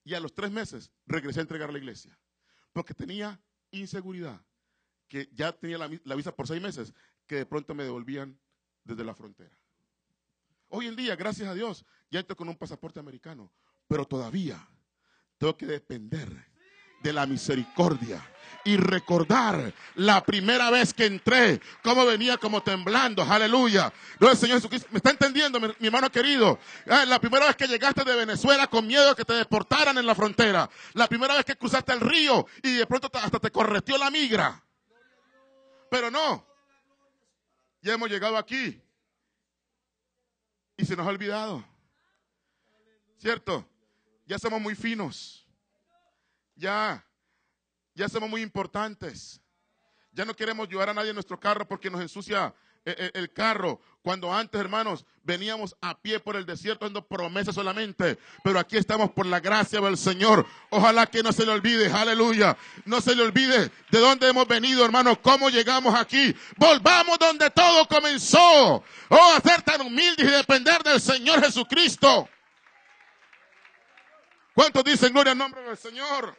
y 0.03 0.13
a 0.13 0.19
los 0.19 0.33
tres 0.33 0.51
meses 0.51 0.91
regresé 1.05 1.39
a 1.39 1.43
entregar 1.43 1.71
la 1.71 1.77
iglesia. 1.77 2.17
Porque 2.73 2.93
tenía 2.93 3.41
inseguridad. 3.71 4.41
Que 5.07 5.29
ya 5.33 5.51
tenía 5.51 5.77
la, 5.77 6.15
visa 6.15 6.35
por 6.35 6.47
seis 6.47 6.61
meses. 6.61 6.93
Que 7.27 7.35
de 7.35 7.45
pronto 7.45 7.75
me 7.75 7.83
devolvían 7.83 8.39
desde 8.83 9.03
la 9.03 9.13
frontera. 9.13 9.57
Hoy 10.69 10.87
en 10.87 10.95
día, 10.95 11.15
gracias 11.15 11.49
a 11.49 11.53
Dios, 11.53 11.85
ya 12.09 12.21
entro 12.21 12.35
con 12.35 12.47
un 12.47 12.55
pasaporte 12.55 12.99
americano. 12.99 13.51
Pero 13.87 14.05
todavía 14.05 14.65
tengo 15.37 15.57
que 15.57 15.65
depender 15.65 16.50
de 17.01 17.13
la 17.13 17.25
misericordia 17.25 18.21
y 18.63 18.77
recordar 18.77 19.73
la 19.95 20.23
primera 20.23 20.69
vez 20.69 20.93
que 20.93 21.05
entré, 21.05 21.61
cómo 21.83 22.05
venía 22.05 22.37
como 22.37 22.61
temblando, 22.61 23.23
aleluya. 23.23 23.91
No, 24.19 24.33
Señor 24.35 24.61
¿me 24.91 24.97
está 24.97 25.11
entendiendo, 25.11 25.59
mi, 25.59 25.87
hermano 25.87 26.11
querido? 26.11 26.59
Ah, 26.87 27.05
la 27.05 27.19
primera 27.19 27.47
vez 27.47 27.55
que 27.55 27.67
llegaste 27.67 28.03
de 28.03 28.15
Venezuela 28.15 28.67
con 28.67 28.85
miedo 28.85 29.09
de 29.09 29.15
que 29.15 29.25
te 29.25 29.33
deportaran 29.33 29.97
en 29.97 30.05
la 30.05 30.15
frontera. 30.15 30.69
La 30.93 31.07
primera 31.07 31.35
vez 31.35 31.45
que 31.45 31.55
cruzaste 31.55 31.93
el 31.93 31.99
río 31.99 32.45
y 32.63 32.75
de 32.75 32.85
pronto 32.85 33.09
hasta 33.13 33.39
te 33.39 33.51
correteó 33.51 33.97
la 33.97 34.11
migra. 34.11 34.63
Pero 35.89 36.09
no, 36.09 36.45
ya 37.81 37.93
hemos 37.93 38.09
llegado 38.09 38.37
aquí 38.37 38.81
y 40.77 40.85
se 40.85 40.95
nos 40.95 41.05
ha 41.05 41.09
olvidado. 41.09 41.63
¿Cierto? 43.17 43.67
Ya 44.25 44.39
somos 44.39 44.61
muy 44.61 44.73
finos. 44.73 45.40
Ya, 46.61 47.03
ya 47.95 48.07
somos 48.07 48.29
muy 48.29 48.43
importantes. 48.43 49.41
Ya 50.11 50.25
no 50.25 50.35
queremos 50.35 50.69
llevar 50.69 50.89
a 50.89 50.93
nadie 50.93 51.09
en 51.09 51.15
nuestro 51.15 51.39
carro 51.39 51.67
porque 51.67 51.89
nos 51.89 51.99
ensucia 51.99 52.53
eh, 52.85 52.93
eh, 52.95 53.11
el, 53.15 53.33
carro. 53.33 53.81
Cuando 54.03 54.31
antes, 54.31 54.61
hermanos, 54.61 55.03
veníamos 55.23 55.75
a 55.81 55.99
pie 55.99 56.19
por 56.19 56.35
el 56.35 56.45
desierto 56.45 56.85
dando 56.85 57.07
promesas 57.07 57.55
solamente. 57.55 58.19
Pero 58.43 58.59
aquí 58.59 58.77
estamos 58.77 59.09
por 59.09 59.25
la 59.25 59.39
gracia 59.39 59.81
del 59.81 59.97
Señor. 59.97 60.45
Ojalá 60.69 61.07
que 61.07 61.23
no 61.23 61.33
se 61.33 61.47
le 61.47 61.51
olvide, 61.51 61.91
aleluya. 61.91 62.55
No 62.85 63.01
se 63.01 63.15
le 63.15 63.23
olvide 63.23 63.71
de 63.89 63.99
dónde 63.99 64.29
hemos 64.29 64.47
venido, 64.47 64.85
hermanos, 64.85 65.17
cómo 65.23 65.49
llegamos 65.49 65.95
aquí. 65.95 66.35
Volvamos 66.57 67.17
donde 67.17 67.49
todo 67.49 67.87
comenzó. 67.87 68.83
Oh, 69.09 69.33
a 69.35 69.41
ser 69.41 69.63
tan 69.63 69.81
humildes 69.81 70.27
y 70.27 70.31
depender 70.31 70.83
del 70.83 71.01
Señor 71.01 71.43
Jesucristo. 71.43 72.29
¿Cuántos 74.53 74.83
dicen 74.83 75.11
gloria 75.11 75.31
al 75.31 75.39
nombre 75.39 75.63
del 75.63 75.77
Señor? 75.77 76.37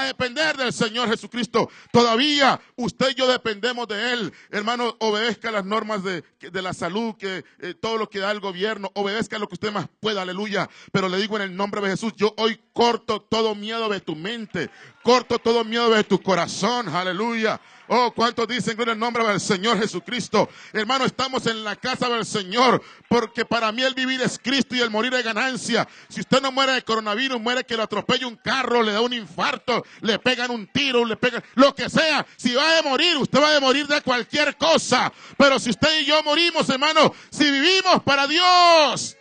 A 0.00 0.04
depender 0.04 0.56
del 0.56 0.72
Señor 0.72 1.08
Jesucristo. 1.08 1.70
Todavía 1.92 2.60
usted 2.76 3.10
y 3.10 3.14
yo 3.14 3.26
dependemos 3.26 3.88
de 3.88 4.12
Él. 4.12 4.32
Hermano, 4.50 4.96
obedezca 5.00 5.50
las 5.50 5.64
normas 5.64 6.02
de, 6.02 6.22
la 6.52 6.72
salud, 6.72 7.14
que 7.16 7.44
eh, 7.60 7.74
todo 7.74 7.98
lo 7.98 8.08
que 8.08 8.18
da 8.18 8.30
el 8.30 8.40
gobierno, 8.40 8.90
obedezca 8.94 9.38
lo 9.38 9.48
que 9.48 9.54
usted 9.54 9.72
más 9.72 9.88
pueda, 10.00 10.22
aleluya. 10.22 10.68
Pero 10.92 11.08
le 11.08 11.18
digo 11.18 11.36
en 11.36 11.42
el 11.42 11.56
nombre 11.56 11.80
de 11.80 11.90
Jesús, 11.90 12.12
yo 12.16 12.34
hoy 12.36 12.60
corto 12.72 13.20
todo 13.20 13.54
miedo 13.54 13.88
de 13.88 14.00
tu 14.00 14.16
mente, 14.16 14.70
corto 15.02 15.38
todo 15.38 15.64
miedo 15.64 15.90
de 15.90 16.04
tu 16.04 16.20
corazón, 16.20 16.88
aleluya. 16.88 17.60
Oh, 17.88 18.12
¿cuántos 18.14 18.48
dicen 18.48 18.80
en 18.80 18.88
el 18.88 18.98
nombre 18.98 19.24
del 19.26 19.40
Señor 19.40 19.78
Jesucristo? 19.78 20.48
Hermano, 20.72 21.04
estamos 21.04 21.46
en 21.46 21.62
la 21.62 21.76
casa 21.76 22.08
del 22.08 22.26
Señor, 22.26 22.82
porque 23.08 23.44
para 23.44 23.70
mí 23.70 23.82
el 23.82 23.94
vivir 23.94 24.20
es 24.22 24.40
Cristo 24.42 24.74
y 24.74 24.80
el 24.80 24.90
morir 24.90 25.14
es 25.14 25.24
ganancia. 25.24 25.86
Si 26.08 26.20
usted 26.20 26.42
no 26.42 26.50
muere 26.50 26.72
de 26.72 26.82
coronavirus, 26.82 27.40
muere 27.40 27.64
que 27.64 27.76
le 27.76 27.84
atropelle 27.84 28.26
un 28.26 28.36
carro, 28.36 28.82
le 28.82 28.92
da 28.92 29.00
un 29.00 29.12
infarto, 29.12 29.84
le 30.00 30.18
pegan 30.18 30.50
un 30.50 30.66
tiro, 30.66 31.04
le 31.04 31.16
pegan 31.16 31.44
lo 31.54 31.74
que 31.74 31.88
sea. 31.88 32.26
Si 32.36 32.54
va 32.54 32.78
a 32.78 32.82
morir, 32.82 33.16
usted 33.18 33.40
va 33.40 33.56
a 33.56 33.60
morir 33.60 33.86
de 33.86 34.00
cualquier 34.02 34.56
cosa. 34.56 35.12
Pero 35.36 35.58
si 35.58 35.70
usted 35.70 36.00
y 36.00 36.06
yo 36.06 36.22
morimos, 36.24 36.68
hermano, 36.68 37.14
si 37.30 37.50
vivimos 37.50 38.02
para 38.04 38.26
Dios 38.26 39.16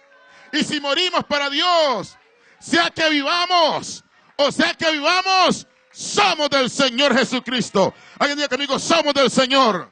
y 0.52 0.64
si 0.64 0.80
morimos 0.80 1.24
para 1.26 1.50
Dios, 1.50 2.18
sea 2.60 2.90
que 2.90 3.10
vivamos 3.10 4.06
o 4.38 4.52
sea 4.52 4.74
que 4.74 4.92
vivamos, 4.92 5.68
somos 5.96 6.50
del 6.50 6.70
Señor 6.70 7.18
Jesucristo. 7.18 7.94
Alguien 8.20 8.38
diga 8.38 8.50
conmigo, 8.50 8.78
somos 8.78 9.14
del 9.14 9.32
Señor. 9.32 9.92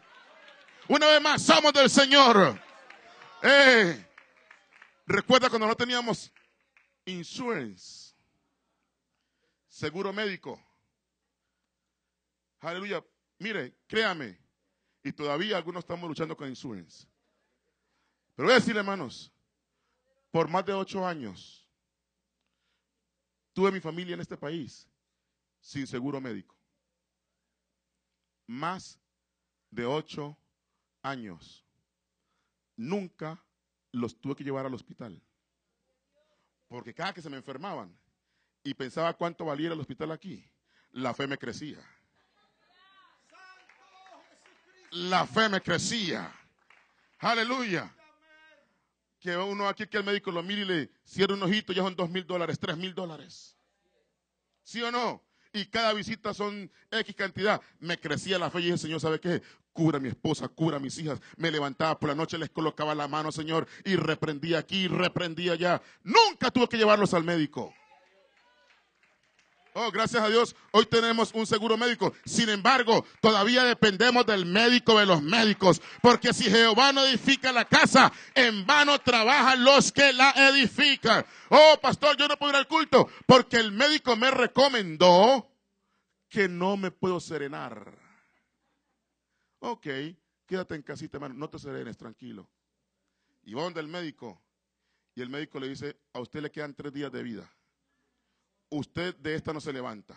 Una 0.90 1.08
vez 1.08 1.22
más, 1.22 1.42
somos 1.42 1.72
del 1.72 1.90
Señor. 1.90 2.60
Eh, 3.42 4.06
recuerda 5.06 5.50
cuando 5.50 5.68
no 5.68 5.76
teníamos 5.76 6.32
insurance, 7.06 8.14
seguro 9.68 10.12
médico. 10.12 10.62
Aleluya. 12.60 13.04
Mire, 13.40 13.74
créame. 13.88 14.38
Y 15.04 15.12
todavía 15.12 15.58
algunos 15.58 15.84
estamos 15.84 16.08
luchando 16.08 16.36
con 16.36 16.48
insurance. 16.48 17.08
Pero 18.36 18.48
voy 18.48 18.54
a 18.54 18.60
decirle, 18.60 18.80
hermanos, 18.80 19.32
por 20.32 20.48
más 20.50 20.66
de 20.66 20.74
ocho 20.74 21.06
años, 21.06 21.68
tuve 23.54 23.72
mi 23.72 23.80
familia 23.80 24.16
en 24.16 24.22
este 24.22 24.38
país 24.38 24.90
sin 25.64 25.88
seguro 25.88 26.20
médico. 26.20 26.56
Más 28.46 29.00
de 29.72 29.86
ocho 29.86 30.38
años. 31.02 31.66
Nunca 32.76 33.42
los 33.92 34.20
tuve 34.20 34.36
que 34.36 34.44
llevar 34.44 34.66
al 34.66 34.74
hospital. 34.74 35.20
Porque 36.68 36.94
cada 36.94 37.14
que 37.14 37.22
se 37.22 37.30
me 37.30 37.38
enfermaban 37.38 37.98
y 38.64 38.74
pensaba 38.74 39.14
cuánto 39.14 39.46
valía 39.46 39.72
el 39.72 39.80
hospital 39.80 40.12
aquí, 40.12 40.46
la 40.92 41.14
fe 41.14 41.28
me 41.28 41.38
crecía. 41.38 41.80
La 44.92 45.26
fe 45.26 45.48
me 45.50 45.62
crecía. 45.62 46.32
Aleluya. 47.20 47.96
Que 49.20 49.38
uno 49.38 49.70
aquí 49.70 49.88
que 49.88 49.98
el 49.98 50.04
médico 50.04 50.30
lo 50.30 50.44
mire 50.44 50.62
y 50.64 50.66
le 50.66 50.92
cierra 51.06 51.36
un 51.36 51.44
ojito, 51.44 51.72
ya 51.72 51.84
son 51.84 51.96
dos 51.96 52.10
mil 52.10 52.28
dólares, 52.28 52.60
tres 52.60 52.76
mil 52.76 52.94
dólares. 52.94 53.56
¿Sí 54.64 54.82
o 54.82 54.92
no? 54.92 55.24
Y 55.54 55.66
cada 55.66 55.94
visita 55.94 56.34
son 56.34 56.70
X 56.92 57.16
cantidad. 57.16 57.62
Me 57.80 58.00
crecía 58.00 58.40
la 58.40 58.50
fe 58.50 58.60
y 58.60 58.64
dije, 58.66 58.78
Señor, 58.78 59.00
¿sabe 59.00 59.20
qué? 59.20 59.42
Cura 59.72 59.98
a 59.98 60.02
mi 60.02 60.10
esposa, 60.10 60.48
cura 60.48 60.78
a 60.78 60.80
mis 60.80 60.98
hijas. 60.98 61.22
Me 61.38 61.52
levantaba 61.52 61.98
por 62.00 62.10
la 62.10 62.16
noche, 62.16 62.38
les 62.38 62.50
colocaba 62.50 62.94
la 62.94 63.08
mano, 63.08 63.32
Señor, 63.32 63.68
y 63.86 63.96
reprendía 63.96 64.60
aquí, 64.60 64.88
reprendía 64.88 65.54
allá. 65.54 65.82
Nunca 66.04 66.52
tuve 66.52 66.68
que 66.68 66.78
llevarlos 66.78 67.14
al 67.14 67.24
médico. 67.24 67.74
Oh, 69.76 69.90
gracias 69.92 70.22
a 70.22 70.30
Dios, 70.30 70.56
hoy 70.72 70.86
tenemos 70.86 71.34
un 71.34 71.48
seguro 71.48 71.78
médico. 71.78 72.14
Sin 72.26 72.48
embargo, 72.50 73.06
todavía 73.22 73.64
dependemos 73.64 74.24
del 74.24 74.46
médico 74.46 75.00
de 75.00 75.08
los 75.08 75.24
médicos. 75.24 75.82
Porque 76.00 76.32
si 76.32 76.44
Jehová 76.44 76.94
no 76.94 77.04
edifica 77.04 77.52
la 77.52 77.66
casa, 77.66 78.12
en 78.36 78.68
vano 78.68 79.00
trabajan 79.00 79.64
los 79.64 79.92
que 79.92 80.14
la 80.14 80.30
edifican. 80.32 81.26
Oh, 81.50 81.80
pastor, 81.82 82.16
yo 82.18 82.28
no 82.28 82.38
puedo 82.38 82.52
ir 82.52 82.58
al 82.58 82.68
culto 82.68 83.10
porque 83.26 83.58
el 83.58 83.72
médico 83.72 84.16
me 84.16 84.30
recomendó 84.30 85.50
que 86.30 86.48
no 86.48 86.78
me 86.78 86.92
puedo 86.92 87.20
serenar. 87.20 87.98
Ok, 89.58 89.88
quédate 90.46 90.76
en 90.76 90.84
casita, 90.84 91.18
hermano, 91.18 91.34
no 91.34 91.50
te 91.50 91.58
serenes, 91.58 91.98
tranquilo. 91.98 92.48
Y 93.44 93.56
va 93.56 93.64
donde 93.64 93.80
el 93.80 93.88
médico. 93.88 94.40
Y 95.16 95.22
el 95.22 95.30
médico 95.30 95.60
le 95.60 95.70
dice, 95.70 95.98
a 96.14 96.20
usted 96.20 96.42
le 96.42 96.52
quedan 96.52 96.76
tres 96.76 96.94
días 96.94 97.12
de 97.12 97.24
vida. 97.24 97.52
Usted 98.78 99.16
de 99.18 99.36
esta 99.36 99.54
no 99.54 99.62
se 99.62 99.74
levanta. 99.74 100.16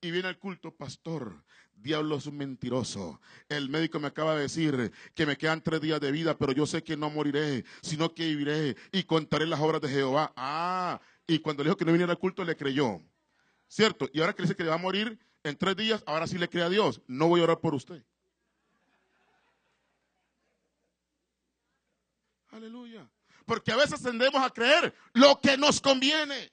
Y 0.00 0.10
viene 0.10 0.28
al 0.28 0.38
culto, 0.38 0.74
pastor, 0.74 1.44
diablo 1.74 2.16
es 2.16 2.26
un 2.26 2.36
mentiroso. 2.36 3.20
El 3.48 3.68
médico 3.68 4.00
me 4.00 4.08
acaba 4.08 4.34
de 4.34 4.42
decir 4.42 4.92
que 5.14 5.26
me 5.26 5.36
quedan 5.36 5.62
tres 5.62 5.80
días 5.80 6.00
de 6.00 6.10
vida, 6.10 6.36
pero 6.36 6.52
yo 6.52 6.66
sé 6.66 6.82
que 6.82 6.96
no 6.96 7.10
moriré, 7.10 7.64
sino 7.82 8.14
que 8.14 8.26
viviré 8.26 8.76
y 8.90 9.04
contaré 9.04 9.46
las 9.46 9.60
obras 9.60 9.80
de 9.80 9.88
Jehová. 9.88 10.32
Ah, 10.36 11.00
y 11.26 11.38
cuando 11.38 11.62
le 11.62 11.68
dijo 11.68 11.76
que 11.76 11.84
no 11.84 11.92
viniera 11.92 12.12
al 12.12 12.18
culto, 12.18 12.44
le 12.44 12.56
creyó. 12.56 13.00
¿Cierto? 13.68 14.08
Y 14.12 14.20
ahora 14.20 14.34
que 14.34 14.42
dice 14.42 14.56
que 14.56 14.64
le 14.64 14.70
va 14.70 14.74
a 14.74 14.78
morir 14.78 15.18
en 15.44 15.56
tres 15.56 15.76
días, 15.76 16.02
ahora 16.06 16.26
sí 16.26 16.36
le 16.36 16.48
cree 16.48 16.64
a 16.64 16.68
Dios. 16.68 17.00
No 17.06 17.28
voy 17.28 17.40
a 17.40 17.44
orar 17.44 17.60
por 17.60 17.74
usted. 17.74 18.02
Aleluya. 22.50 23.08
Porque 23.46 23.72
a 23.72 23.76
veces 23.76 24.02
tendemos 24.02 24.42
a 24.42 24.50
creer 24.50 24.94
lo 25.14 25.40
que 25.40 25.56
nos 25.56 25.80
conviene. 25.80 26.52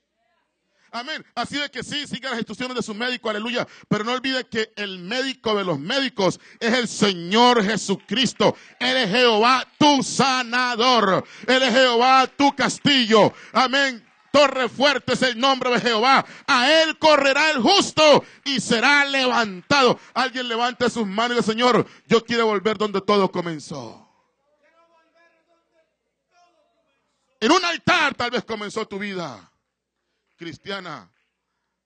Amén. 0.91 1.23
Así 1.35 1.57
de 1.57 1.69
que 1.69 1.83
sí, 1.83 2.07
siga 2.07 2.29
las 2.29 2.39
instrucciones 2.39 2.75
de 2.75 2.81
su 2.81 2.93
médico, 2.93 3.29
aleluya. 3.29 3.67
Pero 3.87 4.03
no 4.03 4.13
olvide 4.13 4.47
que 4.47 4.71
el 4.75 4.99
médico 4.99 5.55
de 5.55 5.63
los 5.63 5.79
médicos 5.79 6.39
es 6.59 6.73
el 6.73 6.87
Señor 6.87 7.63
Jesucristo. 7.63 8.55
Él 8.79 8.97
es 8.97 9.09
Jehová 9.09 9.67
tu 9.77 10.01
sanador. 10.01 11.25
Él 11.45 11.63
es 11.63 11.73
Jehová 11.73 12.27
tu 12.27 12.55
castillo. 12.55 13.33
Amén. 13.53 14.05
Torre 14.31 14.69
fuerte 14.69 15.13
es 15.13 15.21
el 15.21 15.39
nombre 15.39 15.69
de 15.71 15.81
Jehová. 15.81 16.25
A 16.47 16.71
él 16.81 16.97
correrá 16.97 17.51
el 17.51 17.61
justo 17.61 18.23
y 18.45 18.59
será 18.59 19.05
levantado. 19.05 19.99
Alguien 20.13 20.47
levante 20.47 20.89
sus 20.89 21.05
manos 21.05 21.37
y 21.37 21.39
dice, 21.39 21.51
Señor, 21.51 21.85
yo 22.07 22.23
quiero 22.25 22.45
volver 22.45 22.77
donde 22.77 23.01
todo 23.01 23.31
comenzó. 23.31 24.07
En 27.41 27.51
un 27.51 27.63
altar 27.63 28.15
tal 28.15 28.31
vez 28.31 28.43
comenzó 28.43 28.85
tu 28.87 28.99
vida 28.99 29.48
cristiana. 30.39 31.11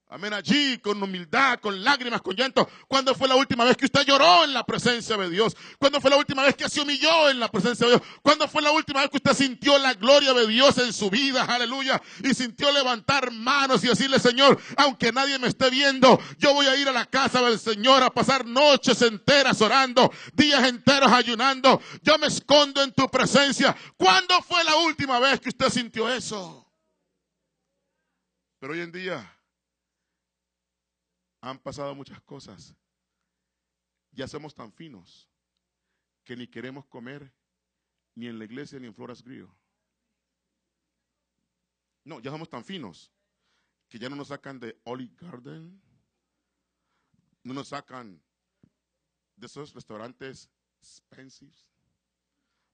Amén, 0.08 0.32
allí 0.32 0.78
con 0.78 1.02
humildad, 1.02 1.60
con 1.60 1.84
lágrimas, 1.84 2.22
con 2.22 2.36
llanto. 2.36 2.70
¿Cuándo 2.88 3.16
fue 3.16 3.28
la 3.28 3.36
última 3.36 3.66
vez 3.66 3.76
que 3.76 3.86
usted 3.86 4.06
lloró 4.06 4.44
en 4.44 4.54
la 4.54 4.64
presencia 4.64 5.18
de 5.18 5.28
Dios? 5.28 5.58
¿Cuándo 5.80 6.00
fue 6.00 6.12
la 6.12 6.18
última 6.18 6.44
vez 6.44 6.56
que 6.56 6.70
se 6.70 6.82
humilló 6.82 7.32
en 7.32 7.40
la 7.40 7.50
presencia 7.50 7.88
de 7.88 7.94
Dios? 7.94 8.04
¿Cuándo 8.22 8.48
fue 8.48 8.62
la 8.62 8.70
última 8.70 9.02
vez 9.02 9.10
que 9.10 9.18
usted 9.18 9.34
sintió 9.34 9.76
la 9.80 9.96
gloria 9.96 10.34
de 10.34 10.46
Dios 10.46 10.78
en 10.78 10.94
su 10.94 11.10
vida? 11.10 11.46
Aleluya. 11.46 12.00
Y 12.24 12.36
sintió 12.36 12.72
levantar 12.72 13.32
manos 13.32 13.84
y 13.84 13.88
decirle, 13.88 14.20
Señor, 14.20 14.62
aunque 14.78 15.12
nadie 15.12 15.40
me 15.40 15.48
esté 15.48 15.72
viendo, 15.72 16.22
yo 16.38 16.54
voy 16.54 16.68
a 16.68 16.76
ir 16.76 16.88
a 16.88 16.92
la 16.92 17.08
casa 17.08 17.42
del 17.42 17.58
Señor 17.58 18.04
a 18.04 18.12
pasar 18.12 18.46
noches 18.46 19.02
enteras 19.02 19.60
orando, 19.62 20.14
días 20.34 20.64
enteros 20.68 21.12
ayunando. 21.12 21.82
Yo 22.04 22.20
me 22.20 22.28
escondo 22.28 22.84
en 22.84 22.92
tu 22.92 23.10
presencia. 23.10 23.76
¿Cuándo 23.98 24.40
fue 24.44 24.64
la 24.64 24.76
última 24.76 25.18
vez 25.18 25.40
que 25.40 25.50
usted 25.50 25.70
sintió 25.70 26.08
eso? 26.08 26.63
Pero 28.64 28.76
hoy 28.76 28.80
en 28.80 28.94
día 28.94 29.38
han 31.42 31.60
pasado 31.60 31.94
muchas 31.94 32.22
cosas. 32.22 32.74
Ya 34.14 34.26
somos 34.26 34.56
tan 34.56 34.72
finos 34.72 35.28
que 36.24 36.38
ni 36.38 36.48
queremos 36.48 36.86
comer 36.86 37.30
ni 38.16 38.28
en 38.28 38.40
la 38.40 38.46
iglesia 38.46 38.80
ni 38.80 38.88
en 38.88 38.96
Floras 38.96 39.22
Grillo. 39.22 39.54
No, 42.06 42.22
ya 42.22 42.32
somos 42.32 42.48
tan 42.48 42.64
finos 42.64 43.12
que 43.90 44.00
ya 44.00 44.08
no 44.08 44.16
nos 44.16 44.30
sacan 44.30 44.62
de 44.62 44.80
Olive 44.86 45.14
Garden, 45.20 45.82
no 47.44 47.54
nos 47.54 47.68
sacan 47.68 48.24
de 49.36 49.46
esos 49.46 49.74
restaurantes 49.74 50.50
expensive. 50.80 51.52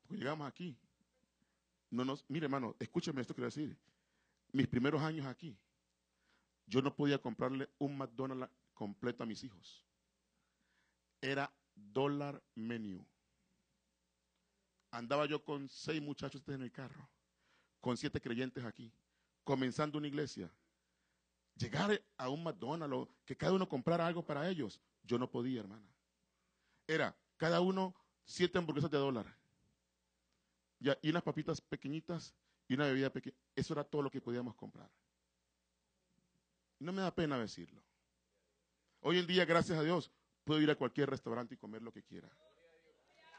Porque 0.03 0.17
llegamos 0.17 0.47
aquí. 0.47 0.77
No 1.89 2.05
nos, 2.05 2.29
mire, 2.29 2.45
hermano, 2.45 2.75
escúcheme 2.77 3.21
esto 3.21 3.33
que 3.33 3.41
quiero 3.41 3.47
decir. 3.47 3.75
Mis 4.51 4.67
primeros 4.67 5.01
años 5.01 5.25
aquí, 5.25 5.57
yo 6.69 6.81
no 6.83 6.95
podía 6.95 7.19
comprarle 7.19 7.67
un 7.79 7.97
McDonald's 7.97 8.49
completo 8.73 9.23
a 9.23 9.25
mis 9.25 9.43
hijos. 9.43 9.83
Era 11.19 11.51
dólar 11.73 12.41
menu. 12.55 13.05
Andaba 14.91 15.25
yo 15.25 15.43
con 15.43 15.67
seis 15.67 16.01
muchachos 16.01 16.41
en 16.47 16.61
el 16.61 16.71
carro, 16.71 17.09
con 17.81 17.97
siete 17.97 18.21
creyentes 18.21 18.63
aquí, 18.63 18.93
comenzando 19.43 19.97
una 19.97 20.07
iglesia. 20.07 20.53
Llegar 21.55 22.01
a 22.17 22.29
un 22.29 22.43
McDonald's, 22.43 23.11
que 23.25 23.35
cada 23.35 23.53
uno 23.53 23.67
comprara 23.67 24.07
algo 24.07 24.25
para 24.25 24.47
ellos, 24.47 24.79
yo 25.03 25.17
no 25.17 25.29
podía, 25.29 25.59
hermana. 25.59 25.91
Era 26.87 27.17
cada 27.35 27.61
uno 27.61 27.95
siete 28.23 28.57
hamburguesas 28.57 28.91
de 28.91 28.97
dólar. 28.97 29.37
y 30.79 31.09
unas 31.09 31.23
papitas 31.23 31.59
pequeñitas 31.59 32.33
y 32.67 32.75
una 32.75 32.85
bebida 32.85 33.11
pequeña. 33.11 33.35
Eso 33.55 33.73
era 33.73 33.83
todo 33.83 34.03
lo 34.03 34.11
que 34.11 34.21
podíamos 34.21 34.55
comprar. 34.55 34.89
No 36.79 36.93
me 36.93 37.01
da 37.01 37.13
pena 37.13 37.37
decirlo. 37.37 37.83
Hoy 39.01 39.19
en 39.19 39.27
día, 39.27 39.45
gracias 39.45 39.77
a 39.77 39.83
Dios, 39.83 40.11
puedo 40.43 40.61
ir 40.61 40.71
a 40.71 40.75
cualquier 40.75 41.09
restaurante 41.09 41.55
y 41.55 41.57
comer 41.57 41.81
lo 41.81 41.91
que 41.91 42.03
quiera. 42.03 42.29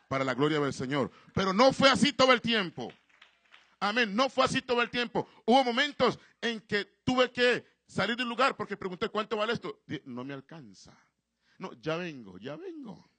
Para 0.08 0.24
la 0.24 0.34
gloria 0.34 0.60
del 0.60 0.72
Señor. 0.72 1.10
Pero 1.34 1.52
no 1.52 1.72
fue 1.72 1.88
así 1.88 2.12
todo 2.12 2.32
el 2.32 2.40
tiempo. 2.40 2.92
Amén. 3.78 4.14
No 4.14 4.28
fue 4.28 4.44
así 4.44 4.60
todo 4.60 4.82
el 4.82 4.90
tiempo. 4.90 5.28
Hubo 5.46 5.64
momentos 5.64 6.18
en 6.40 6.60
que 6.60 6.84
tuve 7.04 7.30
que 7.30 7.64
salir 7.86 8.16
del 8.16 8.28
lugar 8.28 8.56
porque 8.56 8.76
pregunté 8.76 9.08
cuánto 9.08 9.36
vale 9.36 9.52
esto. 9.52 9.82
No 10.04 10.24
me 10.24 10.34
alcanza. 10.34 10.96
No, 11.58 11.72
ya 11.74 11.96
vengo, 11.96 12.38
ya 12.38 12.56
vengo. 12.56 13.10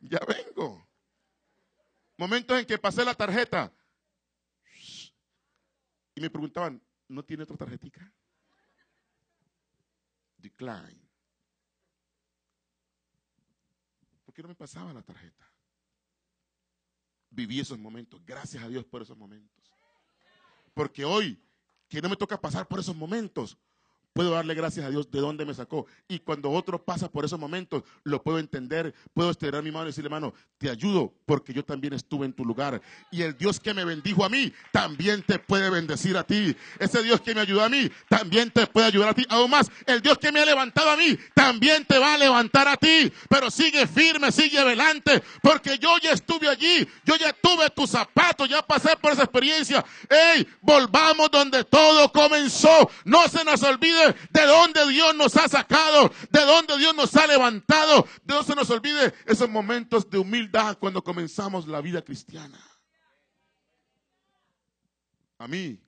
Ya 0.00 0.20
vengo. 0.26 0.88
Momentos 2.16 2.58
en 2.58 2.66
que 2.66 2.78
pasé 2.78 3.04
la 3.04 3.14
tarjeta 3.14 3.72
y 6.14 6.20
me 6.20 6.30
preguntaban, 6.30 6.82
¿No 7.10 7.24
tiene 7.24 7.42
otra 7.42 7.56
tarjetita? 7.56 8.08
Decline. 10.38 11.10
¿Por 14.24 14.32
qué 14.32 14.42
no 14.42 14.48
me 14.48 14.54
pasaba 14.54 14.92
la 14.92 15.02
tarjeta? 15.02 15.44
Viví 17.30 17.58
esos 17.58 17.80
momentos. 17.80 18.24
Gracias 18.24 18.62
a 18.62 18.68
Dios 18.68 18.84
por 18.84 19.02
esos 19.02 19.16
momentos. 19.16 19.72
Porque 20.72 21.04
hoy, 21.04 21.42
que 21.88 22.00
no 22.00 22.08
me 22.08 22.16
toca 22.16 22.40
pasar 22.40 22.68
por 22.68 22.78
esos 22.78 22.94
momentos, 22.94 23.58
puedo 24.12 24.30
darle 24.30 24.54
gracias 24.54 24.84
a 24.84 24.90
Dios 24.90 25.10
de 25.10 25.20
dónde 25.20 25.44
me 25.44 25.54
sacó. 25.54 25.86
Y 26.08 26.18
cuando 26.18 26.50
otro 26.50 26.82
pasa 26.84 27.10
por 27.10 27.24
esos 27.24 27.38
momentos, 27.38 27.82
lo 28.04 28.22
puedo 28.22 28.38
entender, 28.38 28.94
puedo 29.14 29.30
estirar 29.30 29.62
mi 29.62 29.70
mano 29.70 29.84
y 29.84 29.88
decirle, 29.88 30.08
hermano, 30.08 30.34
te 30.58 30.70
ayudo 30.70 31.12
porque 31.26 31.52
yo 31.52 31.64
también 31.64 31.92
estuve 31.92 32.26
en 32.26 32.32
tu 32.32 32.44
lugar. 32.44 32.80
Y 33.10 33.22
el 33.22 33.36
Dios 33.36 33.60
que 33.60 33.74
me 33.74 33.84
bendijo 33.84 34.24
a 34.24 34.28
mí, 34.28 34.52
también 34.72 35.22
te 35.22 35.38
puede 35.38 35.70
bendecir 35.70 36.16
a 36.16 36.24
ti. 36.24 36.56
Ese 36.78 37.02
Dios 37.02 37.20
que 37.20 37.34
me 37.34 37.40
ayudó 37.40 37.62
a 37.62 37.68
mí, 37.68 37.90
también 38.08 38.50
te 38.50 38.66
puede 38.66 38.86
ayudar 38.86 39.10
a 39.10 39.14
ti. 39.14 39.24
Aún 39.28 39.50
más, 39.50 39.70
el 39.86 40.00
Dios 40.00 40.18
que 40.18 40.32
me 40.32 40.40
ha 40.40 40.44
levantado 40.44 40.90
a 40.90 40.96
mí, 40.96 41.16
también 41.34 41.84
te 41.84 41.98
va 41.98 42.14
a 42.14 42.18
levantar 42.18 42.68
a 42.68 42.76
ti. 42.76 43.12
Pero 43.28 43.50
sigue 43.50 43.86
firme, 43.86 44.32
sigue 44.32 44.58
adelante, 44.58 45.22
porque 45.42 45.78
yo 45.78 45.96
ya 46.02 46.12
estuve 46.12 46.48
allí, 46.48 46.86
yo 47.04 47.16
ya 47.16 47.32
tuve 47.32 47.70
tus 47.70 47.90
zapatos, 47.90 48.48
ya 48.48 48.62
pasé 48.62 48.96
por 48.96 49.12
esa 49.12 49.22
experiencia. 49.22 49.84
¡Ey! 50.08 50.46
Volvamos 50.60 51.30
donde 51.30 51.64
todo 51.64 52.10
comenzó. 52.12 52.90
No 53.04 53.28
se 53.28 53.44
nos 53.44 53.62
olvide 53.62 53.99
de 54.30 54.46
dónde 54.46 54.88
Dios 54.88 55.14
nos 55.14 55.36
ha 55.36 55.48
sacado, 55.48 56.12
de 56.30 56.40
dónde 56.40 56.78
Dios 56.78 56.94
nos 56.94 57.14
ha 57.16 57.26
levantado. 57.26 58.06
No 58.24 58.42
se 58.42 58.54
nos 58.54 58.70
olvide 58.70 59.14
esos 59.26 59.48
momentos 59.48 60.08
de 60.08 60.18
humildad 60.18 60.78
cuando 60.78 61.02
comenzamos 61.02 61.66
la 61.66 61.80
vida 61.80 62.02
cristiana. 62.02 62.58
A 65.38 65.48
mí, 65.48 65.82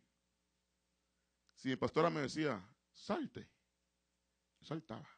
si 1.54 1.68
mi 1.68 1.76
pastora 1.76 2.10
me 2.10 2.22
decía, 2.22 2.60
salte, 2.92 3.48
saltaba. 4.62 5.08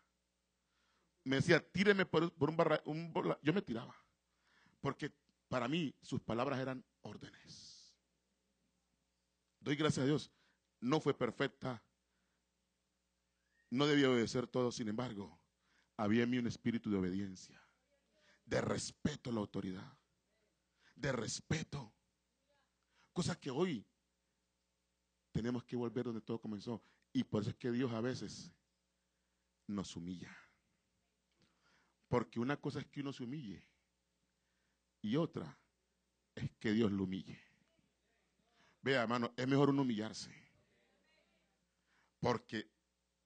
Me 1.22 1.36
decía, 1.36 1.60
tíreme 1.70 2.04
por, 2.04 2.32
un 2.38 2.56
barra, 2.56 2.82
yo 3.42 3.52
me 3.52 3.62
tiraba. 3.62 3.94
Porque 4.80 5.12
para 5.48 5.68
mí 5.68 5.94
sus 6.02 6.20
palabras 6.20 6.58
eran 6.60 6.84
órdenes. 7.00 7.96
Doy 9.60 9.76
gracias 9.76 10.02
a 10.02 10.06
Dios. 10.06 10.30
No 10.80 11.00
fue 11.00 11.14
perfecta, 11.14 11.82
no 13.70 13.86
debía 13.86 14.10
obedecer 14.10 14.46
todo, 14.46 14.70
sin 14.70 14.88
embargo, 14.88 15.40
había 15.96 16.24
en 16.24 16.30
mí 16.30 16.38
un 16.38 16.46
espíritu 16.46 16.90
de 16.90 16.98
obediencia, 16.98 17.60
de 18.44 18.60
respeto 18.60 19.30
a 19.30 19.32
la 19.32 19.40
autoridad, 19.40 19.98
de 20.94 21.12
respeto. 21.12 21.92
Cosa 23.12 23.38
que 23.38 23.50
hoy 23.50 23.86
tenemos 25.34 25.64
que 25.64 25.76
volver 25.76 26.04
donde 26.04 26.20
todo 26.20 26.40
comenzó. 26.40 26.82
Y 27.12 27.24
por 27.24 27.42
eso 27.42 27.50
es 27.50 27.56
que 27.56 27.72
Dios 27.72 27.92
a 27.92 28.00
veces 28.00 28.54
nos 29.66 29.96
humilla. 29.96 30.36
Porque 32.08 32.38
una 32.38 32.56
cosa 32.56 32.78
es 32.78 32.86
que 32.86 33.00
uno 33.00 33.12
se 33.12 33.24
humille 33.24 33.68
y 35.02 35.16
otra 35.16 35.58
es 36.34 36.50
que 36.58 36.72
Dios 36.72 36.92
lo 36.92 37.04
humille. 37.04 37.40
Vea, 38.80 39.02
hermano, 39.02 39.32
es 39.36 39.48
mejor 39.48 39.70
uno 39.70 39.82
humillarse. 39.82 40.32
Porque 42.20 42.70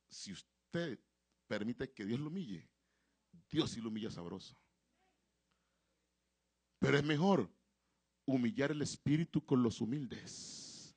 si 0.09 0.33
usted 0.33 0.99
permite 1.47 1.93
que 1.93 2.05
Dios 2.05 2.21
lo 2.21 2.29
humille, 2.29 2.69
Dios 3.51 3.71
sí 3.71 3.81
lo 3.81 3.89
humilla 3.89 4.11
sabroso. 4.11 4.61
Pero 6.79 6.97
es 6.97 7.05
mejor 7.05 7.51
humillar 8.25 8.71
el 8.71 8.83
espíritu 8.83 9.45
con 9.45 9.63
los 9.63 9.81
humildes 9.81 10.97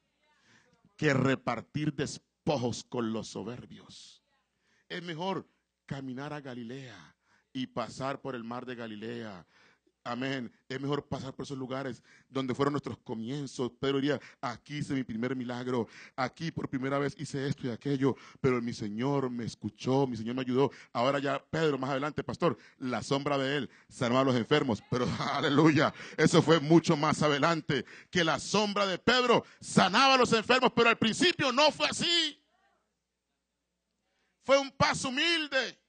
que 0.98 1.14
repartir 1.14 1.94
despojos 1.94 2.84
con 2.84 3.14
los 3.14 3.30
soberbios. 3.30 4.24
Es 4.88 5.02
mejor 5.02 5.50
caminar 5.86 6.34
a 6.34 6.42
Galilea 6.42 7.18
y 7.54 7.68
pasar 7.68 8.22
por 8.22 8.36
el 8.36 8.44
mar 8.44 8.66
de 8.66 8.76
Galilea 8.76 9.48
Amén. 10.04 10.52
Es 10.68 10.82
mejor 10.82 11.06
pasar 11.08 11.32
por 11.34 11.44
esos 11.44 11.58
lugares 11.58 12.02
donde 12.28 12.56
fueron 12.56 12.74
nuestros 12.74 12.98
comienzos. 12.98 13.72
Pedro 13.80 14.02
diría, 14.02 14.20
aquí 14.42 14.78
hice 14.78 14.96
mi 14.96 15.04
primer 15.04 15.36
milagro, 15.36 15.88
aquí 16.16 16.52
por 16.52 16.68
primera 16.68 16.98
vez 16.98 17.14
hice 17.20 17.48
esto 17.48 17.68
y 17.68 17.70
aquello, 17.70 18.16
pero 18.40 18.60
mi 18.64 18.74
Señor 18.74 19.30
me 19.30 19.46
escuchó, 19.46 20.08
mi 20.08 20.18
Señor 20.18 20.36
me 20.36 20.42
ayudó. 20.42 20.72
Ahora 20.92 21.20
ya 21.20 21.44
Pedro, 21.52 21.78
más 21.78 21.92
adelante, 21.92 22.24
pastor, 22.24 22.58
la 22.80 23.04
sombra 23.04 23.38
de 23.38 23.58
él 23.58 23.70
sanó 23.90 24.18
a 24.18 24.24
los 24.24 24.36
enfermos, 24.36 24.82
pero 24.90 25.06
aleluya, 25.34 25.94
eso 26.18 26.42
fue 26.42 26.60
mucho 26.60 26.98
más 26.98 27.22
adelante, 27.22 27.86
que 28.10 28.24
la 28.24 28.40
sombra 28.40 28.88
de 28.88 28.98
Pedro 28.98 29.46
sanaba 29.60 30.16
a 30.16 30.18
los 30.18 30.34
enfermos, 30.34 30.72
pero 30.76 30.90
al 30.90 30.98
principio 30.98 31.52
no 31.52 31.72
fue 31.72 31.88
así. 31.88 32.40
Fue 34.44 34.58
un 34.58 34.72
paso 34.72 35.10
humilde. 35.10 35.80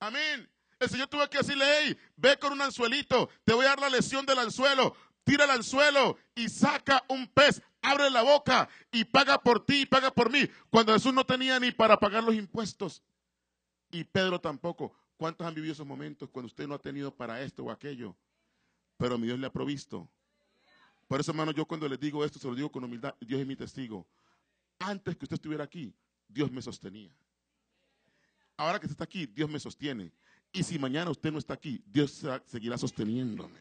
Amén. 0.00 0.53
El 0.78 0.88
Señor 0.88 1.08
tuvo 1.08 1.28
que 1.28 1.38
decirle, 1.38 1.64
hey, 1.66 1.98
ve 2.16 2.38
con 2.38 2.52
un 2.52 2.62
anzuelito, 2.62 3.28
te 3.44 3.52
voy 3.54 3.64
a 3.66 3.70
dar 3.70 3.80
la 3.80 3.90
lesión 3.90 4.26
del 4.26 4.38
anzuelo, 4.38 4.94
tira 5.24 5.44
el 5.44 5.50
anzuelo 5.50 6.18
y 6.34 6.48
saca 6.48 7.04
un 7.08 7.26
pez, 7.28 7.62
abre 7.82 8.10
la 8.10 8.22
boca 8.22 8.68
y 8.92 9.04
paga 9.04 9.38
por 9.40 9.64
ti 9.64 9.82
y 9.82 9.86
paga 9.86 10.10
por 10.10 10.30
mí. 10.30 10.48
Cuando 10.70 10.92
Jesús 10.92 11.14
no 11.14 11.24
tenía 11.24 11.58
ni 11.60 11.70
para 11.70 11.98
pagar 11.98 12.24
los 12.24 12.34
impuestos. 12.34 13.02
Y 13.90 14.04
Pedro 14.04 14.40
tampoco. 14.40 14.94
¿Cuántos 15.16 15.46
han 15.46 15.54
vivido 15.54 15.72
esos 15.72 15.86
momentos 15.86 16.28
cuando 16.30 16.48
usted 16.48 16.66
no 16.66 16.74
ha 16.74 16.78
tenido 16.78 17.14
para 17.14 17.40
esto 17.40 17.64
o 17.64 17.70
aquello? 17.70 18.16
Pero 18.96 19.16
mi 19.16 19.26
Dios 19.26 19.38
le 19.38 19.46
ha 19.46 19.52
provisto. 19.52 20.08
Por 21.06 21.20
eso, 21.20 21.30
hermano, 21.30 21.52
yo 21.52 21.66
cuando 21.66 21.88
les 21.88 22.00
digo 22.00 22.24
esto, 22.24 22.38
se 22.38 22.48
lo 22.48 22.54
digo 22.54 22.72
con 22.72 22.82
humildad, 22.82 23.14
Dios 23.20 23.40
es 23.40 23.46
mi 23.46 23.54
testigo. 23.54 24.06
Antes 24.78 25.16
que 25.16 25.24
usted 25.24 25.34
estuviera 25.34 25.64
aquí, 25.64 25.94
Dios 26.28 26.50
me 26.50 26.60
sostenía. 26.60 27.14
Ahora 28.56 28.78
que 28.78 28.86
usted 28.86 28.94
está 28.94 29.04
aquí, 29.04 29.26
Dios 29.26 29.48
me 29.48 29.60
sostiene. 29.60 30.12
Y 30.54 30.62
si 30.62 30.78
mañana 30.78 31.10
usted 31.10 31.32
no 31.32 31.38
está 31.38 31.54
aquí, 31.54 31.82
Dios 31.84 32.24
seguirá 32.46 32.78
sosteniéndome. 32.78 33.58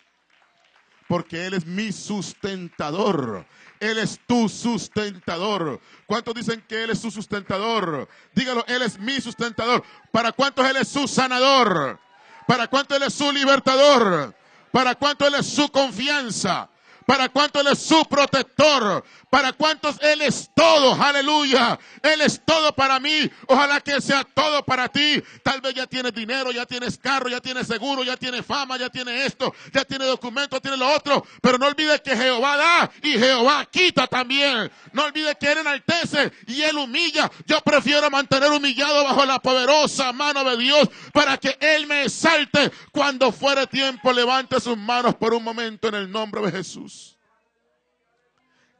Porque 1.07 1.47
Él 1.47 1.55
es 1.55 1.65
mi 1.65 1.91
sustentador. 1.91 3.45
Él 3.79 3.97
es 3.97 4.19
tu 4.27 4.47
sustentador. 4.47 5.81
¿Cuántos 6.05 6.35
dicen 6.35 6.63
que 6.67 6.83
Él 6.83 6.91
es 6.91 6.99
su 6.99 7.09
sustentador? 7.09 8.07
Dígalo, 8.35 8.63
Él 8.67 8.83
es 8.83 8.99
mi 8.99 9.19
sustentador. 9.19 9.83
¿Para 10.11 10.31
cuántos 10.31 10.69
Él 10.69 10.77
es 10.77 10.87
su 10.87 11.07
sanador? 11.07 11.99
¿Para 12.47 12.67
cuántos 12.67 12.95
Él 12.95 13.03
es 13.03 13.13
su 13.15 13.31
libertador? 13.31 14.35
¿Para 14.71 14.93
cuántos 14.93 15.27
Él 15.27 15.35
es 15.39 15.47
su 15.47 15.67
confianza? 15.69 16.69
¿Para 17.05 17.29
cuántos 17.29 17.61
Él 17.61 17.71
es 17.71 17.79
su 17.79 18.05
protector? 18.05 19.03
¿Para 19.29 19.51
cuántos 19.53 19.99
Él 20.01 20.21
es 20.21 20.49
todo? 20.55 20.93
Aleluya. 20.93 21.79
Él 22.01 22.21
es 22.21 22.41
todo 22.45 22.73
para 22.75 22.99
mí. 22.99 23.29
Ojalá 23.47 23.81
que 23.81 23.99
sea 23.99 24.23
todo 24.23 24.63
para 24.63 24.87
ti. 24.87 25.23
Tal 25.41 25.59
vez 25.59 25.73
ya 25.73 25.87
tienes 25.87 26.13
dinero, 26.13 26.51
ya 26.51 26.65
tienes 26.65 26.97
carro, 26.97 27.29
ya 27.29 27.41
tienes 27.41 27.67
seguro, 27.67 28.03
ya 28.03 28.15
tienes 28.15 28.45
fama, 28.45 28.77
ya 28.77 28.89
tienes 28.89 29.25
esto, 29.25 29.53
ya 29.73 29.83
tienes 29.85 30.07
documento, 30.07 30.61
tiene 30.61 30.77
lo 30.77 30.87
otro. 30.93 31.25
Pero 31.41 31.57
no 31.57 31.67
olvides 31.67 32.01
que 32.01 32.15
Jehová 32.15 32.57
da 32.57 32.91
y 33.01 33.13
Jehová 33.13 33.65
quita 33.65 34.07
también. 34.07 34.71
No 34.91 35.05
olvides 35.05 35.35
que 35.39 35.51
Él 35.51 35.57
enaltece 35.57 36.31
y 36.47 36.61
Él 36.61 36.77
humilla. 36.77 37.31
Yo 37.45 37.59
prefiero 37.61 38.09
mantener 38.09 38.51
humillado 38.51 39.03
bajo 39.03 39.25
la 39.25 39.39
poderosa 39.39 40.13
mano 40.13 40.43
de 40.43 40.57
Dios 40.57 40.89
para 41.11 41.37
que 41.37 41.57
Él 41.59 41.87
me 41.87 42.03
exalte 42.03 42.71
cuando 42.91 43.31
fuere 43.31 43.67
tiempo. 43.67 44.13
Levante 44.13 44.59
sus 44.59 44.77
manos 44.77 45.15
por 45.15 45.33
un 45.33 45.43
momento 45.43 45.87
en 45.87 45.95
el 45.95 46.11
nombre 46.11 46.41
de 46.43 46.51
Jesús. 46.51 47.02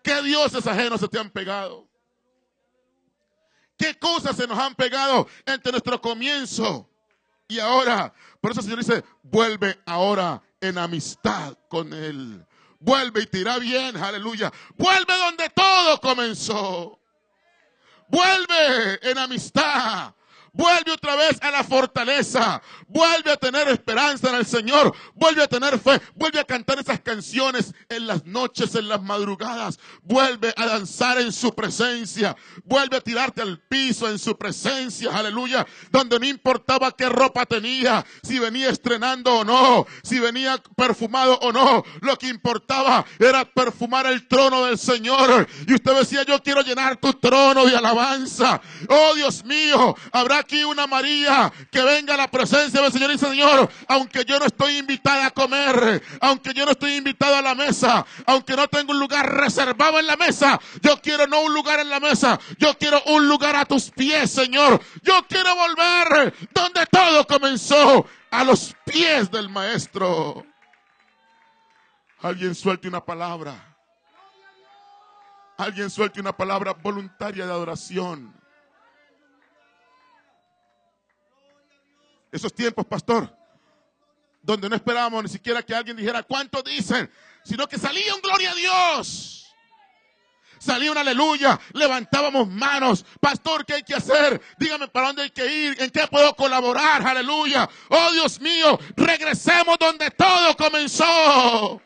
¿Qué 0.04 0.22
dioses 0.22 0.68
ajenos 0.68 1.00
se 1.00 1.08
te 1.08 1.18
han 1.18 1.30
pegado? 1.30 1.88
¿Qué 3.78 3.98
cosas 3.98 4.36
se 4.36 4.46
nos 4.46 4.60
han 4.60 4.76
pegado 4.76 5.28
entre 5.46 5.72
nuestro 5.72 6.00
comienzo 6.00 6.90
y 7.48 7.58
ahora? 7.60 8.14
Por 8.42 8.52
eso 8.52 8.60
el 8.60 8.66
Señor 8.66 8.80
dice, 8.80 9.04
vuelve 9.24 9.80
ahora 9.86 10.42
en 10.62 10.78
amistad 10.78 11.58
con 11.70 11.94
Él. 11.94 12.46
Vuelve 12.80 13.22
y 13.22 13.28
tira 13.28 13.58
bien, 13.60 13.96
aleluya. 13.96 14.52
Vuelve 14.78 15.18
donde 15.18 15.50
todo 15.50 16.00
comenzó. 16.02 17.00
Vuelve 18.10 19.10
en 19.10 19.18
amistad. 19.18 20.14
Vuelve 20.56 20.92
otra 20.92 21.16
vez 21.16 21.42
a 21.42 21.50
la 21.50 21.64
fortaleza. 21.64 22.62
Vuelve 22.88 23.32
a 23.32 23.38
tener 23.38 23.68
esperanza 23.70 24.30
en 24.30 24.36
el 24.36 24.46
Señor. 24.46 24.96
Vuelve 25.16 25.42
a 25.42 25.48
tener 25.48 25.80
fe. 25.80 26.00
Vuelve 26.14 26.40
a 26.40 26.44
cantar 26.44 26.78
esas 26.78 27.00
canciones 27.00 27.74
en 27.90 28.06
las 28.06 28.24
noches, 28.26 28.76
en 28.76 28.88
las 28.88 29.02
madrugadas. 29.02 29.80
Vuelve 30.04 30.54
a 30.56 30.68
danzar 30.68 31.20
en 31.20 31.34
su 31.34 31.56
presencia. 31.56 32.36
Vuelve 32.66 32.98
a 32.98 33.02
tirarte 33.02 33.42
al 33.42 33.60
piso 33.62 34.08
en 34.08 34.20
su 34.20 34.38
presencia. 34.38 35.10
Aleluya. 35.12 35.66
Donde 35.90 36.20
no 36.20 36.28
importaba 36.28 36.92
qué 36.92 37.10
ropa 37.10 37.48
tenía. 37.48 38.06
Si 38.22 38.38
venía 38.38 38.70
estrenando 38.70 39.40
o 39.40 39.44
no. 39.44 39.88
Si 40.04 40.20
venía 40.20 40.62
perfumado 40.76 41.40
o 41.40 41.52
no. 41.52 41.84
Lo 42.02 42.16
que 42.20 42.28
importaba 42.28 43.04
era 43.18 43.44
perfumar 43.44 44.06
el 44.06 44.28
trono 44.28 44.66
del 44.66 44.78
Señor. 44.78 45.48
Y 45.68 45.74
usted 45.74 45.96
decía, 45.96 46.22
yo 46.22 46.44
quiero 46.44 46.62
llenar 46.62 46.98
tu 46.98 47.12
trono 47.14 47.66
de 47.66 47.76
alabanza. 47.76 48.62
Oh 48.88 49.16
Dios 49.16 49.44
mío. 49.46 49.96
Habrá 50.12 50.43
aquí 50.44 50.64
una 50.64 50.88
María 50.88 51.52
que 51.72 51.82
venga 51.82 52.14
a 52.14 52.18
la 52.18 52.30
presencia 52.30 52.82
del 52.82 52.92
Señor 52.92 53.12
y 53.12 53.18
Señor, 53.18 53.70
aunque 53.88 54.26
yo 54.26 54.40
no 54.40 54.46
estoy 54.46 54.78
invitada 54.78 55.28
a 55.28 55.32
comer, 55.32 56.04
aunque 56.22 56.54
yo 56.54 56.66
no 56.66 56.72
estoy 56.72 56.96
invitado 56.96 57.36
a 57.36 57.42
la 57.42 57.56
mesa, 57.56 58.06
aunque 58.26 58.56
no 58.56 58.68
tengo 58.68 58.92
un 58.92 59.00
lugar 59.00 59.26
reservado 59.32 60.00
en 60.00 60.08
la 60.08 60.16
mesa, 60.18 60.60
yo 60.82 61.00
quiero 61.02 61.28
no 61.28 61.42
un 61.42 61.54
lugar 61.54 61.80
en 61.80 61.90
la 61.90 62.00
mesa, 62.00 62.40
yo 62.58 62.78
quiero 62.78 63.02
un 63.08 63.28
lugar 63.28 63.56
a 63.56 63.66
tus 63.66 63.90
pies, 63.90 64.32
Señor. 64.32 64.82
Yo 65.02 65.26
quiero 65.28 65.56
volver 65.56 66.34
donde 66.54 66.86
todo 66.88 67.26
comenzó, 67.26 68.06
a 68.34 68.44
los 68.44 68.76
pies 68.84 69.30
del 69.30 69.48
Maestro. 69.48 70.44
Alguien 72.20 72.56
suelte 72.56 72.88
una 72.88 73.06
palabra. 73.06 73.76
Alguien 75.56 75.90
suelte 75.92 76.20
una 76.20 76.36
palabra 76.36 76.74
voluntaria 76.74 77.46
de 77.46 77.52
adoración. 77.52 78.34
Esos 82.34 82.52
tiempos, 82.52 82.84
pastor, 82.88 83.32
donde 84.42 84.68
no 84.68 84.76
esperábamos 84.76 85.22
ni 85.22 85.30
siquiera 85.30 85.62
que 85.62 85.76
alguien 85.76 85.96
dijera 85.96 86.24
cuánto 86.24 86.64
dicen, 86.64 87.08
sino 87.44 87.68
que 87.68 87.78
salía 87.78 88.16
un 88.16 88.22
gloria 88.22 88.50
a 88.50 88.56
Dios. 88.56 89.54
Salía 90.58 90.92
un 90.92 90.98
aleluya, 90.98 91.60
levantábamos 91.74 92.48
manos. 92.50 93.06
Pastor, 93.22 93.64
¿qué 93.64 93.76
hay 93.76 93.84
que 93.84 93.94
hacer? 93.94 94.42
Dígame 94.58 94.88
para 94.88 95.08
dónde 95.08 95.22
hay 95.22 95.30
que 95.30 95.46
ir, 95.46 95.80
en 95.80 95.92
qué 95.92 96.08
puedo 96.08 96.36
colaborar, 96.36 97.06
aleluya. 97.06 97.70
Oh 97.90 98.12
Dios 98.14 98.42
mío, 98.42 98.80
regresemos 98.96 99.78
donde 99.78 100.10
todo 100.10 100.58
comenzó. 100.58 101.80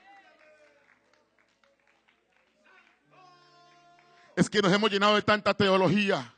Es 4.34 4.50
que 4.50 4.62
nos 4.62 4.72
hemos 4.72 4.90
llenado 4.90 5.16
de 5.16 5.24
tanta 5.24 5.54
teología, 5.54 6.34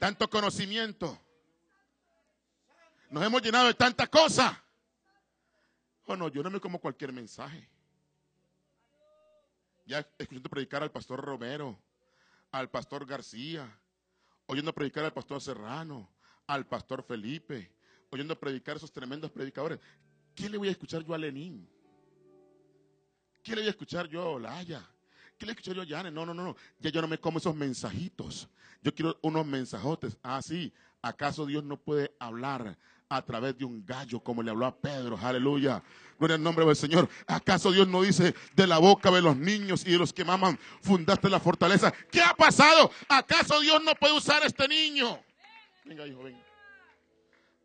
tanto 0.00 0.28
conocimiento 0.28 1.16
nos 3.10 3.24
hemos 3.24 3.42
llenado 3.42 3.66
de 3.66 3.74
tanta 3.74 4.06
cosa. 4.06 4.62
Bueno, 6.06 6.28
yo 6.28 6.42
no 6.42 6.50
me 6.50 6.60
como 6.60 6.80
cualquier 6.80 7.12
mensaje. 7.12 7.68
Ya 9.86 10.00
escuchando 10.18 10.48
predicar 10.48 10.82
al 10.82 10.90
pastor 10.90 11.20
Romero, 11.20 11.78
al 12.50 12.70
pastor 12.70 13.06
García, 13.06 13.78
oyendo 14.46 14.72
predicar 14.72 15.04
al 15.04 15.12
pastor 15.12 15.40
Serrano, 15.40 16.08
al 16.46 16.66
pastor 16.66 17.02
Felipe, 17.02 17.72
oyendo 18.10 18.38
predicar 18.38 18.74
a 18.74 18.78
esos 18.78 18.92
tremendos 18.92 19.30
predicadores. 19.30 19.78
¿Qué 20.34 20.48
le 20.48 20.58
voy 20.58 20.68
a 20.68 20.72
escuchar 20.72 21.02
yo 21.04 21.14
a 21.14 21.18
Lenín? 21.18 21.68
¿Qué 23.42 23.54
le 23.54 23.62
voy 23.62 23.68
a 23.68 23.70
escuchar 23.70 24.08
yo 24.08 24.22
a 24.22 24.28
Olaya? 24.28 24.88
¿Qué 25.38 25.46
le 25.46 25.52
escuchar 25.52 25.74
yo 25.74 25.82
a? 25.82 26.10
No, 26.10 26.26
no, 26.26 26.34
no, 26.34 26.44
no. 26.44 26.56
Ya 26.80 26.90
yo 26.90 27.00
no 27.00 27.08
me 27.08 27.18
como 27.18 27.38
esos 27.38 27.54
mensajitos. 27.54 28.48
Yo 28.82 28.94
quiero 28.94 29.18
unos 29.22 29.46
mensajotes. 29.46 30.16
Ah, 30.22 30.40
sí. 30.42 30.72
¿Acaso 31.02 31.46
Dios 31.46 31.62
no 31.62 31.78
puede 31.78 32.14
hablar 32.18 32.76
a 33.08 33.22
través 33.22 33.56
de 33.56 33.64
un 33.64 33.84
gallo, 33.84 34.20
como 34.20 34.42
le 34.42 34.50
habló 34.50 34.66
a 34.66 34.76
Pedro. 34.76 35.18
Aleluya. 35.20 35.82
Gloria 36.18 36.36
al 36.36 36.42
nombre 36.42 36.64
del 36.64 36.76
Señor. 36.76 37.08
¿Acaso 37.26 37.70
Dios 37.70 37.86
no 37.86 38.02
dice 38.02 38.34
de 38.54 38.66
la 38.66 38.78
boca 38.78 39.10
de 39.10 39.22
los 39.22 39.36
niños 39.36 39.84
y 39.86 39.92
de 39.92 39.98
los 39.98 40.12
que 40.12 40.24
maman, 40.24 40.58
fundaste 40.80 41.28
la 41.28 41.40
fortaleza? 41.40 41.92
¿Qué 42.10 42.20
ha 42.20 42.34
pasado? 42.34 42.90
¿Acaso 43.08 43.60
Dios 43.60 43.82
no 43.82 43.94
puede 43.94 44.16
usar 44.16 44.42
a 44.42 44.46
este 44.46 44.66
niño? 44.66 45.20
Venga, 45.84 46.06
hijo, 46.06 46.22
venga. 46.22 46.40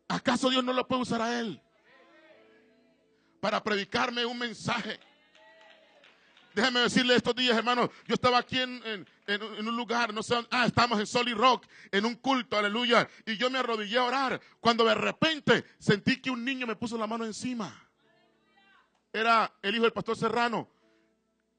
¿Acaso 0.08 0.50
Dios 0.50 0.62
no 0.62 0.72
lo 0.72 0.86
puede 0.86 1.02
usar 1.02 1.22
a 1.22 1.40
él? 1.40 1.60
Para 3.40 3.62
predicarme 3.62 4.24
un 4.24 4.38
mensaje. 4.38 5.00
Déjeme 6.54 6.80
decirle 6.80 7.14
estos 7.14 7.34
días, 7.34 7.56
hermano, 7.56 7.90
yo 8.06 8.14
estaba 8.14 8.38
aquí 8.38 8.58
en, 8.58 9.06
un 9.58 9.76
lugar, 9.76 10.12
no 10.12 10.22
sé, 10.22 10.34
ah, 10.50 10.66
estamos 10.66 11.00
en 11.00 11.06
Solid 11.06 11.34
Rock, 11.34 11.66
en 11.90 12.04
un 12.04 12.14
culto, 12.16 12.58
aleluya, 12.58 13.08
y 13.24 13.36
yo 13.36 13.48
me 13.50 13.58
arrodillé 13.58 13.98
a 13.98 14.04
orar, 14.04 14.40
cuando 14.60 14.84
de 14.84 14.94
repente 14.94 15.64
sentí 15.78 16.20
que 16.20 16.30
un 16.30 16.44
niño 16.44 16.66
me 16.66 16.76
puso 16.76 16.98
la 16.98 17.06
mano 17.06 17.24
encima. 17.24 17.88
Era 19.12 19.52
el 19.62 19.74
hijo 19.74 19.84
del 19.84 19.92
pastor 19.92 20.16
Serrano. 20.16 20.68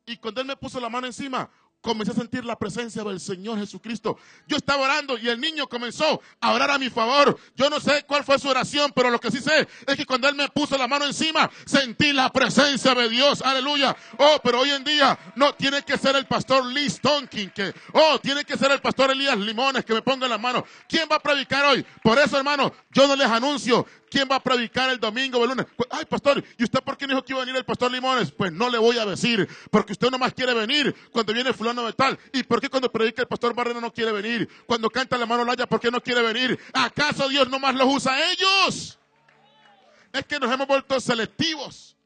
Y 0.05 0.17
cuando 0.17 0.41
él 0.41 0.47
me 0.47 0.57
puso 0.57 0.79
la 0.79 0.89
mano 0.89 1.07
encima, 1.07 1.49
comencé 1.83 2.11
a 2.11 2.15
sentir 2.15 2.45
la 2.45 2.57
presencia 2.57 3.03
del 3.03 3.19
Señor 3.19 3.59
Jesucristo. 3.59 4.17
Yo 4.47 4.55
estaba 4.55 4.83
orando 4.83 5.17
y 5.17 5.27
el 5.27 5.39
niño 5.39 5.67
comenzó 5.67 6.21
a 6.39 6.53
orar 6.53 6.71
a 6.71 6.79
mi 6.79 6.89
favor. 6.89 7.37
Yo 7.55 7.69
no 7.69 7.79
sé 7.79 8.05
cuál 8.07 8.23
fue 8.23 8.39
su 8.39 8.47
oración, 8.47 8.91
pero 8.95 9.11
lo 9.11 9.19
que 9.19 9.29
sí 9.29 9.39
sé 9.39 9.67
es 9.85 9.95
que 9.97 10.05
cuando 10.05 10.29
él 10.29 10.35
me 10.35 10.47
puso 10.47 10.77
la 10.77 10.87
mano 10.87 11.05
encima, 11.05 11.51
sentí 11.65 12.13
la 12.13 12.31
presencia 12.31 12.95
de 12.95 13.09
Dios. 13.09 13.41
Aleluya. 13.41 13.95
Oh, 14.17 14.37
pero 14.41 14.61
hoy 14.61 14.71
en 14.71 14.83
día 14.83 15.19
no 15.35 15.53
tiene 15.53 15.83
que 15.83 15.97
ser 15.97 16.15
el 16.15 16.25
pastor 16.25 16.65
Lee 16.65 16.89
Stonking, 16.89 17.49
que, 17.49 17.73
oh, 17.91 18.17
tiene 18.19 18.45
que 18.45 18.57
ser 18.57 18.71
el 18.71 18.79
pastor 18.79 19.11
Elías 19.11 19.37
Limones 19.37 19.83
que 19.83 19.93
me 19.93 20.01
ponga 20.01 20.27
la 20.27 20.37
mano. 20.37 20.65
¿Quién 20.87 21.07
va 21.11 21.17
a 21.17 21.19
predicar 21.19 21.65
hoy? 21.65 21.85
Por 22.01 22.17
eso, 22.17 22.37
hermano, 22.37 22.73
yo 22.91 23.07
no 23.07 23.15
les 23.17 23.27
anuncio 23.27 23.85
¿Quién 24.13 24.27
va 24.31 24.35
a 24.35 24.39
predicar 24.39 24.91
el 24.91 24.99
domingo 24.99 25.39
o 25.39 25.43
el 25.43 25.49
lunes? 25.49 25.65
Pues, 25.75 25.89
ay, 25.91 26.05
pastor, 26.05 26.43
¿y 26.55 26.63
usted 26.63 26.81
por 26.83 26.95
qué 26.95 27.07
dijo 27.07 27.23
que 27.23 27.33
iba 27.33 27.41
a 27.41 27.45
venir 27.45 27.57
el 27.57 27.65
pastor 27.65 27.91
Limones? 27.91 28.31
Pues 28.31 28.51
no 28.51 28.69
le 28.69 28.77
voy 28.77 28.95
a 28.99 29.07
decir, 29.07 29.49
porque 29.71 29.93
usted 29.93 30.11
nomás 30.11 30.35
quiere 30.35 30.53
venir 30.53 30.95
cuando 31.11 31.33
viene 31.33 31.51
fulano 31.51 31.83
de 31.83 31.93
tal. 31.93 32.19
¿Y 32.31 32.43
por 32.43 32.61
qué 32.61 32.69
cuando 32.69 32.91
predica 32.91 33.23
el 33.23 33.27
pastor 33.27 33.55
Barreno 33.55 33.81
no 33.81 33.91
quiere 33.91 34.11
venir? 34.11 34.47
Cuando 34.67 34.87
canta 34.91 35.17
la 35.17 35.25
mano 35.25 35.43
Laya, 35.43 35.65
¿por 35.65 35.79
qué 35.79 35.89
no 35.89 35.99
quiere 35.99 36.21
venir? 36.21 36.59
¿Acaso 36.73 37.27
Dios 37.27 37.49
nomás 37.49 37.73
los 37.73 37.87
usa 37.87 38.13
a 38.13 38.31
ellos? 38.31 38.99
Es 40.11 40.25
que 40.27 40.39
nos 40.39 40.53
hemos 40.53 40.67
vuelto 40.67 40.99
selectivos. 40.99 41.97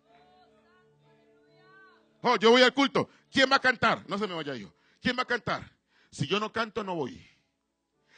Oh, 2.22 2.38
yo 2.38 2.52
voy 2.52 2.62
al 2.62 2.74
culto. 2.74 3.10
¿Quién 3.30 3.52
va 3.52 3.58
a 3.58 3.60
cantar? 3.60 4.06
No 4.08 4.18
se 4.18 4.28
me 4.28 4.34
vaya 4.34 4.56
yo. 4.56 4.74
¿Quién 5.02 5.18
va 5.18 5.24
a 5.24 5.28
cantar? 5.28 5.76
Si 6.10 6.26
yo 6.26 6.40
no 6.40 6.54
canto, 6.54 6.86
no 6.86 6.96
voy. 6.96 7.22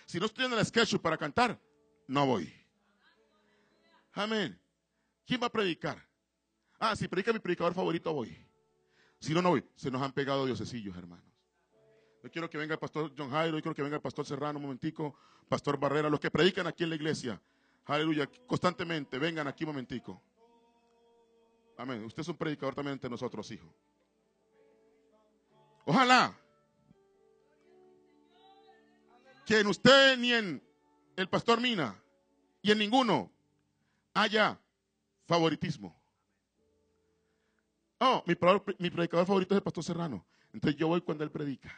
Si 0.05 0.19
no 0.19 0.27
estoy 0.27 0.45
en 0.45 0.53
el 0.53 0.63
sketch 0.63 0.97
para 0.97 1.17
cantar, 1.17 1.59
no 2.05 2.27
voy. 2.27 2.58
Amén. 4.19 4.59
¿Quién 5.25 5.41
va 5.41 5.47
a 5.47 5.49
predicar? 5.49 5.97
Ah, 6.77 6.93
si 6.93 7.07
predica 7.07 7.31
mi 7.31 7.39
predicador 7.39 7.73
favorito, 7.73 8.13
voy. 8.13 8.37
Si 9.17 9.33
no, 9.33 9.41
no 9.41 9.51
voy. 9.51 9.63
Se 9.77 9.89
nos 9.89 10.01
han 10.01 10.11
pegado 10.11 10.45
diosesillos, 10.45 10.97
hermanos. 10.97 11.25
Yo 12.21 12.29
quiero 12.29 12.49
que 12.49 12.57
venga 12.57 12.73
el 12.73 12.79
pastor 12.79 13.13
John 13.17 13.31
Jairo, 13.31 13.55
yo 13.57 13.61
quiero 13.61 13.75
que 13.75 13.81
venga 13.81 13.95
el 13.95 14.01
pastor 14.01 14.25
Serrano 14.25 14.59
un 14.59 14.63
momentico, 14.63 15.15
pastor 15.47 15.79
Barrera, 15.79 16.09
los 16.09 16.19
que 16.19 16.29
predican 16.29 16.67
aquí 16.67 16.83
en 16.83 16.89
la 16.89 16.97
iglesia. 16.97 17.41
Aleluya, 17.85 18.29
constantemente, 18.45 19.17
vengan 19.17 19.47
aquí 19.47 19.63
un 19.63 19.69
momentico. 19.69 20.21
Amén. 21.77 22.03
Usted 22.03 22.19
es 22.19 22.27
un 22.27 22.35
predicador 22.35 22.75
también 22.75 22.95
entre 22.95 23.09
nosotros, 23.09 23.49
hijo. 23.51 23.73
Ojalá 25.85 26.37
que 29.45 29.59
en 29.59 29.67
usted 29.67 30.17
ni 30.17 30.33
en 30.33 30.61
el 31.15 31.29
pastor 31.29 31.61
Mina 31.61 31.95
y 32.61 32.71
en 32.71 32.79
ninguno 32.79 33.38
haya 34.13 34.59
favoritismo. 35.25 35.95
Oh, 37.99 38.23
mi, 38.25 38.35
predicador 38.35 39.25
favorito 39.25 39.53
es 39.53 39.57
el 39.57 39.63
pastor 39.63 39.83
Serrano. 39.83 40.25
Entonces 40.53 40.79
yo 40.79 40.87
voy 40.87 41.01
cuando 41.01 41.23
él 41.23 41.31
predica. 41.31 41.69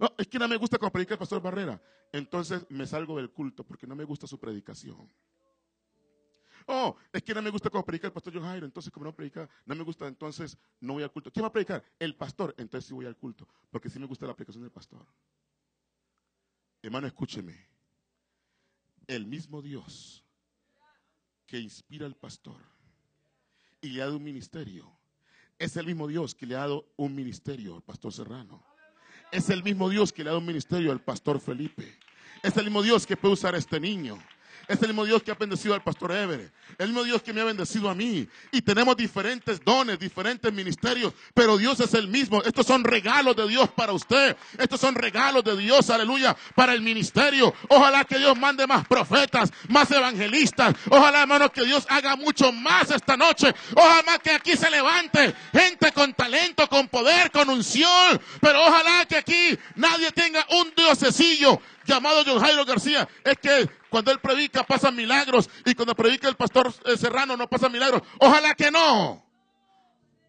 Oh, 0.00 0.12
es 0.18 0.26
que 0.26 0.38
no 0.38 0.48
me 0.48 0.56
gusta 0.56 0.78
cuando 0.78 0.92
predica 0.92 1.14
el 1.14 1.18
pastor 1.18 1.40
Barrera. 1.40 1.80
Entonces 2.12 2.66
me 2.70 2.86
salgo 2.86 3.16
del 3.16 3.30
culto 3.30 3.64
porque 3.64 3.86
no 3.86 3.94
me 3.94 4.04
gusta 4.04 4.26
su 4.26 4.38
predicación. 4.38 5.12
Oh, 6.66 6.96
es 7.12 7.22
que 7.22 7.34
no 7.34 7.42
me 7.42 7.50
gusta 7.50 7.68
cuando 7.68 7.84
predica 7.84 8.06
el 8.06 8.12
pastor 8.12 8.32
John 8.32 8.44
Jairo. 8.44 8.64
Entonces, 8.64 8.90
como 8.90 9.04
no 9.04 9.14
predica, 9.14 9.48
no 9.66 9.74
me 9.74 9.84
gusta, 9.84 10.06
entonces 10.06 10.56
no 10.80 10.94
voy 10.94 11.02
al 11.02 11.12
culto. 11.12 11.30
¿Quién 11.30 11.44
va 11.44 11.48
a 11.48 11.52
predicar? 11.52 11.84
El 11.98 12.16
pastor. 12.16 12.54
Entonces 12.56 12.88
sí 12.88 12.94
voy 12.94 13.04
al 13.04 13.16
culto. 13.16 13.46
Porque 13.70 13.90
sí 13.90 13.98
me 13.98 14.06
gusta 14.06 14.26
la 14.26 14.34
predicación 14.34 14.62
del 14.62 14.72
pastor. 14.72 15.06
Hermano, 16.82 17.06
escúcheme. 17.06 17.68
El 19.06 19.26
mismo 19.26 19.60
Dios 19.60 20.23
que 21.46 21.58
inspira 21.58 22.06
al 22.06 22.16
pastor 22.16 22.60
y 23.80 23.88
le 23.88 24.02
ha 24.02 24.06
dado 24.06 24.16
un 24.16 24.24
ministerio. 24.24 24.90
Es 25.58 25.76
el 25.76 25.86
mismo 25.86 26.08
Dios 26.08 26.34
que 26.34 26.46
le 26.46 26.56
ha 26.56 26.60
dado 26.60 26.86
un 26.96 27.14
ministerio 27.14 27.76
al 27.76 27.82
pastor 27.82 28.12
Serrano. 28.12 28.64
Es 29.30 29.50
el 29.50 29.62
mismo 29.62 29.88
Dios 29.88 30.12
que 30.12 30.22
le 30.22 30.30
ha 30.30 30.32
dado 30.32 30.40
un 30.40 30.46
ministerio 30.46 30.90
al 30.92 31.02
pastor 31.02 31.40
Felipe. 31.40 31.98
Es 32.42 32.56
el 32.56 32.64
mismo 32.64 32.82
Dios 32.82 33.06
que 33.06 33.16
puede 33.16 33.34
usar 33.34 33.54
a 33.54 33.58
este 33.58 33.78
niño. 33.80 34.18
Es 34.68 34.80
el 34.82 34.88
mismo 34.88 35.04
Dios 35.04 35.22
que 35.22 35.30
ha 35.30 35.34
bendecido 35.34 35.74
al 35.74 35.82
pastor 35.82 36.12
Everett. 36.12 36.52
El 36.78 36.88
mismo 36.88 37.04
Dios 37.04 37.22
que 37.22 37.32
me 37.32 37.40
ha 37.40 37.44
bendecido 37.44 37.88
a 37.88 37.94
mí. 37.94 38.26
Y 38.50 38.62
tenemos 38.62 38.96
diferentes 38.96 39.62
dones, 39.64 39.98
diferentes 39.98 40.52
ministerios. 40.52 41.12
Pero 41.34 41.58
Dios 41.58 41.80
es 41.80 41.94
el 41.94 42.08
mismo. 42.08 42.42
Estos 42.42 42.66
son 42.66 42.82
regalos 42.84 43.36
de 43.36 43.46
Dios 43.48 43.68
para 43.70 43.92
usted. 43.92 44.36
Estos 44.58 44.80
son 44.80 44.94
regalos 44.94 45.44
de 45.44 45.56
Dios, 45.56 45.90
aleluya, 45.90 46.36
para 46.54 46.72
el 46.72 46.80
ministerio. 46.80 47.54
Ojalá 47.68 48.04
que 48.04 48.18
Dios 48.18 48.36
mande 48.38 48.66
más 48.66 48.86
profetas, 48.86 49.52
más 49.68 49.90
evangelistas. 49.90 50.74
Ojalá, 50.88 51.22
hermano, 51.22 51.50
que 51.52 51.64
Dios 51.64 51.86
haga 51.88 52.16
mucho 52.16 52.50
más 52.52 52.90
esta 52.90 53.16
noche. 53.16 53.54
Ojalá 53.74 54.18
que 54.18 54.30
aquí 54.30 54.56
se 54.56 54.70
levante 54.70 55.34
gente 55.52 55.92
con 55.92 56.12
talento, 56.14 56.68
con 56.68 56.88
poder, 56.88 57.30
con 57.30 57.48
unción. 57.50 58.20
Pero 58.40 58.60
ojalá 58.60 59.04
que 59.06 59.16
aquí 59.16 59.58
nadie 59.76 60.10
tenga 60.12 60.46
un 60.50 60.72
diosecillo 60.74 61.60
llamado 61.84 62.22
John 62.24 62.40
Jairo 62.40 62.64
García. 62.64 63.08
Es 63.24 63.38
que 63.38 63.68
cuando 63.88 64.10
él 64.10 64.18
predica 64.20 64.64
pasan 64.64 64.96
milagros 64.96 65.48
y 65.64 65.74
cuando 65.74 65.94
predica 65.94 66.28
el 66.28 66.36
pastor 66.36 66.72
eh, 66.84 66.96
Serrano 66.96 67.36
no 67.36 67.48
pasa 67.48 67.68
milagros. 67.68 68.02
Ojalá 68.18 68.54
que 68.54 68.70
no. 68.70 69.24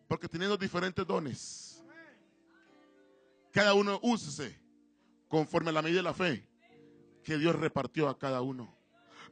Porque 0.07 0.27
teniendo 0.27 0.57
diferentes 0.57 1.05
dones, 1.05 1.83
cada 3.51 3.73
uno 3.73 3.99
úsese 4.03 4.59
conforme 5.27 5.69
a 5.69 5.73
la 5.73 5.81
medida 5.81 5.97
de 5.97 6.03
la 6.03 6.13
fe 6.13 6.47
que 7.23 7.37
Dios 7.37 7.55
repartió 7.55 8.07
a 8.07 8.17
cada 8.17 8.41
uno. 8.41 8.75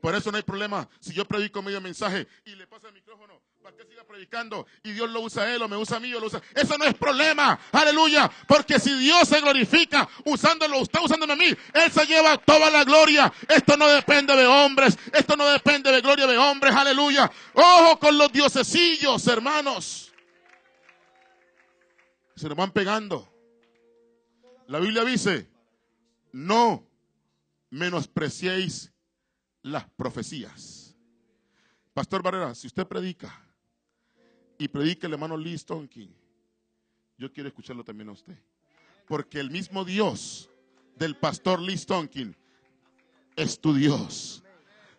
Por 0.02 0.16
eso 0.16 0.32
no 0.32 0.38
hay 0.38 0.44
problema 0.44 0.90
si 1.00 1.14
yo 1.14 1.26
predico 1.26 1.62
medio 1.62 1.80
mensaje 1.80 2.28
y 2.46 2.56
le 2.56 2.68
pasa 2.68 2.88
el 2.88 2.94
micrófono 2.94 3.42
para 3.64 3.78
que 3.78 3.86
siga 3.86 4.04
predicando 4.04 4.68
y 4.84 4.92
Dios 4.92 5.10
lo 5.10 5.22
usa 5.22 5.54
él 5.54 5.62
o 5.62 5.70
me 5.70 5.78
usa 5.78 5.96
a 5.96 6.00
mí 6.02 6.14
o 6.14 6.20
lo 6.20 6.28
usa. 6.28 6.42
Eso 6.54 6.78
no 6.78 6.84
es 6.84 6.94
problema. 6.96 7.58
Aleluya. 7.72 8.30
Porque 8.46 8.78
si 8.78 8.94
Dios 9.00 9.28
se 9.28 9.40
glorifica 9.40 10.08
usándolo, 10.26 10.82
está 10.82 11.02
usándome 11.02 11.34
a 11.34 11.36
mí, 11.38 11.46
Él 11.46 11.92
se 11.92 12.06
lleva 12.06 12.38
toda 12.38 12.70
la 12.70 12.84
gloria. 12.84 13.32
Esto 13.48 13.78
no 13.78 13.88
depende 13.88 14.36
de 14.36 14.46
hombres. 14.46 14.98
Esto 15.14 15.38
no 15.38 15.48
depende 15.48 15.92
de 15.94 16.02
gloria 16.02 16.28
de 16.28 16.38
hombres. 16.38 16.76
Aleluya. 16.76 17.32
Ojo 17.54 18.00
con 18.00 18.18
los 18.18 18.32
diosesillos, 18.34 19.26
hermanos. 19.28 20.12
Se 22.36 22.50
nos 22.50 22.58
van 22.58 22.72
pegando. 22.72 23.30
La 24.68 24.80
Biblia 24.80 25.06
dice, 25.06 25.48
no 26.34 26.86
menospreciéis 27.70 28.92
las 29.62 29.86
profecías. 29.92 30.98
Pastor 31.94 32.24
Barrera, 32.24 32.56
si 32.56 32.68
usted 32.68 32.86
predica 32.88 33.43
y 34.58 34.68
predica 34.68 35.08
el 35.08 35.14
hermano 35.14 35.38
Lee 35.38 35.60
King. 35.90 36.10
Yo 37.18 37.32
quiero 37.32 37.50
escucharlo 37.50 37.84
también 37.84 38.10
a 38.10 38.14
usted. 38.14 38.38
Porque 39.08 39.40
el 39.40 39.50
mismo 39.50 39.86
Dios 39.86 40.50
del 40.96 41.16
pastor 41.16 41.60
Lee 41.62 41.80
King 42.10 42.34
es 43.36 43.60
tu 43.60 43.74
Dios. 43.74 44.44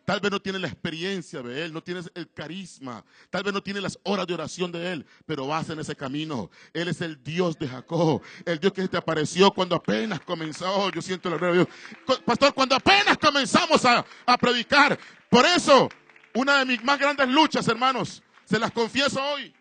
Tal 0.05 0.21
vez 0.21 0.31
no 0.31 0.41
tiene 0.41 0.59
la 0.59 0.69
experiencia 0.69 1.41
de 1.41 1.65
Él, 1.65 1.73
no 1.73 1.83
tienes 1.83 2.11
el 2.15 2.31
carisma, 2.31 3.03
tal 3.31 3.43
vez 3.43 3.55
no 3.55 3.63
tiene 3.63 3.81
las 3.81 3.99
horas 4.03 4.27
de 4.27 4.35
oración 4.35 4.71
de 4.71 4.93
Él, 4.93 5.07
pero 5.25 5.47
vas 5.47 5.71
en 5.71 5.79
ese 5.79 5.97
camino. 5.97 6.51
Él 6.75 6.89
es 6.89 7.01
el 7.01 7.23
Dios 7.23 7.59
de 7.59 7.67
Jacob, 7.67 8.21
el 8.45 8.59
Dios 8.59 8.75
que 8.75 8.87
te 8.87 8.99
apareció 8.99 9.51
cuando 9.51 9.77
apenas 9.77 10.21
comenzó. 10.21 10.91
Yo 10.91 11.01
siento 11.01 11.31
la 11.31 11.39
gloria 11.39 11.65
de 11.65 11.65
Dios. 11.65 12.21
Pastor, 12.25 12.53
cuando 12.53 12.77
apenas 12.77 13.17
comenzamos 13.17 13.83
a, 13.87 14.05
a 14.27 14.37
predicar. 14.37 14.99
Por 15.31 15.47
eso, 15.47 15.89
una 16.35 16.59
de 16.59 16.67
mis 16.67 16.85
más 16.85 16.99
grandes 16.99 17.29
luchas, 17.29 17.67
hermanos, 17.67 18.23
se 18.45 18.59
las 18.59 18.73
confieso 18.73 19.23
hoy. 19.23 19.55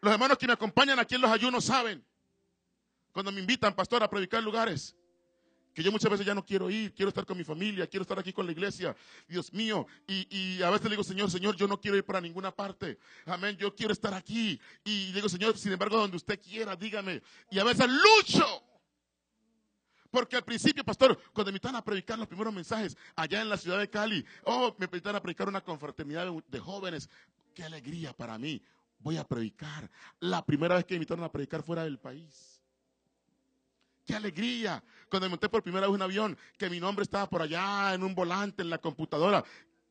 Los 0.00 0.12
hermanos 0.12 0.36
que 0.38 0.46
me 0.46 0.52
acompañan 0.52 0.98
aquí 0.98 1.14
en 1.14 1.22
los 1.22 1.30
ayunos 1.30 1.64
saben, 1.64 2.04
cuando 3.12 3.32
me 3.32 3.40
invitan, 3.40 3.74
pastor, 3.74 4.02
a 4.02 4.10
predicar 4.10 4.42
lugares, 4.42 4.94
que 5.72 5.82
yo 5.82 5.90
muchas 5.90 6.10
veces 6.10 6.24
ya 6.26 6.34
no 6.34 6.44
quiero 6.44 6.70
ir, 6.70 6.92
quiero 6.94 7.08
estar 7.08 7.26
con 7.26 7.36
mi 7.36 7.44
familia, 7.44 7.86
quiero 7.86 8.02
estar 8.02 8.18
aquí 8.18 8.32
con 8.32 8.46
la 8.46 8.52
iglesia, 8.52 8.96
Dios 9.26 9.52
mío, 9.52 9.86
y, 10.06 10.62
a 10.62 10.70
veces 10.70 10.84
le 10.84 10.90
digo, 10.90 11.04
Señor, 11.04 11.30
Señor, 11.30 11.56
yo 11.56 11.66
no 11.66 11.80
quiero 11.80 11.96
ir 11.96 12.04
para 12.04 12.20
ninguna 12.20 12.54
parte, 12.54 12.98
amén, 13.26 13.56
yo 13.56 13.74
quiero 13.74 13.92
estar 13.92 14.14
aquí, 14.14 14.60
y 14.84 15.12
digo, 15.12 15.28
Señor, 15.28 15.58
sin 15.58 15.72
embargo, 15.72 15.96
donde 15.96 16.16
usted 16.16 16.40
quiera, 16.40 16.76
dígame, 16.76 17.22
y 17.50 17.58
a 17.58 17.64
veces 17.64 17.86
lucho, 17.88 18.62
porque 20.10 20.36
al 20.36 20.44
principio, 20.44 20.84
pastor, 20.84 21.18
cuando 21.32 21.50
me 21.50 21.56
invitaban 21.56 21.74
a 21.74 21.84
predicar 21.84 22.16
los 22.16 22.28
primeros 22.28 22.54
mensajes 22.54 22.96
allá 23.16 23.42
en 23.42 23.48
la 23.48 23.56
ciudad 23.56 23.80
de 23.80 23.90
Cali, 23.90 24.24
oh, 24.44 24.72
me 24.78 24.84
invitaron 24.84 25.16
a 25.16 25.20
predicar 25.20 25.48
una 25.48 25.60
confraternidad 25.60 26.32
de 26.46 26.60
jóvenes 26.60 27.10
qué 27.54 27.64
alegría 27.64 28.12
para 28.12 28.38
mí. 28.38 28.60
Voy 28.98 29.16
a 29.16 29.24
predicar. 29.24 29.90
La 30.20 30.44
primera 30.44 30.74
vez 30.76 30.84
que 30.84 30.94
me 30.94 30.96
invitaron 30.96 31.24
a 31.24 31.32
predicar 31.32 31.62
fuera 31.62 31.84
del 31.84 31.98
país. 31.98 32.60
Qué 34.04 34.14
alegría. 34.14 34.82
Cuando 35.08 35.26
me 35.26 35.30
monté 35.30 35.48
por 35.48 35.62
primera 35.62 35.86
vez 35.86 35.90
en 35.90 35.94
un 35.94 36.02
avión, 36.02 36.38
que 36.58 36.68
mi 36.68 36.80
nombre 36.80 37.02
estaba 37.02 37.28
por 37.28 37.42
allá 37.42 37.94
en 37.94 38.02
un 38.02 38.14
volante, 38.14 38.62
en 38.62 38.70
la 38.70 38.78
computadora. 38.78 39.44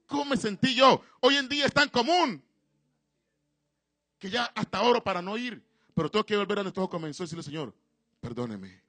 ¿Cómo 0.05 0.25
me 0.25 0.37
sentí 0.37 0.75
yo? 0.75 1.01
Hoy 1.21 1.35
en 1.37 1.49
día 1.49 1.65
es 1.65 1.73
tan 1.73 1.89
común 1.89 2.43
que 4.19 4.29
ya 4.29 4.45
hasta 4.55 4.81
oro 4.81 5.03
para 5.03 5.21
no 5.21 5.37
ir. 5.37 5.63
Pero 5.93 6.09
tengo 6.09 6.25
que 6.25 6.37
volver 6.37 6.59
a 6.59 6.63
donde 6.63 6.73
todo 6.73 6.89
comenzó 6.89 7.23
y 7.23 7.25
decirle, 7.25 7.43
Señor, 7.43 7.73
perdóneme. 8.19 8.81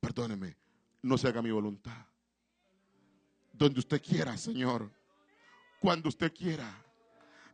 Perdóneme. 0.00 0.56
No 1.02 1.18
se 1.18 1.28
haga 1.28 1.42
mi 1.42 1.50
voluntad. 1.50 2.06
Donde 3.52 3.80
usted 3.80 4.02
quiera, 4.02 4.36
Señor. 4.36 4.90
Cuando 5.80 6.08
usted 6.08 6.32
quiera. 6.32 6.84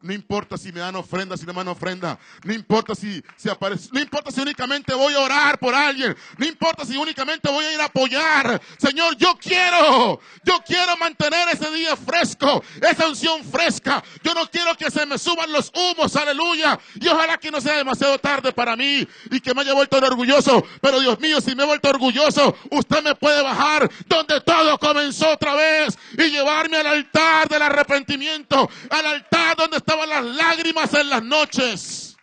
No 0.02 0.12
importa 0.12 0.56
si 0.56 0.72
me 0.72 0.80
dan 0.80 0.96
ofrenda, 0.96 1.36
si 1.36 1.46
no 1.46 1.52
me 1.52 1.60
dan 1.60 1.68
ofrenda. 1.68 2.18
No 2.44 2.52
importa 2.52 2.94
si 2.94 3.22
se 3.36 3.50
aparece. 3.50 3.88
No 3.92 4.00
importa 4.00 4.30
si 4.30 4.40
únicamente 4.40 4.94
voy 4.94 5.14
a 5.14 5.20
orar 5.20 5.58
por 5.58 5.74
alguien. 5.74 6.16
No 6.38 6.46
importa 6.46 6.84
si 6.84 6.96
únicamente 6.96 7.50
voy 7.50 7.64
a 7.64 7.72
ir 7.72 7.80
a 7.80 7.86
apoyar. 7.86 8.60
Señor, 8.78 9.16
yo 9.16 9.36
quiero. 9.36 10.20
Yo 10.44 10.62
quiero 10.66 10.96
mantener 10.98 11.48
ese 11.52 11.70
día 11.72 11.96
fresco. 11.96 12.62
Esa 12.80 13.08
unción 13.08 13.44
fresca. 13.44 14.02
Yo 14.22 14.34
no 14.34 14.48
quiero 14.50 14.76
que 14.76 14.90
se 14.90 15.06
me 15.06 15.18
suban 15.18 15.50
los 15.52 15.72
humos. 15.74 16.14
Aleluya. 16.16 16.78
Y 17.00 17.08
ojalá 17.08 17.38
que 17.38 17.50
no 17.50 17.60
sea 17.60 17.76
demasiado 17.76 18.18
tarde 18.18 18.52
para 18.52 18.76
mí 18.76 19.06
y 19.30 19.40
que 19.40 19.54
me 19.54 19.62
haya 19.62 19.74
vuelto 19.74 19.96
orgulloso. 19.96 20.64
Pero 20.80 21.00
Dios 21.00 21.18
mío, 21.20 21.40
si 21.40 21.54
me 21.54 21.62
he 21.62 21.66
vuelto 21.66 21.88
orgulloso, 21.88 22.56
usted 22.70 23.02
me 23.02 23.14
puede 23.14 23.42
bajar 23.42 23.90
donde 24.06 24.40
todo 24.40 24.78
comenzó 24.78 25.30
otra 25.30 25.54
vez 25.54 25.98
y 26.16 26.30
llevarme 26.30 26.76
al 26.76 26.86
altar 26.86 27.48
del 27.48 27.62
arrepentimiento. 27.62 28.68
Al 28.90 29.06
altar 29.06 29.56
donde 29.56 29.78
está 29.86 30.06
las 30.06 30.24
lágrimas 30.24 30.92
en 30.94 31.08
las 31.08 31.22
noches. 31.22 32.16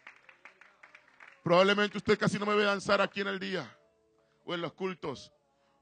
Probablemente 1.43 1.97
usted 1.97 2.19
casi 2.19 2.37
no 2.37 2.45
me 2.45 2.55
ve 2.55 2.63
danzar 2.63 3.01
aquí 3.01 3.21
en 3.21 3.27
el 3.27 3.39
día 3.39 3.77
o 4.45 4.53
en 4.53 4.61
los 4.61 4.73
cultos, 4.73 5.31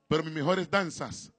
pero 0.08 0.24
mis 0.24 0.34
mejores 0.34 0.70
danzas 0.70 1.32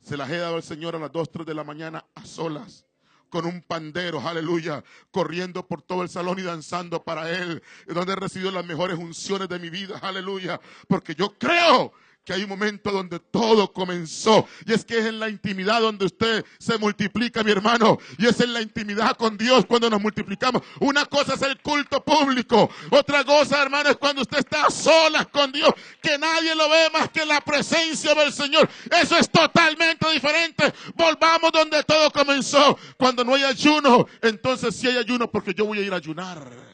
se 0.00 0.16
las 0.16 0.30
he 0.30 0.38
dado 0.38 0.56
al 0.56 0.62
Señor 0.62 0.96
a 0.96 0.98
las 0.98 1.12
2, 1.12 1.30
3 1.30 1.46
de 1.46 1.54
la 1.54 1.64
mañana 1.64 2.04
a 2.14 2.24
solas 2.24 2.86
con 3.28 3.46
un 3.46 3.62
pandero, 3.62 4.20
aleluya, 4.26 4.82
corriendo 5.12 5.66
por 5.66 5.82
todo 5.82 6.02
el 6.02 6.08
salón 6.08 6.40
y 6.40 6.42
danzando 6.42 7.04
para 7.04 7.30
Él, 7.30 7.62
donde 7.86 8.14
he 8.14 8.16
recibido 8.16 8.50
las 8.50 8.64
mejores 8.64 8.98
unciones 8.98 9.48
de 9.48 9.60
mi 9.60 9.70
vida, 9.70 9.98
aleluya, 10.02 10.60
porque 10.88 11.14
yo 11.14 11.38
creo 11.38 11.92
que 12.24 12.34
hay 12.34 12.42
un 12.42 12.48
momento 12.48 12.90
donde 12.90 13.18
todo 13.18 13.72
comenzó. 13.72 14.46
Y 14.66 14.72
es 14.72 14.84
que 14.84 14.98
es 14.98 15.06
en 15.06 15.18
la 15.18 15.28
intimidad 15.28 15.80
donde 15.80 16.06
usted 16.06 16.44
se 16.58 16.78
multiplica, 16.78 17.42
mi 17.42 17.50
hermano. 17.50 17.98
Y 18.18 18.26
es 18.26 18.40
en 18.40 18.52
la 18.52 18.60
intimidad 18.60 19.16
con 19.16 19.36
Dios 19.36 19.64
cuando 19.66 19.88
nos 19.88 20.00
multiplicamos. 20.00 20.62
Una 20.80 21.06
cosa 21.06 21.34
es 21.34 21.42
el 21.42 21.60
culto 21.60 22.04
público. 22.04 22.70
Otra 22.90 23.24
cosa, 23.24 23.62
hermano, 23.62 23.90
es 23.90 23.96
cuando 23.96 24.22
usted 24.22 24.38
está 24.38 24.66
a 24.66 24.70
solas 24.70 25.26
con 25.28 25.50
Dios. 25.50 25.70
Que 26.02 26.18
nadie 26.18 26.54
lo 26.54 26.68
ve 26.68 26.90
más 26.92 27.10
que 27.10 27.24
la 27.24 27.40
presencia 27.40 28.14
del 28.14 28.32
Señor. 28.32 28.68
Eso 29.00 29.16
es 29.16 29.30
totalmente 29.30 30.10
diferente. 30.10 30.72
Volvamos 30.94 31.50
donde 31.52 31.82
todo 31.84 32.10
comenzó. 32.10 32.78
Cuando 32.96 33.24
no 33.24 33.34
hay 33.34 33.44
ayuno, 33.44 34.06
entonces 34.20 34.76
sí 34.76 34.88
hay 34.88 34.98
ayuno 34.98 35.30
porque 35.30 35.54
yo 35.54 35.64
voy 35.64 35.78
a 35.78 35.82
ir 35.82 35.92
a 35.92 35.96
ayunar. 35.96 36.69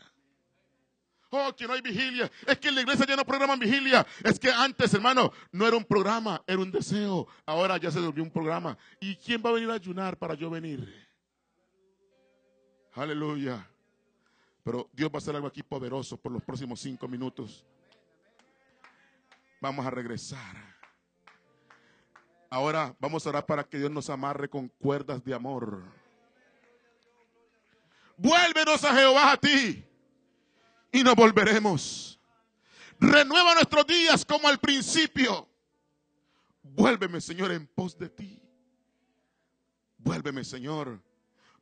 Que 1.57 1.67
no 1.67 1.73
hay 1.73 1.81
vigilia. 1.81 2.31
Es 2.47 2.59
que 2.59 2.69
en 2.69 2.75
la 2.75 2.81
iglesia 2.83 3.07
ya 3.07 3.17
no 3.17 3.25
programan 3.25 3.59
vigilia. 3.59 4.07
Es 4.23 4.39
que 4.39 4.51
antes, 4.51 4.93
hermano, 4.95 5.33
no 5.53 5.67
era 5.67 5.77
un 5.77 5.85
programa, 5.85 6.43
era 6.47 6.59
un 6.59 6.71
deseo. 6.71 7.27
Ahora 7.45 7.77
ya 7.77 7.91
se 7.91 8.01
volvió 8.01 8.23
un 8.23 8.31
programa. 8.31 8.77
¿Y 9.01 9.17
quién 9.17 9.43
va 9.45 9.51
a 9.51 9.53
venir 9.53 9.71
a 9.71 9.75
ayunar 9.75 10.17
para 10.17 10.35
yo 10.35 10.51
venir? 10.51 11.07
Aleluya. 12.95 13.69
Pero 14.65 14.89
Dios 14.93 15.11
va 15.11 15.15
a 15.15 15.19
hacer 15.19 15.35
algo 15.37 15.47
aquí 15.47 15.63
poderoso 15.63 16.17
por 16.17 16.33
los 16.33 16.43
próximos 16.43 16.81
cinco 16.81 17.07
minutos. 17.07 17.65
Vamos 19.61 19.87
a 19.87 19.91
regresar. 19.91 20.57
Ahora 22.51 22.95
vamos 22.99 23.27
a 23.27 23.29
orar 23.29 23.47
para 23.47 23.65
que 23.65 23.79
Dios 23.79 23.91
nos 23.91 24.09
amarre 24.11 24.49
con 24.49 24.69
cuerdas 24.69 25.23
de 25.25 25.35
amor. 25.35 25.83
Vuélvenos 28.17 28.83
a 28.85 28.95
Jehová 28.95 29.33
a 29.33 29.37
ti 29.37 29.85
y 30.97 31.05
nos 31.05 31.15
volveremos. 31.15 32.19
Renueva 32.99 33.55
nuestros 33.55 33.87
días 33.87 34.25
como 34.25 34.49
al 34.49 34.59
principio. 34.59 35.49
Vuélveme, 36.63 37.21
Señor, 37.21 37.53
en 37.53 37.67
pos 37.67 37.99
de 37.99 38.09
ti. 38.09 38.43
Vuélveme, 39.99 40.45
Señor, 40.45 41.03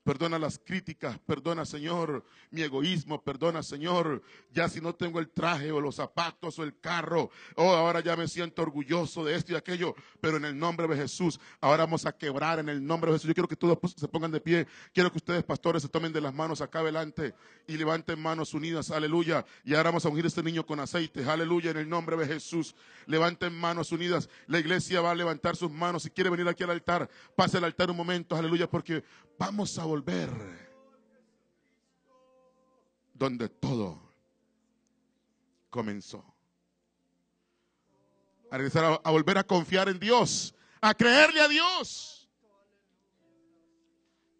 Perdona 0.05 0.39
las 0.39 0.59
críticas, 0.59 1.19
perdona 1.19 1.65
Señor 1.65 2.25
mi 2.51 2.63
egoísmo, 2.63 3.23
perdona 3.23 3.63
Señor, 3.63 4.23
ya 4.53 4.69
si 4.69 4.81
no 4.81 4.95
tengo 4.95 5.19
el 5.19 5.31
traje 5.31 5.73
o 5.73 5.81
los 5.81 5.97
zapatos 5.97 6.59
o 6.59 6.63
el 6.63 6.79
carro, 6.79 7.31
oh 7.57 7.71
ahora 7.71 8.01
ya 8.01 8.15
me 8.15 8.29
siento 8.29 8.63
orgulloso 8.63 9.25
de 9.25 9.35
esto 9.35 9.53
y 9.53 9.57
aquello, 9.57 9.95
pero 10.21 10.37
en 10.37 10.45
el 10.45 10.59
nombre 10.59 10.87
de 10.87 10.97
Jesús, 10.97 11.41
ahora 11.61 11.85
vamos 11.85 12.07
a 12.07 12.13
quebrar 12.13 12.59
en 12.59 12.69
el 12.69 12.85
nombre 12.85 13.11
de 13.11 13.17
Jesús. 13.17 13.29
Yo 13.29 13.35
quiero 13.35 13.49
que 13.49 13.57
todos 13.57 13.79
se 13.97 14.07
pongan 14.07 14.31
de 14.31 14.41
pie, 14.41 14.67
quiero 14.93 15.11
que 15.11 15.19
ustedes 15.19 15.43
pastores 15.43 15.83
se 15.83 15.89
tomen 15.89 16.13
de 16.13 16.21
las 16.21 16.35
manos 16.35 16.61
acá 16.61 16.81
adelante 16.81 17.35
y 17.67 17.77
levanten 17.77 18.21
manos 18.21 18.55
unidas, 18.55 18.91
aleluya. 18.91 19.45
Y 19.65 19.75
ahora 19.75 19.91
vamos 19.91 20.05
a 20.05 20.11
ungir 20.11 20.25
a 20.25 20.29
este 20.29 20.43
niño 20.43 20.67
con 20.67 20.81
aceite, 20.81 21.25
aleluya, 21.25 21.71
en 21.71 21.79
el 21.79 21.89
nombre 21.89 22.17
de 22.17 22.27
Jesús. 22.27 22.75
Levanten 23.07 23.59
manos 23.59 23.91
unidas, 23.91 24.29
la 24.47 24.59
iglesia 24.59 25.01
va 25.01 25.11
a 25.11 25.15
levantar 25.15 25.57
sus 25.57 25.71
manos, 25.71 26.03
si 26.03 26.11
quiere 26.11 26.31
venir 26.31 26.47
aquí 26.47 26.63
al 26.63 26.71
altar, 26.71 27.09
pase 27.35 27.57
al 27.57 27.65
altar 27.65 27.91
un 27.91 27.97
momento, 27.97 28.37
aleluya, 28.37 28.69
porque 28.69 29.03
vamos 29.39 29.79
a 29.79 29.85
volver 29.95 30.29
donde 33.13 33.49
todo 33.49 34.01
comenzó. 35.71 36.25
A 38.51 38.57
regresar 38.57 39.01
a, 39.05 39.11
volver 39.11 39.39
a 39.39 39.45
confiar 39.45 39.89
en 39.89 40.01
Dios, 40.01 40.53
a 40.81 40.95
creerle 40.95 41.41
a 41.41 41.49
Dios, 41.49 42.29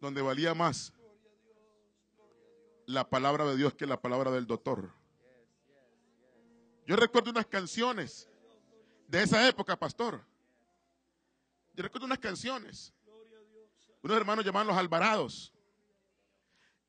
donde 0.01 0.23
valía 0.23 0.55
más 0.55 0.93
la 2.87 3.09
palabra 3.09 3.45
de 3.45 3.57
Dios 3.57 3.75
que 3.75 3.87
la 3.87 4.01
palabra 4.01 4.33
del 4.33 4.49
doctor. 4.49 4.93
Yo 6.85 6.97
recuerdo 6.97 7.31
unas 7.31 7.47
canciones 7.47 8.29
de 9.07 9.23
esa 9.23 9.49
época, 9.49 9.79
pastor. 9.79 10.25
Yo 11.75 11.83
recuerdo 11.85 12.07
unas 12.07 12.19
canciones. 12.19 12.94
Unos 14.05 14.19
hermanos 14.19 14.45
llamaban 14.45 14.67
los 14.67 14.77
Alvarados. 14.77 15.51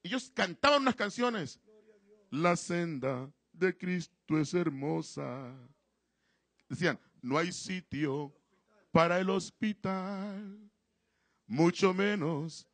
Ellos 0.04 0.30
cantaban 0.36 0.82
unas 0.82 0.96
canciones. 0.96 1.62
La 2.30 2.58
senda 2.58 3.32
de 3.54 3.76
Cristo 3.78 4.38
es 4.38 4.54
hermosa. 4.54 5.56
Decían, 6.68 7.00
no 7.22 7.38
hay 7.38 7.54
sitio 7.54 8.36
para 8.92 9.18
el 9.18 9.30
hospital, 9.30 10.60
mucho 11.48 11.94
menos 11.94 12.68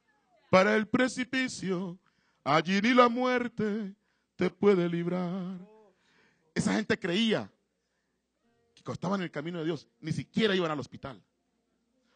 para 0.49 0.75
el 0.75 0.87
precipicio. 0.87 1.99
Allí 2.43 2.81
ni 2.81 2.95
la 2.95 3.09
muerte 3.09 3.93
te 4.35 4.49
puede 4.49 4.89
librar. 4.89 5.59
Esa 6.55 6.73
gente 6.73 6.97
creía 6.97 7.47
que 8.73 8.81
costaban 8.81 9.21
el 9.21 9.29
camino 9.29 9.59
de 9.59 9.65
Dios, 9.65 9.87
ni 9.99 10.11
siquiera 10.11 10.55
iban 10.55 10.71
al 10.71 10.79
hospital. 10.79 11.21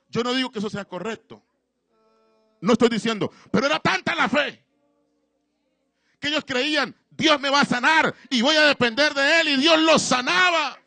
Yo 0.10 0.24
no 0.24 0.34
digo 0.34 0.50
que 0.50 0.58
eso 0.58 0.72
sea 0.72 0.86
correcto. 0.86 1.44
No 2.62 2.74
estoy 2.74 2.90
diciendo, 2.90 3.32
pero 3.52 3.66
era 3.66 3.80
tanta 3.80 4.16
la 4.16 4.30
fe 4.30 4.64
que 6.20 6.30
ellos 6.30 6.44
creían, 6.46 6.96
Dios 7.12 7.40
me 7.40 7.50
va 7.50 7.62
a 7.62 7.66
sanar 7.66 8.16
y 8.30 8.42
voy 8.42 8.56
a 8.56 8.64
depender 8.64 9.14
de 9.14 9.42
Él 9.42 9.48
y 9.50 9.58
Dios 9.58 9.80
los 9.80 10.02
sanaba. 10.02 10.78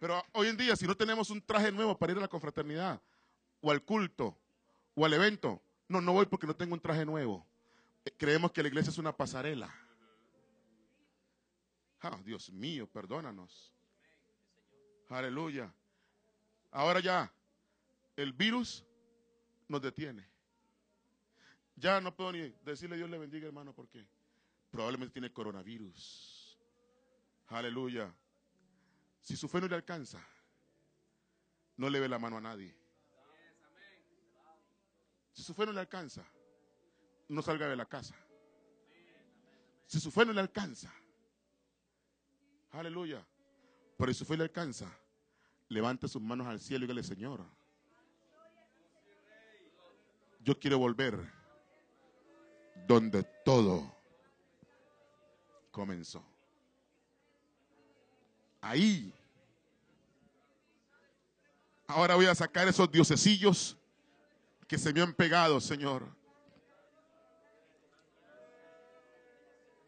Pero 0.00 0.22
hoy 0.32 0.48
en 0.48 0.56
día, 0.56 0.76
si 0.76 0.86
no 0.86 0.96
tenemos 0.96 1.30
un 1.30 1.40
traje 1.40 1.72
nuevo 1.72 1.96
para 1.96 2.12
ir 2.12 2.18
a 2.18 2.22
la 2.22 2.28
confraternidad 2.28 3.00
o 3.60 3.70
al 3.70 3.82
culto 3.82 4.36
o 4.94 5.04
al 5.06 5.12
evento, 5.12 5.62
no, 5.88 6.00
no 6.00 6.12
voy 6.12 6.26
porque 6.26 6.46
no 6.46 6.54
tengo 6.54 6.74
un 6.74 6.80
traje 6.80 7.04
nuevo. 7.04 7.46
Eh, 8.04 8.12
creemos 8.16 8.52
que 8.52 8.62
la 8.62 8.68
iglesia 8.68 8.90
es 8.90 8.98
una 8.98 9.16
pasarela. 9.16 9.72
Ah, 12.02 12.18
Dios 12.24 12.50
mío, 12.50 12.86
perdónanos. 12.86 13.72
Aleluya. 15.08 15.72
Ahora 16.70 17.00
ya, 17.00 17.32
el 18.16 18.32
virus 18.32 18.84
nos 19.68 19.80
detiene. 19.82 20.26
Ya 21.76 22.00
no 22.00 22.14
puedo 22.16 22.32
ni 22.32 22.48
decirle 22.64 22.96
Dios 22.96 23.10
le 23.10 23.18
bendiga, 23.18 23.46
hermano, 23.46 23.74
porque 23.74 24.06
probablemente 24.70 25.12
tiene 25.12 25.32
coronavirus. 25.32 26.58
Aleluya. 27.48 28.12
Si 29.20 29.36
su 29.36 29.48
fe 29.48 29.60
no 29.60 29.68
le 29.68 29.76
alcanza, 29.76 30.26
no 31.76 31.90
le 31.90 32.00
ve 32.00 32.08
la 32.08 32.18
mano 32.18 32.38
a 32.38 32.40
nadie. 32.40 32.74
Si 35.32 35.42
su 35.42 35.52
fe 35.52 35.66
no 35.66 35.72
le 35.72 35.80
alcanza, 35.80 36.24
no 37.28 37.42
salga 37.42 37.68
de 37.68 37.76
la 37.76 37.84
casa. 37.86 38.16
Si 39.86 40.00
su 40.00 40.10
fe 40.10 40.24
no 40.24 40.32
le 40.32 40.40
alcanza, 40.40 40.92
aleluya. 42.72 43.24
Pero 43.98 44.12
si 44.12 44.18
su 44.18 44.24
fe 44.24 44.36
le 44.36 44.44
alcanza, 44.44 44.90
levante 45.68 46.08
sus 46.08 46.22
manos 46.22 46.46
al 46.46 46.58
cielo 46.58 46.84
y 46.84 46.88
dígale, 46.88 47.02
Señor, 47.02 47.44
yo 50.46 50.56
quiero 50.56 50.78
volver 50.78 51.18
donde 52.86 53.24
todo 53.44 53.92
comenzó. 55.72 56.24
Ahí. 58.60 59.12
Ahora 61.88 62.14
voy 62.14 62.26
a 62.26 62.34
sacar 62.34 62.68
esos 62.68 62.90
diosecillos 62.90 63.76
que 64.68 64.78
se 64.78 64.92
me 64.92 65.00
han 65.00 65.12
pegado, 65.14 65.60
Señor. 65.60 66.06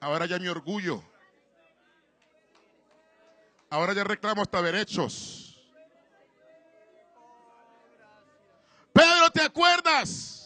Ahora 0.01 0.27
ya 0.27 0.41
mi 0.41 0.49
orgullo. 0.49 1.05
Ahora 3.71 3.93
ya 3.93 4.03
reclamo 4.03 4.43
hasta 4.43 4.61
derechos. 4.61 5.63
Pedro, 8.93 9.31
¿te 9.33 9.43
acuerdas? 9.43 10.38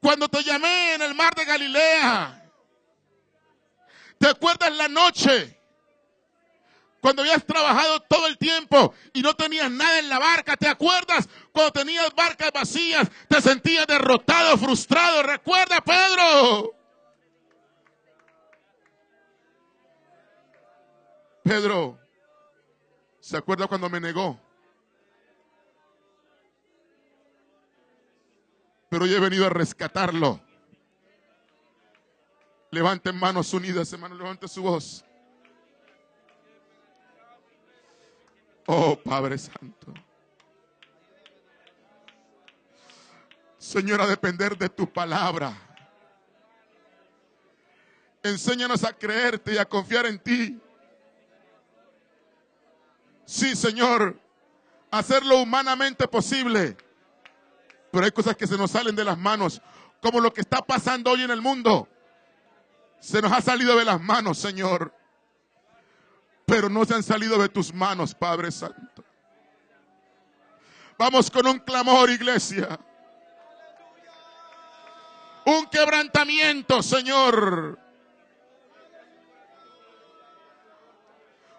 Cuando 0.00 0.28
te 0.28 0.42
llamé 0.42 0.94
en 0.94 1.02
el 1.02 1.14
mar 1.14 1.34
de 1.34 1.44
Galilea, 1.44 2.50
¿te 4.18 4.28
acuerdas 4.28 4.74
la 4.74 4.88
noche? 4.88 5.58
Cuando 7.00 7.22
habías 7.22 7.44
trabajado 7.44 8.00
todo 8.00 8.26
el 8.26 8.36
tiempo 8.36 8.94
y 9.12 9.22
no 9.22 9.34
tenías 9.34 9.70
nada 9.70 9.98
en 9.98 10.08
la 10.08 10.18
barca, 10.18 10.56
¿te 10.56 10.68
acuerdas? 10.68 11.28
Cuando 11.52 11.72
tenías 11.72 12.14
barcas 12.14 12.50
vacías, 12.52 13.08
te 13.28 13.40
sentías 13.40 13.86
derrotado, 13.86 14.56
frustrado. 14.58 15.22
Recuerda, 15.22 15.80
Pedro. 15.80 16.74
Pedro, 21.42 21.98
¿se 23.18 23.36
acuerda 23.36 23.66
cuando 23.66 23.88
me 23.88 23.98
negó? 23.98 24.38
Pero 28.90 29.06
yo 29.06 29.16
he 29.16 29.20
venido 29.20 29.46
a 29.46 29.50
rescatarlo. 29.50 30.40
Levanten 32.72 33.16
manos 33.16 33.54
unidas, 33.54 33.90
hermano, 33.92 34.16
levante 34.16 34.46
su 34.48 34.62
voz. 34.62 35.04
Oh 38.66 38.98
Padre 38.98 39.38
Santo. 39.38 39.94
Señor, 43.58 44.00
a 44.00 44.06
depender 44.06 44.58
de 44.58 44.68
tu 44.68 44.92
palabra. 44.92 45.52
Enséñanos 48.22 48.82
a 48.82 48.92
creerte 48.92 49.54
y 49.54 49.58
a 49.58 49.64
confiar 49.64 50.06
en 50.06 50.18
ti. 50.18 50.60
Sí, 53.24 53.54
Señor, 53.54 54.18
hacerlo 54.90 55.40
humanamente 55.40 56.08
posible. 56.08 56.76
Pero 57.90 58.04
hay 58.04 58.10
cosas 58.12 58.36
que 58.36 58.46
se 58.46 58.56
nos 58.56 58.70
salen 58.70 58.94
de 58.94 59.04
las 59.04 59.18
manos, 59.18 59.60
como 60.00 60.20
lo 60.20 60.32
que 60.32 60.40
está 60.40 60.58
pasando 60.58 61.10
hoy 61.10 61.22
en 61.22 61.30
el 61.30 61.40
mundo. 61.40 61.88
Se 63.00 63.20
nos 63.20 63.32
ha 63.32 63.40
salido 63.40 63.76
de 63.76 63.84
las 63.84 64.00
manos, 64.00 64.38
Señor 64.38 64.94
pero 66.50 66.68
no 66.68 66.84
se 66.84 66.94
han 66.94 67.02
salido 67.04 67.38
de 67.38 67.48
tus 67.48 67.72
manos, 67.72 68.12
Padre 68.12 68.50
Santo. 68.50 69.04
Vamos 70.98 71.30
con 71.30 71.46
un 71.46 71.60
clamor, 71.60 72.10
iglesia. 72.10 72.78
Un 75.46 75.66
quebrantamiento, 75.66 76.82
Señor. 76.82 77.78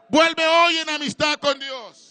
Vuelve 0.10 0.46
hoy 0.46 0.78
en 0.80 0.90
amistad 0.90 1.36
con 1.36 1.58
Dios. 1.58 2.11